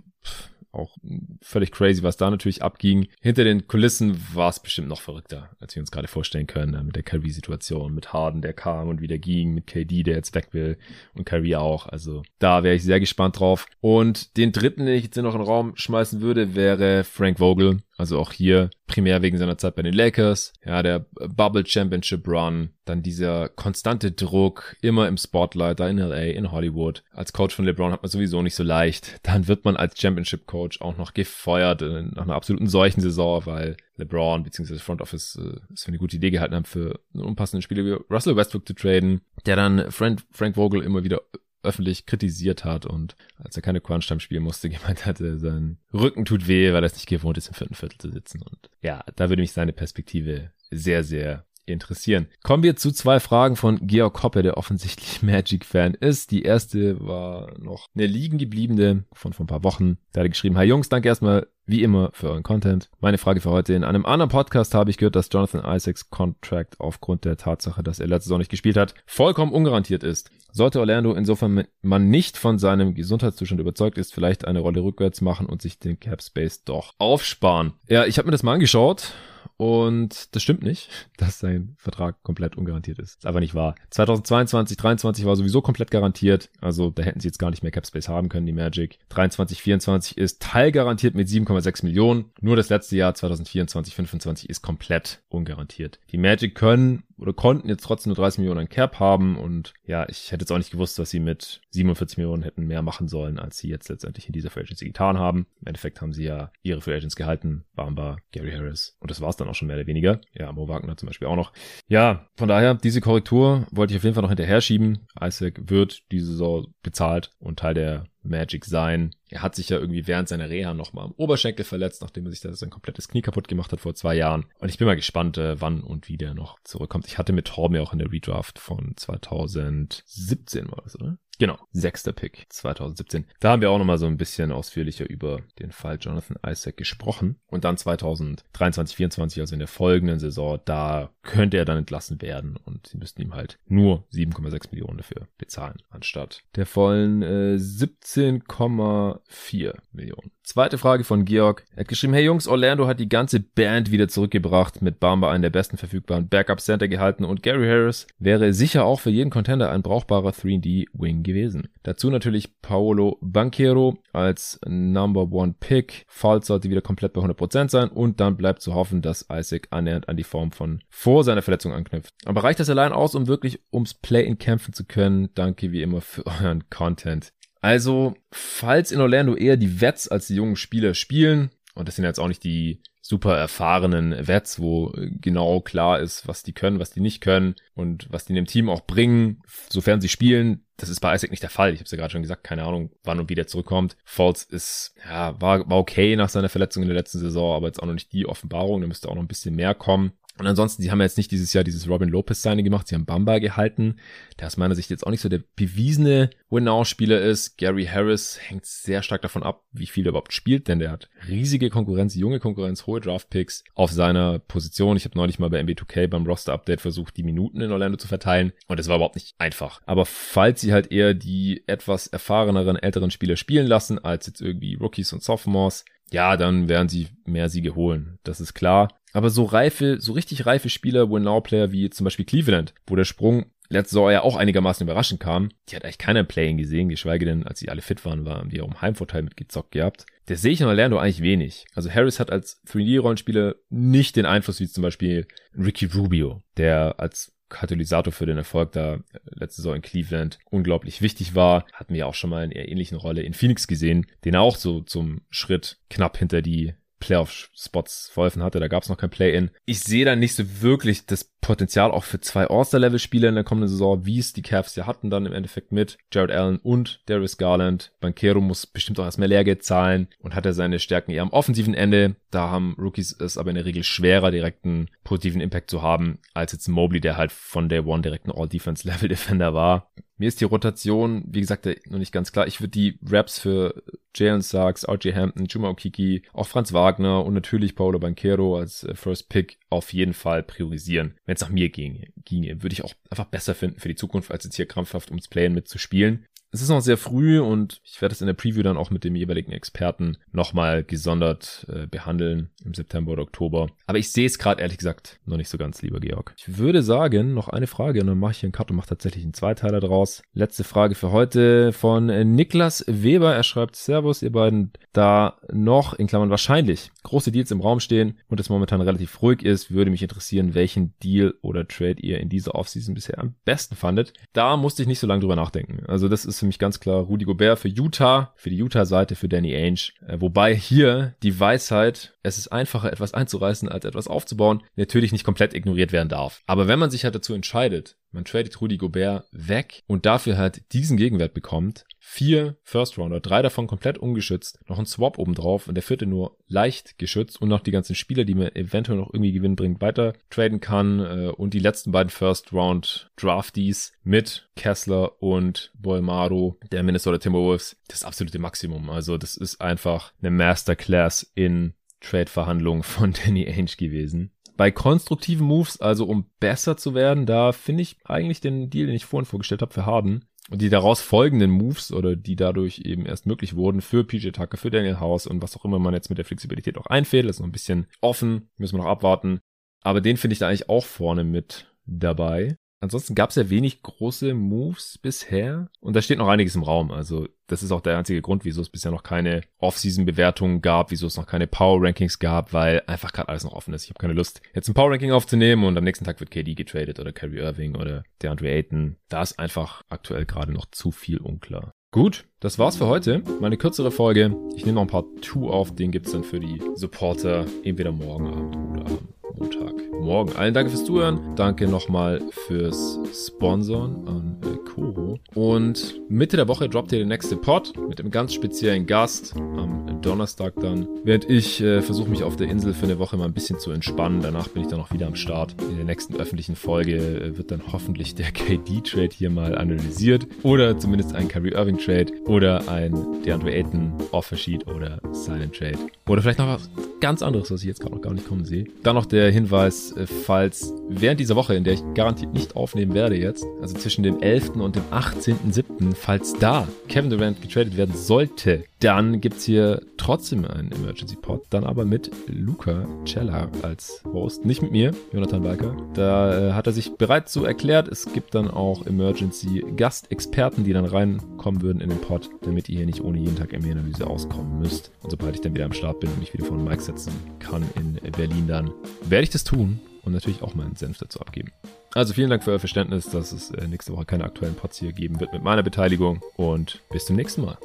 auch 0.74 0.98
völlig 1.42 1.72
crazy, 1.72 2.04
was 2.04 2.18
da 2.18 2.30
natürlich 2.30 2.64
abging. 2.64 3.08
Hinter 3.22 3.44
den 3.44 3.68
Kulissen 3.68 4.20
war 4.34 4.50
es 4.50 4.60
bestimmt 4.60 4.88
noch 4.88 5.02
verrückter, 5.02 5.52
als 5.60 5.76
wir 5.76 5.82
uns 5.82 5.92
gerade 5.92 6.08
vorstellen 6.08 6.48
können, 6.48 6.72
ne, 6.72 6.84
mit 6.84 6.96
der 6.96 7.04
Kyrie-Situation, 7.04 7.94
mit 7.94 8.12
Harden, 8.12 8.42
der 8.42 8.54
kam 8.54 8.88
und 8.88 9.02
wieder 9.02 9.18
ging, 9.18 9.54
mit 9.54 9.68
KD, 9.68 10.04
der 10.04 10.16
jetzt 10.16 10.34
weg 10.36 10.50
will 10.52 10.78
und 11.14 11.26
Kyrie 11.26 11.56
auch. 11.56 11.88
Also 11.88 12.24
da 12.40 12.64
wäre 12.64 12.76
ich 12.76 12.84
sehr 12.84 13.00
gespannt 13.00 13.40
drauf. 13.40 13.68
Und 13.82 14.36
den 14.38 14.52
dritten, 14.52 14.86
den 14.86 14.96
ich 14.96 15.06
jetzt 15.06 15.14
hier 15.14 15.24
noch 15.24 15.36
in 15.36 15.42
den 15.42 15.48
Raum 15.48 15.74
schmeißen 15.76 16.22
würde, 16.22 16.56
wäre 16.56 17.04
Frank 17.04 17.38
Vogel. 17.38 17.80
Also 17.96 18.20
auch 18.20 18.32
hier 18.32 18.72
primär 18.88 19.22
wegen 19.22 19.38
seiner 19.38 19.58
Zeit 19.58 19.76
bei 19.76 19.84
den 19.84 19.94
Lakers. 19.94 20.54
Ja, 20.66 20.82
der 20.82 21.06
Bubble 21.14 21.66
Championship 21.66 22.28
Run. 22.28 22.70
Dann 22.86 23.04
dieser 23.04 23.50
konstante 23.50 24.12
Druck, 24.12 24.76
immer 24.82 25.08
im 25.08 25.18
Spotlight, 25.18 25.80
da 25.80 25.88
in 25.88 25.98
LA, 25.98 26.24
in 26.24 26.52
Hollywood. 26.52 27.04
Als 27.12 27.34
Coach 27.34 27.56
von 27.56 27.66
LeBron 27.66 27.92
hat 27.92 28.02
man 28.02 28.10
sowieso 28.10 28.42
nicht 28.42 28.56
so 28.56 28.64
leicht. 28.64 29.20
Dann 29.24 29.48
wird 29.48 29.64
man 29.64 29.78
als 29.78 30.00
Championship 30.00 30.48
Coach 30.48 30.82
auch 30.82 30.98
noch 30.98 31.14
gefeuert 31.14 31.82
nach 31.82 32.24
einer 32.24 32.36
absoluten 32.36 32.68
Seuchensaison, 32.68 33.46
weil 33.46 33.78
LeBron 33.98 34.44
bzw. 34.44 34.80
Front 34.80 35.02
Office 35.02 35.40
äh, 35.42 35.60
es 35.72 35.84
für 35.84 35.90
eine 35.90 36.00
gute 36.00 36.16
Idee 36.16 36.32
gehalten 36.32 36.56
haben, 36.56 36.66
für 36.66 37.00
einen 37.14 37.24
unpassenden 37.24 37.62
Spieler 37.62 37.86
wie 37.86 38.14
Russell 38.14 38.36
Westbrook 38.36 38.68
zu 38.68 38.74
traden, 38.74 39.22
der 39.46 39.56
dann 39.56 39.92
Frank, 39.92 40.22
Frank 40.32 40.56
Vogel 40.56 40.82
immer 40.82 41.04
wieder 41.04 41.22
öffentlich 41.64 42.06
kritisiert 42.06 42.66
hat 42.66 42.86
und 42.86 43.16
als 43.38 43.56
er 43.56 43.62
keine 43.62 43.82
Crunch-Time 43.82 44.20
spielen 44.20 44.44
musste, 44.44 44.70
gemeint 44.70 45.06
hatte, 45.06 45.38
sein 45.40 45.78
Rücken 45.94 46.26
tut 46.26 46.48
weh, 46.48 46.72
weil 46.74 46.84
er 46.84 46.88
es 46.88 46.94
nicht 46.94 47.08
gewohnt 47.08 47.38
ist, 47.38 47.48
im 47.48 47.54
vierten 47.54 47.76
Viertel 47.76 47.98
zu 47.98 48.12
sitzen. 48.12 48.42
Und 48.42 48.70
ja, 48.82 49.04
da 49.16 49.30
würde 49.30 49.42
mich 49.42 49.54
seine 49.54 49.74
Perspektive 49.74 50.52
sehr, 50.70 51.04
sehr 51.04 51.46
interessieren. 51.66 52.28
Kommen 52.44 52.64
wir 52.64 52.76
zu 52.76 52.92
zwei 52.92 53.20
Fragen 53.20 53.56
von 53.56 53.88
Georg 53.88 54.22
Hoppe, 54.24 54.44
der 54.44 54.58
offensichtlich 54.58 55.22
Magic-Fan 55.22 55.94
ist. 55.96 56.32
Die 56.32 56.44
erste 56.44 57.06
war 57.06 57.58
noch 57.60 57.88
eine 57.96 58.08
liegen 58.08 58.38
gebliebene 58.38 59.06
von 59.14 59.34
vor 59.34 59.46
ein 59.46 59.48
paar 59.48 59.64
Wochen. 59.64 59.98
Da 60.12 60.20
hat 60.20 60.26
er 60.26 60.30
geschrieben, 60.30 60.58
Hi 60.58 60.66
Jungs, 60.66 60.90
danke 60.90 61.08
erstmal 61.08 61.48
wie 61.66 61.84
immer 61.84 62.10
für 62.14 62.30
euren 62.30 62.44
Content. 62.44 62.90
Meine 63.00 63.18
Frage 63.18 63.40
für 63.40 63.50
heute. 63.50 63.74
In 63.74 63.84
einem 63.84 64.06
anderen 64.06 64.30
Podcast 64.30 64.74
habe 64.74 64.90
ich 64.90 64.98
gehört, 64.98 65.16
dass 65.16 65.30
Jonathan 65.32 65.64
Isaacs 65.64 66.10
Contract 66.10 66.80
aufgrund 66.80 67.24
der 67.24 67.38
Tatsache, 67.38 67.84
dass 67.84 68.00
er 68.00 68.08
letzte 68.08 68.26
Saison 68.26 68.40
nicht 68.40 68.52
gespielt 68.52 68.76
hat, 68.76 68.94
vollkommen 69.06 69.54
ungarantiert 69.54 70.04
ist. 70.04 70.30
Sollte 70.52 70.80
Orlando 70.80 71.14
insofern 71.14 71.64
man 71.82 72.10
nicht 72.10 72.38
von 72.38 72.60
seinem 72.60 72.94
Gesundheitszustand 72.94 73.62
überzeugt 73.62 73.98
ist, 73.98 74.14
vielleicht 74.14 74.46
eine 74.46 74.60
Rolle 74.60 74.82
rückwärts 74.82 75.22
machen 75.22 75.48
und 75.48 75.62
sich 75.62 75.80
den 75.80 76.00
Cap 76.00 76.22
Space 76.22 76.64
doch 76.64 76.94
aufsparen. 76.98 77.74
Ja, 77.88 78.06
ich 78.06 78.18
habe 78.18 78.28
mir 78.28 78.34
das 78.34 78.44
mal 78.44 78.54
angeschaut 78.54 79.14
und 79.58 80.36
das 80.36 80.44
stimmt 80.44 80.64
nicht, 80.64 80.90
dass 81.18 81.40
sein 81.40 81.76
Vertrag 81.78 82.22
komplett 82.24 82.58
ungarantiert 82.58 83.00
ist. 83.00 83.18
Ist 83.18 83.26
einfach 83.26 83.40
nicht 83.40 83.56
wahr. 83.56 83.76
2022, 83.92 84.78
23 84.78 85.26
war 85.26 85.36
sowieso 85.36 85.62
komplett 85.62 85.92
garantiert. 85.92 86.50
Also 86.62 86.90
da 86.90 87.04
hätten 87.04 87.20
sie 87.20 87.28
jetzt 87.28 87.40
gar 87.40 87.50
nicht 87.50 87.64
mehr 87.64 87.72
Cap 87.72 87.86
Space 87.86 88.08
haben 88.08 88.30
können, 88.30 88.46
die 88.46 88.54
Magic. 88.54 89.00
23, 89.10 89.62
24 89.62 90.18
ist 90.18 90.42
teilgarantiert 90.42 91.16
mit 91.16 91.28
7,6 91.28 91.86
Millionen. 91.86 92.26
Nur 92.42 92.56
das 92.56 92.70
letzte 92.70 92.96
Jahr 92.98 93.14
2024, 93.14 93.96
25 93.96 94.50
ist 94.50 94.62
komplett 94.62 95.22
ungarantiert. 95.30 96.00
Die 96.12 96.18
Magic 96.18 96.56
können 96.56 97.04
oder 97.18 97.34
konnten 97.34 97.70
jetzt 97.70 97.84
trotzdem 97.84 98.12
nur 98.12 98.18
30 98.18 98.40
Millionen 98.40 98.62
an 98.62 98.70
Cap 98.70 99.00
haben 99.00 99.38
und 99.38 99.74
ja, 99.86 100.08
ich 100.10 100.32
hätte 100.32 100.44
jetzt 100.44 100.52
auch 100.52 100.58
nicht 100.58 100.72
gewusst, 100.72 100.98
dass 101.00 101.10
sie 101.10 101.20
mit 101.20 101.62
47 101.70 102.18
Millionen 102.18 102.44
hätten 102.44 102.66
mehr 102.66 102.82
machen 102.82 103.08
sollen, 103.08 103.40
als 103.40 103.58
sie 103.58 103.70
jetzt 103.70 103.90
letztendlich 103.90 104.28
in 104.28 104.34
dieser 104.34 104.50
Free 104.50 104.62
Agency 104.62 104.86
getan 104.86 105.18
haben. 105.18 105.48
Im 105.62 105.68
Endeffekt 105.68 106.02
haben 106.02 106.14
sie 106.14 106.26
ja 106.26 106.52
ihre 106.62 106.82
Free 106.82 106.96
Agents 106.96 107.16
gehalten, 107.16 107.66
Bamba, 107.76 108.18
Gary 108.32 108.52
Harris 108.52 108.98
und 109.00 109.12
das 109.12 109.22
war's 109.22 109.38
dann 109.38 109.48
auch 109.48 109.56
schon 109.56 109.68
mehr 109.68 109.78
oder 109.78 109.88
weniger. 109.88 110.22
Ja, 110.34 110.52
Mo 110.52 110.68
Wagner 110.68 110.98
zum 110.98 111.08
Beispiel 111.08 111.28
auch 111.28 111.36
noch. 111.36 111.54
Ja, 111.88 112.28
von 112.36 112.48
daher, 112.48 112.76
diese 112.76 113.02
Korrektur 113.02 113.68
wollte 113.72 113.94
ich 113.94 113.98
auf 113.98 114.04
jeden 114.04 114.16
Fall 114.16 114.24
noch 114.24 114.30
hinterher 114.30 114.62
schieben. 114.62 115.08
Isaac 115.22 115.70
wird 115.70 116.04
diese 116.12 116.28
Saison 116.28 116.74
bezahlt 116.82 117.32
und 117.40 117.60
Teil 117.60 117.74
der 117.74 118.06
Magic 118.24 118.66
sein. 118.66 119.16
Er 119.30 119.42
hat 119.42 119.56
sich 119.56 119.70
ja 119.70 119.78
irgendwie 119.78 120.08
während 120.08 120.30
seiner 120.30 120.50
Reha 120.50 120.74
nochmal 120.74 121.06
am 121.06 121.14
Oberschenkel 121.18 121.66
verletzt, 121.66 122.02
nachdem 122.02 122.26
er 122.26 122.32
sich 122.32 122.42
da 122.42 122.54
sein 122.54 122.70
komplettes 122.70 123.08
Knie 123.08 123.22
kaputt 123.22 123.48
gemacht 123.48 123.72
hat 123.72 123.82
vor 123.82 123.96
zwei 123.96 124.16
Jahren. 124.16 124.46
Und 124.60 124.70
ich 124.70 124.78
bin 124.78 124.88
mal 124.88 124.96
gespannt, 124.96 125.38
äh, 125.38 125.60
wann 125.60 125.82
und 125.82 126.08
wie 126.10 126.18
der 126.18 126.34
noch 126.34 126.60
zurückkommt. 126.64 127.08
Ich 127.08 127.18
hatte 127.18 127.34
mit 127.34 127.46
Torben 127.46 127.76
ja 127.76 127.82
auch 127.82 127.94
in 127.94 128.00
der 128.00 128.12
Redraft 128.12 128.60
von 128.60 128.94
2017 128.96 130.72
war 130.72 130.82
das, 130.84 130.96
oder? 131.00 131.18
Genau, 131.44 131.60
sechster 131.74 132.14
Pick 132.14 132.46
2017. 132.48 133.26
Da 133.42 133.52
haben 133.52 133.62
wir 133.62 133.70
auch 133.70 133.78
nochmal 133.78 133.98
so 133.98 134.06
ein 134.06 134.16
bisschen 134.16 134.54
ausführlicher 134.54 135.10
über 135.10 135.42
den 135.60 135.74
Fall 135.74 135.98
Jonathan 136.00 136.38
Isaac 136.48 136.78
gesprochen. 136.78 137.36
Und 137.48 137.66
dann 137.66 137.76
2023, 137.76 138.96
24, 138.96 139.42
also 139.42 139.54
in 139.54 139.60
der 139.60 139.68
folgenden 139.68 140.20
Saison, 140.20 140.62
da 140.64 141.10
könnte 141.22 141.58
er 141.58 141.66
dann 141.66 141.80
entlassen 141.80 142.22
werden 142.22 142.56
und 142.56 142.88
sie 142.88 142.98
müssten 142.98 143.22
ihm 143.22 143.36
halt 143.36 143.60
nur 143.66 144.08
7,6 144.14 144.70
Millionen 144.72 145.00
dafür 145.00 145.28
bezahlen, 145.38 145.82
anstatt 145.90 146.44
der 146.56 146.66
vollen 146.66 147.22
äh, 147.24 147.58
17,4 147.58 149.74
Millionen. 149.92 150.32
Zweite 150.46 150.78
Frage 150.78 151.06
von 151.06 151.24
Georg. 151.24 151.64
Er 151.74 151.82
hat 151.82 151.88
geschrieben, 151.88 152.14
hey 152.14 152.26
Jungs, 152.26 152.50
Orlando 152.50 152.86
hat 152.86 153.00
die 153.00 153.08
ganze 153.08 153.40
Band 153.40 153.92
wieder 153.92 154.10
zurückgebracht, 154.10 154.82
mit 154.82 155.00
Bamba 155.00 155.32
einen 155.32 155.42
der 155.42 155.50
besten 155.50 155.78
verfügbaren 155.78 156.28
Backup-Center 156.28 156.90
gehalten 156.90 157.24
und 157.24 157.44
Gary 157.44 157.66
Harris 157.66 158.08
wäre 158.20 158.54
sicher 158.54 158.84
auch 158.84 159.00
für 159.00 159.10
jeden 159.10 159.30
Contender 159.30 159.72
ein 159.72 159.82
brauchbarer 159.82 160.32
3D-Wing 160.32 161.24
gewesen. 161.24 161.70
Dazu 161.84 162.10
natürlich 162.10 162.60
Paolo 162.62 163.18
Banquero 163.22 163.98
als 164.12 164.60
Number 164.68 165.32
One 165.32 165.56
Pick. 165.58 166.04
Falls 166.10 166.48
sollte 166.48 166.70
wieder 166.70 166.82
komplett 166.82 167.14
bei 167.14 167.22
100% 167.22 167.70
sein 167.70 167.88
und 167.88 168.20
dann 168.20 168.36
bleibt 168.36 168.62
zu 168.62 168.74
hoffen, 168.74 169.02
dass 169.02 169.28
Isaac 169.32 169.70
annähernd 169.72 170.10
an 170.10 170.18
die 170.18 170.26
Form 170.26 170.52
von 170.52 170.84
vor 170.90 171.24
seiner 171.24 171.42
Verletzung 171.42 171.72
anknüpft. 171.72 172.12
Aber 172.26 172.44
reicht 172.44 172.60
das 172.60 172.70
allein 172.70 172.92
aus, 172.92 173.16
um 173.16 173.28
wirklich 173.28 173.62
ums 173.72 173.94
Play-in 173.94 174.38
kämpfen 174.40 174.74
zu 174.74 174.84
können? 174.84 175.30
Danke 175.36 175.72
wie 175.72 175.82
immer 175.82 176.02
für 176.02 176.26
euren 176.26 176.70
Content. 176.70 177.32
Also, 177.64 178.16
falls 178.30 178.92
in 178.92 179.00
Orlando 179.00 179.36
eher 179.36 179.56
die 179.56 179.80
Vets 179.80 180.10
als 180.10 180.28
die 180.28 180.36
jungen 180.36 180.58
Spieler 180.58 180.94
spielen, 180.94 181.50
und 181.76 181.88
das 181.88 181.96
sind 181.96 182.04
jetzt 182.04 182.20
auch 182.20 182.28
nicht 182.28 182.44
die 182.44 182.82
super 183.02 183.38
erfahrenen 183.38 184.28
Vets, 184.28 184.60
wo 184.60 184.94
genau 184.98 185.62
klar 185.62 186.02
ist, 186.02 186.28
was 186.28 186.44
die 186.44 186.52
können, 186.52 186.80
was 186.80 186.92
die 186.92 187.00
nicht 187.00 187.22
können 187.22 187.56
und 187.74 188.08
was 188.12 188.26
die 188.26 188.34
in 188.34 188.36
dem 188.36 188.48
Team 188.48 188.70
auch 188.70 188.82
bringen, 188.82 189.44
sofern 189.70 190.02
sie 190.02 190.10
spielen. 190.10 190.66
Das 190.76 190.90
ist 190.90 191.00
bei 191.00 191.16
Isaac 191.16 191.32
nicht 191.32 191.44
der 191.44 191.50
Fall. 191.50 191.72
Ich 191.72 191.80
habe 191.80 191.86
es 191.86 191.92
ja 191.92 191.98
gerade 191.98 192.12
schon 192.12 192.22
gesagt, 192.22 192.44
keine 192.44 192.66
Ahnung, 192.66 192.92
wann 193.06 193.22
und 193.22 193.30
wie 193.30 193.36
der 193.36 193.48
zurückkommt. 193.48 193.96
Falls 194.04 194.44
ist, 194.44 194.94
ja, 195.08 195.40
war, 195.40 195.70
war 195.70 195.78
okay 195.78 196.18
nach 196.18 196.30
seiner 196.30 196.50
Verletzung 196.50 196.84
in 196.84 196.90
der 196.90 196.98
letzten 196.98 197.20
Saison, 197.20 197.56
aber 197.56 197.68
jetzt 197.68 197.82
auch 197.82 197.88
noch 197.88 197.94
nicht 197.94 198.12
die 198.12 198.26
Offenbarung. 198.26 198.82
Da 198.82 198.88
müsste 198.88 199.08
auch 199.08 199.16
noch 199.16 199.24
ein 199.24 199.28
bisschen 199.30 199.56
mehr 199.56 199.74
kommen. 199.74 200.12
Und 200.40 200.48
ansonsten, 200.48 200.82
sie 200.82 200.90
haben 200.90 201.00
jetzt 201.02 201.18
nicht 201.18 201.32
dieses 201.32 201.54
Jahr 201.54 201.64
dieses 201.64 201.88
Robin 201.88 202.10
Lopez-Signing 202.10 202.66
gemacht, 202.66 202.88
sie 202.88 202.96
haben 202.96 203.06
Bamba 203.06 203.38
gehalten, 203.38 203.98
der 204.40 204.48
aus 204.48 204.58
meiner 204.58 204.74
Sicht 204.74 204.90
jetzt 204.90 205.06
auch 205.06 205.12
nicht 205.12 205.22
so 205.22 205.30
der 205.30 205.44
bewiesene 205.56 206.32
Winnow-Spieler 206.50 207.22
ist. 207.22 207.58
Gary 207.58 207.86
Harris 207.86 208.40
hängt 208.42 208.66
sehr 208.66 209.04
stark 209.04 209.22
davon 209.22 209.44
ab, 209.44 209.64
wie 209.72 209.86
viel 209.86 210.06
er 210.06 210.10
überhaupt 210.10 210.34
spielt, 210.34 210.68
denn 210.68 210.80
der 210.80 210.90
hat 210.90 211.10
riesige 211.28 211.70
Konkurrenz, 211.70 212.16
junge 212.16 212.40
Konkurrenz, 212.40 212.88
hohe 212.88 213.00
Draft-Picks 213.00 213.64
auf 213.76 213.92
seiner 213.92 214.40
Position. 214.40 214.98
Ich 214.98 215.06
habe 215.06 215.18
neulich 215.18 215.38
mal 215.38 215.52
bei 215.52 215.62
MB2K 215.62 216.08
beim 216.08 216.26
Roster-Update 216.26 216.82
versucht, 216.82 217.16
die 217.16 217.24
Minuten 217.24 217.62
in 217.62 217.72
Orlando 217.72 217.98
zu 217.98 218.08
verteilen 218.08 218.54
und 218.68 218.80
das 218.80 218.88
war 218.88 218.96
überhaupt 218.96 219.16
nicht 219.16 219.36
einfach. 219.38 219.82
Aber 219.86 220.06
falls 220.06 220.62
sie 220.62 220.74
halt 220.74 220.92
eher 220.92 221.14
die 221.14 221.64
etwas 221.68 222.08
erfahreneren, 222.08 222.76
älteren 222.76 223.12
Spieler 223.12 223.36
spielen 223.36 223.68
lassen, 223.68 224.00
als 224.00 224.26
jetzt 224.26 224.42
irgendwie 224.42 224.76
Rookies 224.76 225.14
und 225.14 225.22
Sophomores, 225.22 225.86
ja, 226.14 226.38
dann 226.38 226.70
werden 226.70 226.90
sie 226.90 227.08
mehr 227.26 227.50
Siege 227.50 227.76
holen. 227.76 228.20
Das 228.24 228.40
ist 228.40 228.54
klar. 228.54 228.90
Aber 229.14 229.30
so 229.30 229.44
reife, 229.44 230.00
so 230.00 230.14
richtig 230.14 230.46
reife 230.46 230.70
Spieler, 230.70 231.10
Win-Now-Player 231.10 231.72
wie 231.72 231.90
zum 231.90 232.04
Beispiel 232.04 232.26
Cleveland, 232.26 232.74
wo 232.88 232.96
der 232.96 233.04
Sprung 233.04 233.46
letzte 233.70 233.96
Saison 233.96 234.12
ja 234.12 234.22
auch 234.22 234.36
einigermaßen 234.36 234.86
überraschend 234.86 235.20
kam, 235.20 235.50
die 235.70 235.76
hat 235.76 235.84
eigentlich 235.84 235.98
keiner 235.98 236.24
Playing 236.24 236.58
gesehen, 236.58 236.90
geschweige 236.90 237.26
denn, 237.26 237.48
als 237.48 237.60
sie 237.60 237.70
alle 237.70 237.82
fit 237.82 238.06
waren, 238.06 238.26
waren 238.26 238.50
die 238.50 238.62
auch 238.62 238.68
im 238.68 238.82
Heimvorteil 238.82 239.24
mitgezockt 239.24 239.72
gehabt. 239.72 240.06
Der 240.28 240.38
sehe 240.38 240.52
ich 240.52 240.62
in 240.62 240.68
Orlando 240.68 240.98
eigentlich 240.98 241.22
wenig. 241.22 241.66
Also 241.74 241.90
Harris 241.90 242.20
hat 242.20 242.32
als 242.32 242.62
3D-Rollenspieler 242.68 243.56
nicht 243.70 244.16
den 244.16 244.26
Einfluss 244.26 244.60
wie 244.60 244.68
zum 244.68 244.84
Beispiel 244.84 245.28
Ricky 245.58 245.86
Rubio, 245.86 246.44
der 246.58 247.00
als 247.00 247.33
Katalysator 247.50 248.12
für 248.12 248.26
den 248.26 248.38
Erfolg 248.38 248.72
da 248.72 249.00
letzte 249.26 249.62
Saison 249.62 249.76
in 249.76 249.82
Cleveland 249.82 250.40
unglaublich 250.50 251.02
wichtig 251.02 251.36
war. 251.36 251.66
Hatten 251.74 251.94
wir 251.94 252.08
auch 252.08 252.16
schon 252.16 252.30
mal 252.30 252.44
in 252.44 252.52
eher 252.52 252.70
ähnlichen 252.70 252.98
Rolle 252.98 253.22
in 253.22 253.34
Phoenix 253.34 253.68
gesehen, 253.68 254.08
den 254.26 254.34
er 254.34 254.42
auch 254.42 254.56
so 254.56 254.82
zum 254.82 255.22
Schritt 255.30 255.80
knapp 255.90 256.18
hinter 256.18 256.42
die 256.42 256.74
Playoff-Spots 257.04 258.12
verholfen 258.14 258.44
hatte. 258.44 258.62
Da 258.62 258.70
gab 258.70 258.84
es 258.84 258.90
noch 258.90 258.98
kein 258.98 259.10
Play-In. 259.10 259.52
Ich 259.66 259.82
sehe 259.82 260.06
da 260.06 260.16
nicht 260.16 260.36
so 260.36 260.62
wirklich 260.62 261.06
das 261.06 261.26
Potenzial 261.42 261.92
auch 261.92 262.06
für 262.06 262.22
zwei 262.22 262.48
All-Star-Level-Spieler 262.48 263.28
in 263.28 263.36
der 263.36 263.44
kommenden 263.44 263.68
Saison, 263.68 264.06
wie 264.06 264.20
es 264.20 264.32
die 264.32 264.42
Cavs 264.42 264.78
ja 264.78 264.88
hatten 264.88 265.10
dann 265.10 265.26
im 265.26 265.34
Endeffekt 265.34 265.74
mit 265.74 265.98
Jared 266.14 266.32
Allen 266.32 266.60
und 266.60 267.02
Darius 267.08 267.38
Garland. 267.38 267.92
Banquero 268.00 268.40
muss 268.40 268.66
bestimmt 268.66 268.98
auch 269.02 269.04
erstmal 269.04 269.28
Lehrgeld 269.28 269.66
zahlen 269.66 270.08
und 270.20 270.34
hat 270.34 270.46
er 270.46 270.54
seine 270.54 270.80
Stärken 270.80 271.12
eher 271.12 271.24
am 271.24 271.32
offensiven 271.32 271.74
Ende. 271.74 272.16
Da 272.32 272.50
haben 272.50 272.78
Rookies 272.80 273.14
es 273.20 273.38
aber 273.38 273.50
in 273.50 273.56
der 273.56 273.66
Regel 273.66 273.84
schwerer, 273.84 274.32
direkten 274.32 274.90
positiven 275.04 275.42
Impact 275.42 275.70
zu 275.70 275.82
haben, 275.82 276.20
als 276.34 276.54
jetzt 276.54 276.70
Mobley, 276.70 277.02
der 277.02 277.18
halt 277.18 277.34
von 277.34 277.68
Day 277.68 277.80
One 277.80 278.02
direkt 278.02 278.26
ein 278.26 278.32
All-Defense-Level-Defender 278.32 279.54
war. 279.54 279.92
Mir 280.24 280.30
ist 280.30 280.40
die 280.40 280.46
Rotation, 280.46 281.26
wie 281.28 281.42
gesagt, 281.42 281.68
noch 281.90 282.00
nicht 282.00 282.14
ganz 282.14 282.32
klar. 282.32 282.48
Ich 282.48 282.62
würde 282.62 282.72
die 282.72 282.98
Raps 283.06 283.40
für 283.40 283.84
Jalen 284.16 284.40
Sachs, 284.40 284.88
RJ 284.88 285.12
Hampton, 285.12 285.48
Juma 285.48 285.68
Okiki, 285.68 286.24
auch 286.32 286.48
Franz 286.48 286.72
Wagner 286.72 287.26
und 287.26 287.34
natürlich 287.34 287.76
Paolo 287.76 288.00
Banquero 288.00 288.58
als 288.58 288.86
äh, 288.86 288.96
First 288.96 289.28
Pick 289.28 289.58
auf 289.70 289.92
jeden 289.92 290.14
Fall 290.14 290.42
priorisieren. 290.42 291.16
Wenn 291.26 291.36
es 291.36 291.42
nach 291.42 291.50
mir 291.50 291.68
ginge, 291.68 292.08
ginge, 292.24 292.64
würde 292.64 292.72
ich 292.72 292.86
auch 292.86 292.94
einfach 293.10 293.26
besser 293.26 293.54
finden 293.54 293.82
für 293.82 293.90
die 293.90 293.96
Zukunft, 293.96 294.32
als 294.32 294.46
jetzt 294.46 294.56
hier 294.56 294.66
krampfhaft 294.66 295.10
ums 295.10 295.28
Playen 295.28 295.54
mitzuspielen. 295.54 296.26
Es 296.54 296.62
ist 296.62 296.70
noch 296.70 296.82
sehr 296.82 296.98
früh 296.98 297.40
und 297.40 297.82
ich 297.84 298.00
werde 298.00 298.14
es 298.14 298.22
in 298.22 298.28
der 298.28 298.36
Preview 298.36 298.62
dann 298.62 298.78
auch 298.78 298.92
mit 298.92 299.04
dem 299.04 299.16
jeweiligen 299.16 299.52
Experten 299.52 300.18
nochmal 300.32 300.84
gesondert 300.84 301.66
äh, 301.68 301.88
behandeln 301.88 302.52
im 302.64 302.76
September 302.76 303.14
oder 303.14 303.24
Oktober. 303.24 303.72
Aber 303.88 303.98
ich 303.98 304.12
sehe 304.12 304.28
es 304.28 304.38
gerade 304.38 304.62
ehrlich 304.62 304.78
gesagt 304.78 305.20
noch 305.26 305.38
nicht 305.38 305.50
so 305.50 305.58
ganz, 305.58 305.82
lieber 305.82 306.00
Georg. 306.00 306.36
Ich 306.38 306.60
würde 306.60 306.84
sagen, 306.84 307.34
noch 307.34 307.50
eine 307.50 307.66
Frage 307.66 308.02
und 308.02 308.08
dann 308.08 308.20
mache 308.20 308.34
ich 308.34 308.38
hier 308.38 308.48
einen 308.48 308.54
Cut 308.54 308.70
und 308.70 308.78
mache 308.78 308.90
tatsächlich 308.90 309.24
einen 309.24 309.34
Zweiteiler 309.34 309.80
draus. 309.80 310.22
Letzte 310.36 310.64
Frage 310.64 310.94
für 310.94 311.12
heute 311.12 311.74
von 311.74 312.06
Niklas 312.06 312.86
Weber. 312.88 313.34
Er 313.34 313.44
schreibt 313.44 313.76
Servus, 313.76 314.22
ihr 314.22 314.32
beiden. 314.32 314.74
Da 314.94 315.40
noch, 315.52 315.96
in 315.96 316.06
Klammern 316.06 316.30
wahrscheinlich, 316.30 316.92
große 317.02 317.32
Deals 317.32 317.50
im 317.50 317.62
Raum 317.62 317.80
stehen 317.80 318.20
und 318.28 318.40
es 318.40 318.50
momentan 318.50 318.80
relativ 318.80 319.24
ruhig 319.24 319.42
ist, 319.42 319.72
würde 319.72 319.90
mich 319.90 320.04
interessieren, 320.04 320.54
welchen 320.54 320.94
Deal 321.02 321.34
oder 321.42 321.68
Trade 321.68 322.00
ihr 322.00 322.20
in 322.20 322.30
dieser 322.30 322.54
Offseason 322.54 322.94
bisher 322.94 323.18
am 323.18 323.34
besten 323.44 323.76
fandet. 323.76 324.14
Da 324.34 324.56
musste 324.56 324.84
ich 324.84 324.88
nicht 324.88 325.00
so 325.00 325.08
lange 325.08 325.22
drüber 325.22 325.36
nachdenken. 325.36 325.84
Also 325.88 326.10
das 326.10 326.26
ist 326.26 326.43
für 326.44 326.48
mich 326.48 326.60
ganz 326.60 326.82
klar 326.82 327.04
Rudy 327.04 327.24
Gobert 327.24 327.60
für 327.60 327.70
Utah, 327.70 328.34
für 328.36 328.50
die 328.50 328.58
Utah-Seite 328.58 329.16
für 329.16 329.30
Danny 329.30 329.56
Ainge. 329.56 329.92
Äh, 330.06 330.20
wobei 330.20 330.54
hier 330.54 331.16
die 331.24 331.40
Weisheit, 331.40 332.18
es 332.22 332.38
ist 332.38 332.50
einfacher, 332.50 332.92
etwas 332.92 333.14
einzureißen, 333.14 333.70
als 333.70 333.86
etwas 333.86 334.10
aufzubauen, 334.10 334.62
natürlich 334.76 335.14
nicht 335.14 335.24
komplett 335.24 335.54
ignoriert 335.54 335.94
werden 335.94 336.10
darf. 336.10 336.42
Aber 336.46 336.68
wenn 336.68 336.80
man 336.80 336.92
sich 336.92 337.06
halt 337.06 337.16
dazu 337.16 337.34
entscheidet, 337.34 337.96
man 338.12 338.26
tradet 338.26 338.60
Rudy 338.60 338.78
Gobert 338.78 339.26
weg 339.32 339.84
und 339.88 340.06
dafür 340.06 340.38
halt 340.38 340.74
diesen 340.74 340.98
Gegenwert 340.98 341.34
bekommt. 341.34 341.86
Vier 342.06 342.58
First 342.64 342.98
Rounder, 342.98 343.22
drei 343.22 343.42
davon 343.42 343.66
komplett 343.66 343.98
ungeschützt, 343.98 344.60
noch 344.68 344.78
ein 344.78 344.86
Swap 344.86 345.18
obendrauf 345.18 345.70
und 345.70 345.76
der 345.76 345.84
vierte 345.84 346.06
nur 346.06 346.38
leicht 346.48 347.00
geschützt 347.00 347.42
und 347.42 347.48
noch 347.48 347.62
die 347.62 347.72
ganzen 347.72 347.96
Spieler, 347.96 348.26
die 348.26 348.36
man 348.36 348.54
eventuell 348.56 348.98
noch 348.98 349.14
irgendwie 349.14 349.32
gewinnbringend 349.32 349.82
weiter 349.82 350.14
traden 350.30 350.60
kann 350.60 351.00
äh, 351.00 351.30
und 351.30 351.54
die 351.54 351.60
letzten 351.60 351.94
beiden 351.94 352.10
First 352.10 352.52
Round 352.52 353.10
Draftees 353.16 353.94
mit 354.04 354.50
Kessler 354.58 355.24
und 355.24 355.72
Bolmaro 355.76 356.60
der 356.74 356.84
Minnesota 356.84 357.20
Timberwolves. 357.20 357.78
Das 357.88 358.04
absolute 358.04 358.38
Maximum. 358.38 358.90
Also 358.90 359.18
das 359.18 359.38
ist 359.38 359.62
einfach 359.62 360.12
eine 360.22 360.30
Masterclass 360.30 361.32
in 361.36 361.74
Trade-Verhandlungen 362.02 362.84
von 362.84 363.14
Danny 363.26 363.48
Ainge 363.48 363.78
gewesen. 363.78 364.34
Bei 364.58 364.72
konstruktiven 364.72 365.48
Moves, 365.48 365.80
also 365.80 366.06
um 366.06 366.26
besser 366.40 366.78
zu 366.78 366.94
werden, 366.94 367.26
da 367.26 367.54
finde 367.54 367.82
ich 367.82 367.96
eigentlich 368.04 368.42
den 368.42 368.70
Deal, 368.70 368.88
den 368.88 368.96
ich 368.96 369.06
vorhin 369.06 369.26
vorgestellt 369.26 369.62
habe, 369.62 369.74
für 369.74 369.86
Harden. 369.86 370.26
Und 370.54 370.62
die 370.62 370.70
daraus 370.70 371.02
folgenden 371.02 371.50
Moves 371.50 371.92
oder 371.92 372.16
die 372.16 372.36
dadurch 372.36 372.84
eben 372.86 373.08
erst 373.08 373.26
möglich 373.26 373.56
wurden 373.56 373.82
für 373.82 374.04
PJ 374.04 374.30
Tucker, 374.30 374.56
für 374.56 374.70
Daniel 374.70 375.00
House 375.00 375.26
und 375.26 375.42
was 375.42 375.58
auch 375.58 375.66
immer 375.66 375.80
man 375.80 375.96
jetzt 375.96 376.10
mit 376.10 376.20
der 376.20 376.26
Flexibilität 376.26 376.78
auch 376.78 376.86
einfädelt, 376.86 377.32
ist 377.32 377.40
noch 377.40 377.48
ein 377.48 377.52
bisschen 377.52 377.88
offen, 378.02 378.52
müssen 378.58 378.78
wir 378.78 378.84
noch 378.84 378.92
abwarten. 378.92 379.40
Aber 379.82 380.00
den 380.00 380.16
finde 380.16 380.34
ich 380.34 380.40
da 380.40 380.50
eigentlich 380.50 380.70
auch 380.70 380.86
vorne 380.86 381.24
mit 381.24 381.74
dabei. 381.88 382.56
Ansonsten 382.84 383.16
gab 383.16 383.30
es 383.30 383.38
ja 383.38 383.50
wenig 383.50 383.82
große 383.82 384.34
Moves 384.34 384.98
bisher 384.98 385.70
und 385.80 385.96
da 385.96 386.02
steht 386.02 386.18
noch 386.18 386.28
einiges 386.28 386.56
im 386.56 386.64
Raum. 386.64 386.92
Also 386.92 387.30
das 387.48 387.64
ist 387.64 387.72
auch 387.72 387.80
der 387.80 387.98
einzige 387.98 388.22
Grund, 388.22 388.44
wieso 388.44 388.60
es 388.62 388.68
bisher 388.68 388.92
noch 388.92 389.04
keine 389.04 389.40
Off-Season-Bewertungen 389.60 390.62
gab, 390.62 390.92
wieso 390.92 391.08
es 391.08 391.16
noch 391.16 391.26
keine 391.26 391.48
Power-Rankings 391.48 392.20
gab, 392.20 392.52
weil 392.52 392.84
einfach 392.86 393.14
gerade 393.14 393.30
alles 393.30 393.46
noch 393.46 393.54
offen 393.54 393.74
ist. 393.74 393.86
Ich 393.86 393.90
habe 393.90 394.00
keine 394.00 394.12
Lust, 394.12 394.42
jetzt 394.54 394.68
ein 394.68 394.74
Power-Ranking 394.74 395.14
aufzunehmen 395.14 395.64
und 395.64 395.78
am 395.78 395.86
nächsten 395.86 396.04
Tag 396.04 396.20
wird 396.20 396.30
KD 396.30 396.56
getradet 396.56 397.00
oder 397.00 397.14
Kyrie 397.14 397.40
Irving 397.40 397.78
oder 397.78 398.04
DeAndre 398.22 398.50
Ayton. 398.50 398.98
Da 399.08 399.22
ist 399.22 399.40
einfach 399.40 399.84
aktuell 399.88 400.26
gerade 400.26 400.52
noch 400.52 400.66
zu 400.66 400.92
viel 400.92 401.20
unklar. 401.20 401.72
Gut, 401.92 402.26
das 402.42 402.60
war's 402.60 402.76
für 402.76 402.88
heute. 402.88 403.24
Meine 403.40 403.56
kürzere 403.56 403.92
Folge. 403.92 404.36
Ich 404.58 404.66
nehme 404.66 404.76
noch 404.76 404.82
ein 404.82 404.88
paar 404.88 405.06
Two 405.22 405.50
auf, 405.50 405.74
den 405.74 405.92
gibt's 405.92 406.12
dann 406.12 406.26
für 406.26 406.42
die 406.42 406.62
Supporter 406.76 407.46
entweder 407.64 407.94
morgen 407.94 408.28
Abend 408.28 408.56
oder 408.58 408.86
am 408.88 409.23
Montag. 409.38 409.74
Morgen. 410.02 410.36
Allen 410.36 410.54
danke 410.54 410.72
fürs 410.72 410.86
Zuhören. 410.86 411.36
Danke 411.36 411.68
nochmal 411.68 412.22
fürs 412.48 413.00
Sponsoren 413.14 414.08
an 414.08 414.38
Koro. 414.74 415.20
Und 415.34 416.02
Mitte 416.10 416.38
der 416.38 416.48
Woche 416.48 416.68
droppt 416.68 416.92
ihr 416.92 417.00
den 417.00 417.08
nächste 417.08 417.36
Pod 417.36 417.74
mit 417.88 418.00
einem 418.00 418.12
ganz 418.12 418.34
speziellen 418.34 418.86
Gast 418.86 419.36
am 419.36 420.02
Donnerstag 420.02 420.54
dann. 420.60 420.88
Während 421.04 421.30
ich 421.30 421.62
äh, 421.62 421.82
versuche 421.82 422.10
mich 422.10 422.24
auf 422.24 422.36
der 422.36 422.50
Insel 422.50 422.74
für 422.74 422.86
eine 422.86 423.00
Woche 423.00 423.16
mal 423.16 423.26
ein 423.26 423.34
bisschen 423.34 423.60
zu 423.60 423.72
entspannen. 423.72 424.22
Danach 424.22 424.50
bin 424.50 424.64
ich 424.64 424.68
dann 424.68 424.82
auch 424.82 424.92
wieder 424.92 425.08
am 425.08 425.16
Start. 425.16 425.56
In 425.62 425.78
der 425.78 425.86
nächsten 425.86 426.16
öffentlichen 426.18 426.56
Folge 426.56 426.98
äh, 426.98 427.38
wird 427.38 427.52
dann 427.52 427.62
hoffentlich 427.72 428.16
der 428.16 428.32
KD-Trade 428.32 429.12
hier 429.14 429.30
mal 429.30 429.58
analysiert. 429.58 430.28
Oder 430.44 430.78
zumindest 430.78 431.16
ein 431.16 431.28
Kyrie 431.28 431.54
Irving-Trade. 431.54 432.08
Oder 432.26 432.68
ein 432.68 433.22
DeAndre 433.26 433.54
Ayton 433.54 433.94
Offersheet 434.12 434.68
oder 434.68 435.00
Silent 435.14 435.56
Trade. 435.56 435.78
Oder 436.08 436.22
vielleicht 436.22 436.40
noch 436.40 436.48
was 436.48 436.70
ganz 437.00 437.22
anderes, 437.22 437.50
was 437.50 437.62
ich 437.62 437.68
jetzt 437.68 437.80
gerade 437.80 437.96
noch 437.96 438.02
gar 438.02 438.14
nicht 438.14 438.28
kommen 438.28 438.44
sehe. 438.44 438.66
Dann 438.84 438.96
noch 438.96 439.06
der 439.06 439.23
Hinweis, 439.32 439.92
äh, 439.94 440.08
falls 440.08 440.74
während 440.90 441.20
dieser 441.20 441.36
Woche, 441.36 441.56
in 441.56 441.64
der 441.64 441.74
ich 441.74 441.84
garantiert 441.94 442.34
nicht 442.34 442.56
aufnehmen 442.56 442.94
werde 442.94 443.16
jetzt, 443.16 443.46
also 443.62 443.76
zwischen 443.76 444.04
dem 444.04 444.22
11. 444.22 444.62
und 444.62 444.76
dem 444.76 444.84
18.07., 444.92 445.96
falls 445.96 446.34
da 446.34 446.68
Kevin 446.88 447.10
Durant 447.10 447.42
getradet 447.42 447.78
werden 447.78 447.96
sollte, 447.96 448.64
dann 448.80 449.22
gibt's 449.22 449.46
hier 449.46 449.82
trotzdem 449.98 450.44
einen 450.46 450.72
Emergency 450.74 451.16
Pod, 451.16 451.44
dann 451.50 451.64
aber 451.64 451.86
mit 451.86 452.12
Luca 452.28 452.86
Cella 453.06 453.50
als 453.62 454.02
Host, 454.04 454.44
nicht 454.46 454.62
mit 454.62 454.72
mir, 454.72 454.92
Jonathan 455.14 455.44
Walker. 455.44 455.78
Da 455.94 456.50
äh, 456.50 456.54
hat 456.54 456.68
er 456.68 456.74
sich 456.74 456.98
bereits 456.98 457.32
so 457.32 457.46
erklärt, 457.46 457.88
es 457.88 458.12
gibt 458.12 458.36
dann 458.36 458.52
auch 458.52 458.86
Emergency 458.86 459.64
Gastexperten, 459.78 460.66
die 460.66 460.74
dann 460.74 460.84
reinkommen 460.86 461.62
würden 461.62 461.82
in 461.82 461.90
den 461.90 462.02
Pod, 462.02 462.30
damit 462.42 462.68
ihr 462.68 462.78
hier 462.78 462.86
nicht 462.86 463.02
ohne 463.02 463.20
jeden 463.20 463.38
Tag 463.38 463.54
ME-Analyse 463.54 464.06
auskommen 464.06 464.60
müsst. 464.60 464.92
Und 465.02 465.12
sobald 465.12 465.36
ich 465.36 465.42
dann 465.42 465.54
wieder 465.54 465.66
am 465.66 465.74
Start 465.74 466.02
bin 466.02 466.10
und 466.10 466.20
mich 466.20 466.34
wieder 466.34 466.46
vor 466.46 466.58
den 466.58 466.66
Mic 466.66 466.82
setzen 466.82 467.14
kann 467.40 467.64
in 467.76 468.00
Berlin, 468.12 468.48
dann 468.48 468.72
werde 469.14 469.26
ich 469.26 469.30
das 469.30 469.44
tun 469.44 469.80
und 470.02 470.12
natürlich 470.12 470.42
auch 470.42 470.56
meinen 470.56 470.76
Senf 470.76 470.98
dazu 470.98 471.20
abgeben. 471.20 471.52
Also 471.94 472.16
vielen 472.16 472.32
Dank 472.32 472.44
für 472.44 472.50
euer 472.50 472.58
Verständnis, 472.58 473.12
dass 473.12 473.32
es 473.32 473.52
äh, 473.52 473.68
nächste 473.68 473.94
Woche 473.94 474.06
keine 474.06 474.24
aktuellen 474.24 474.56
Pods 474.56 474.80
hier 474.80 474.92
geben 474.92 475.20
wird 475.20 475.32
mit 475.34 475.44
meiner 475.44 475.62
Beteiligung 475.62 476.24
und 476.36 476.82
bis 476.90 477.06
zum 477.06 477.16
nächsten 477.16 477.44
Mal. 477.44 477.60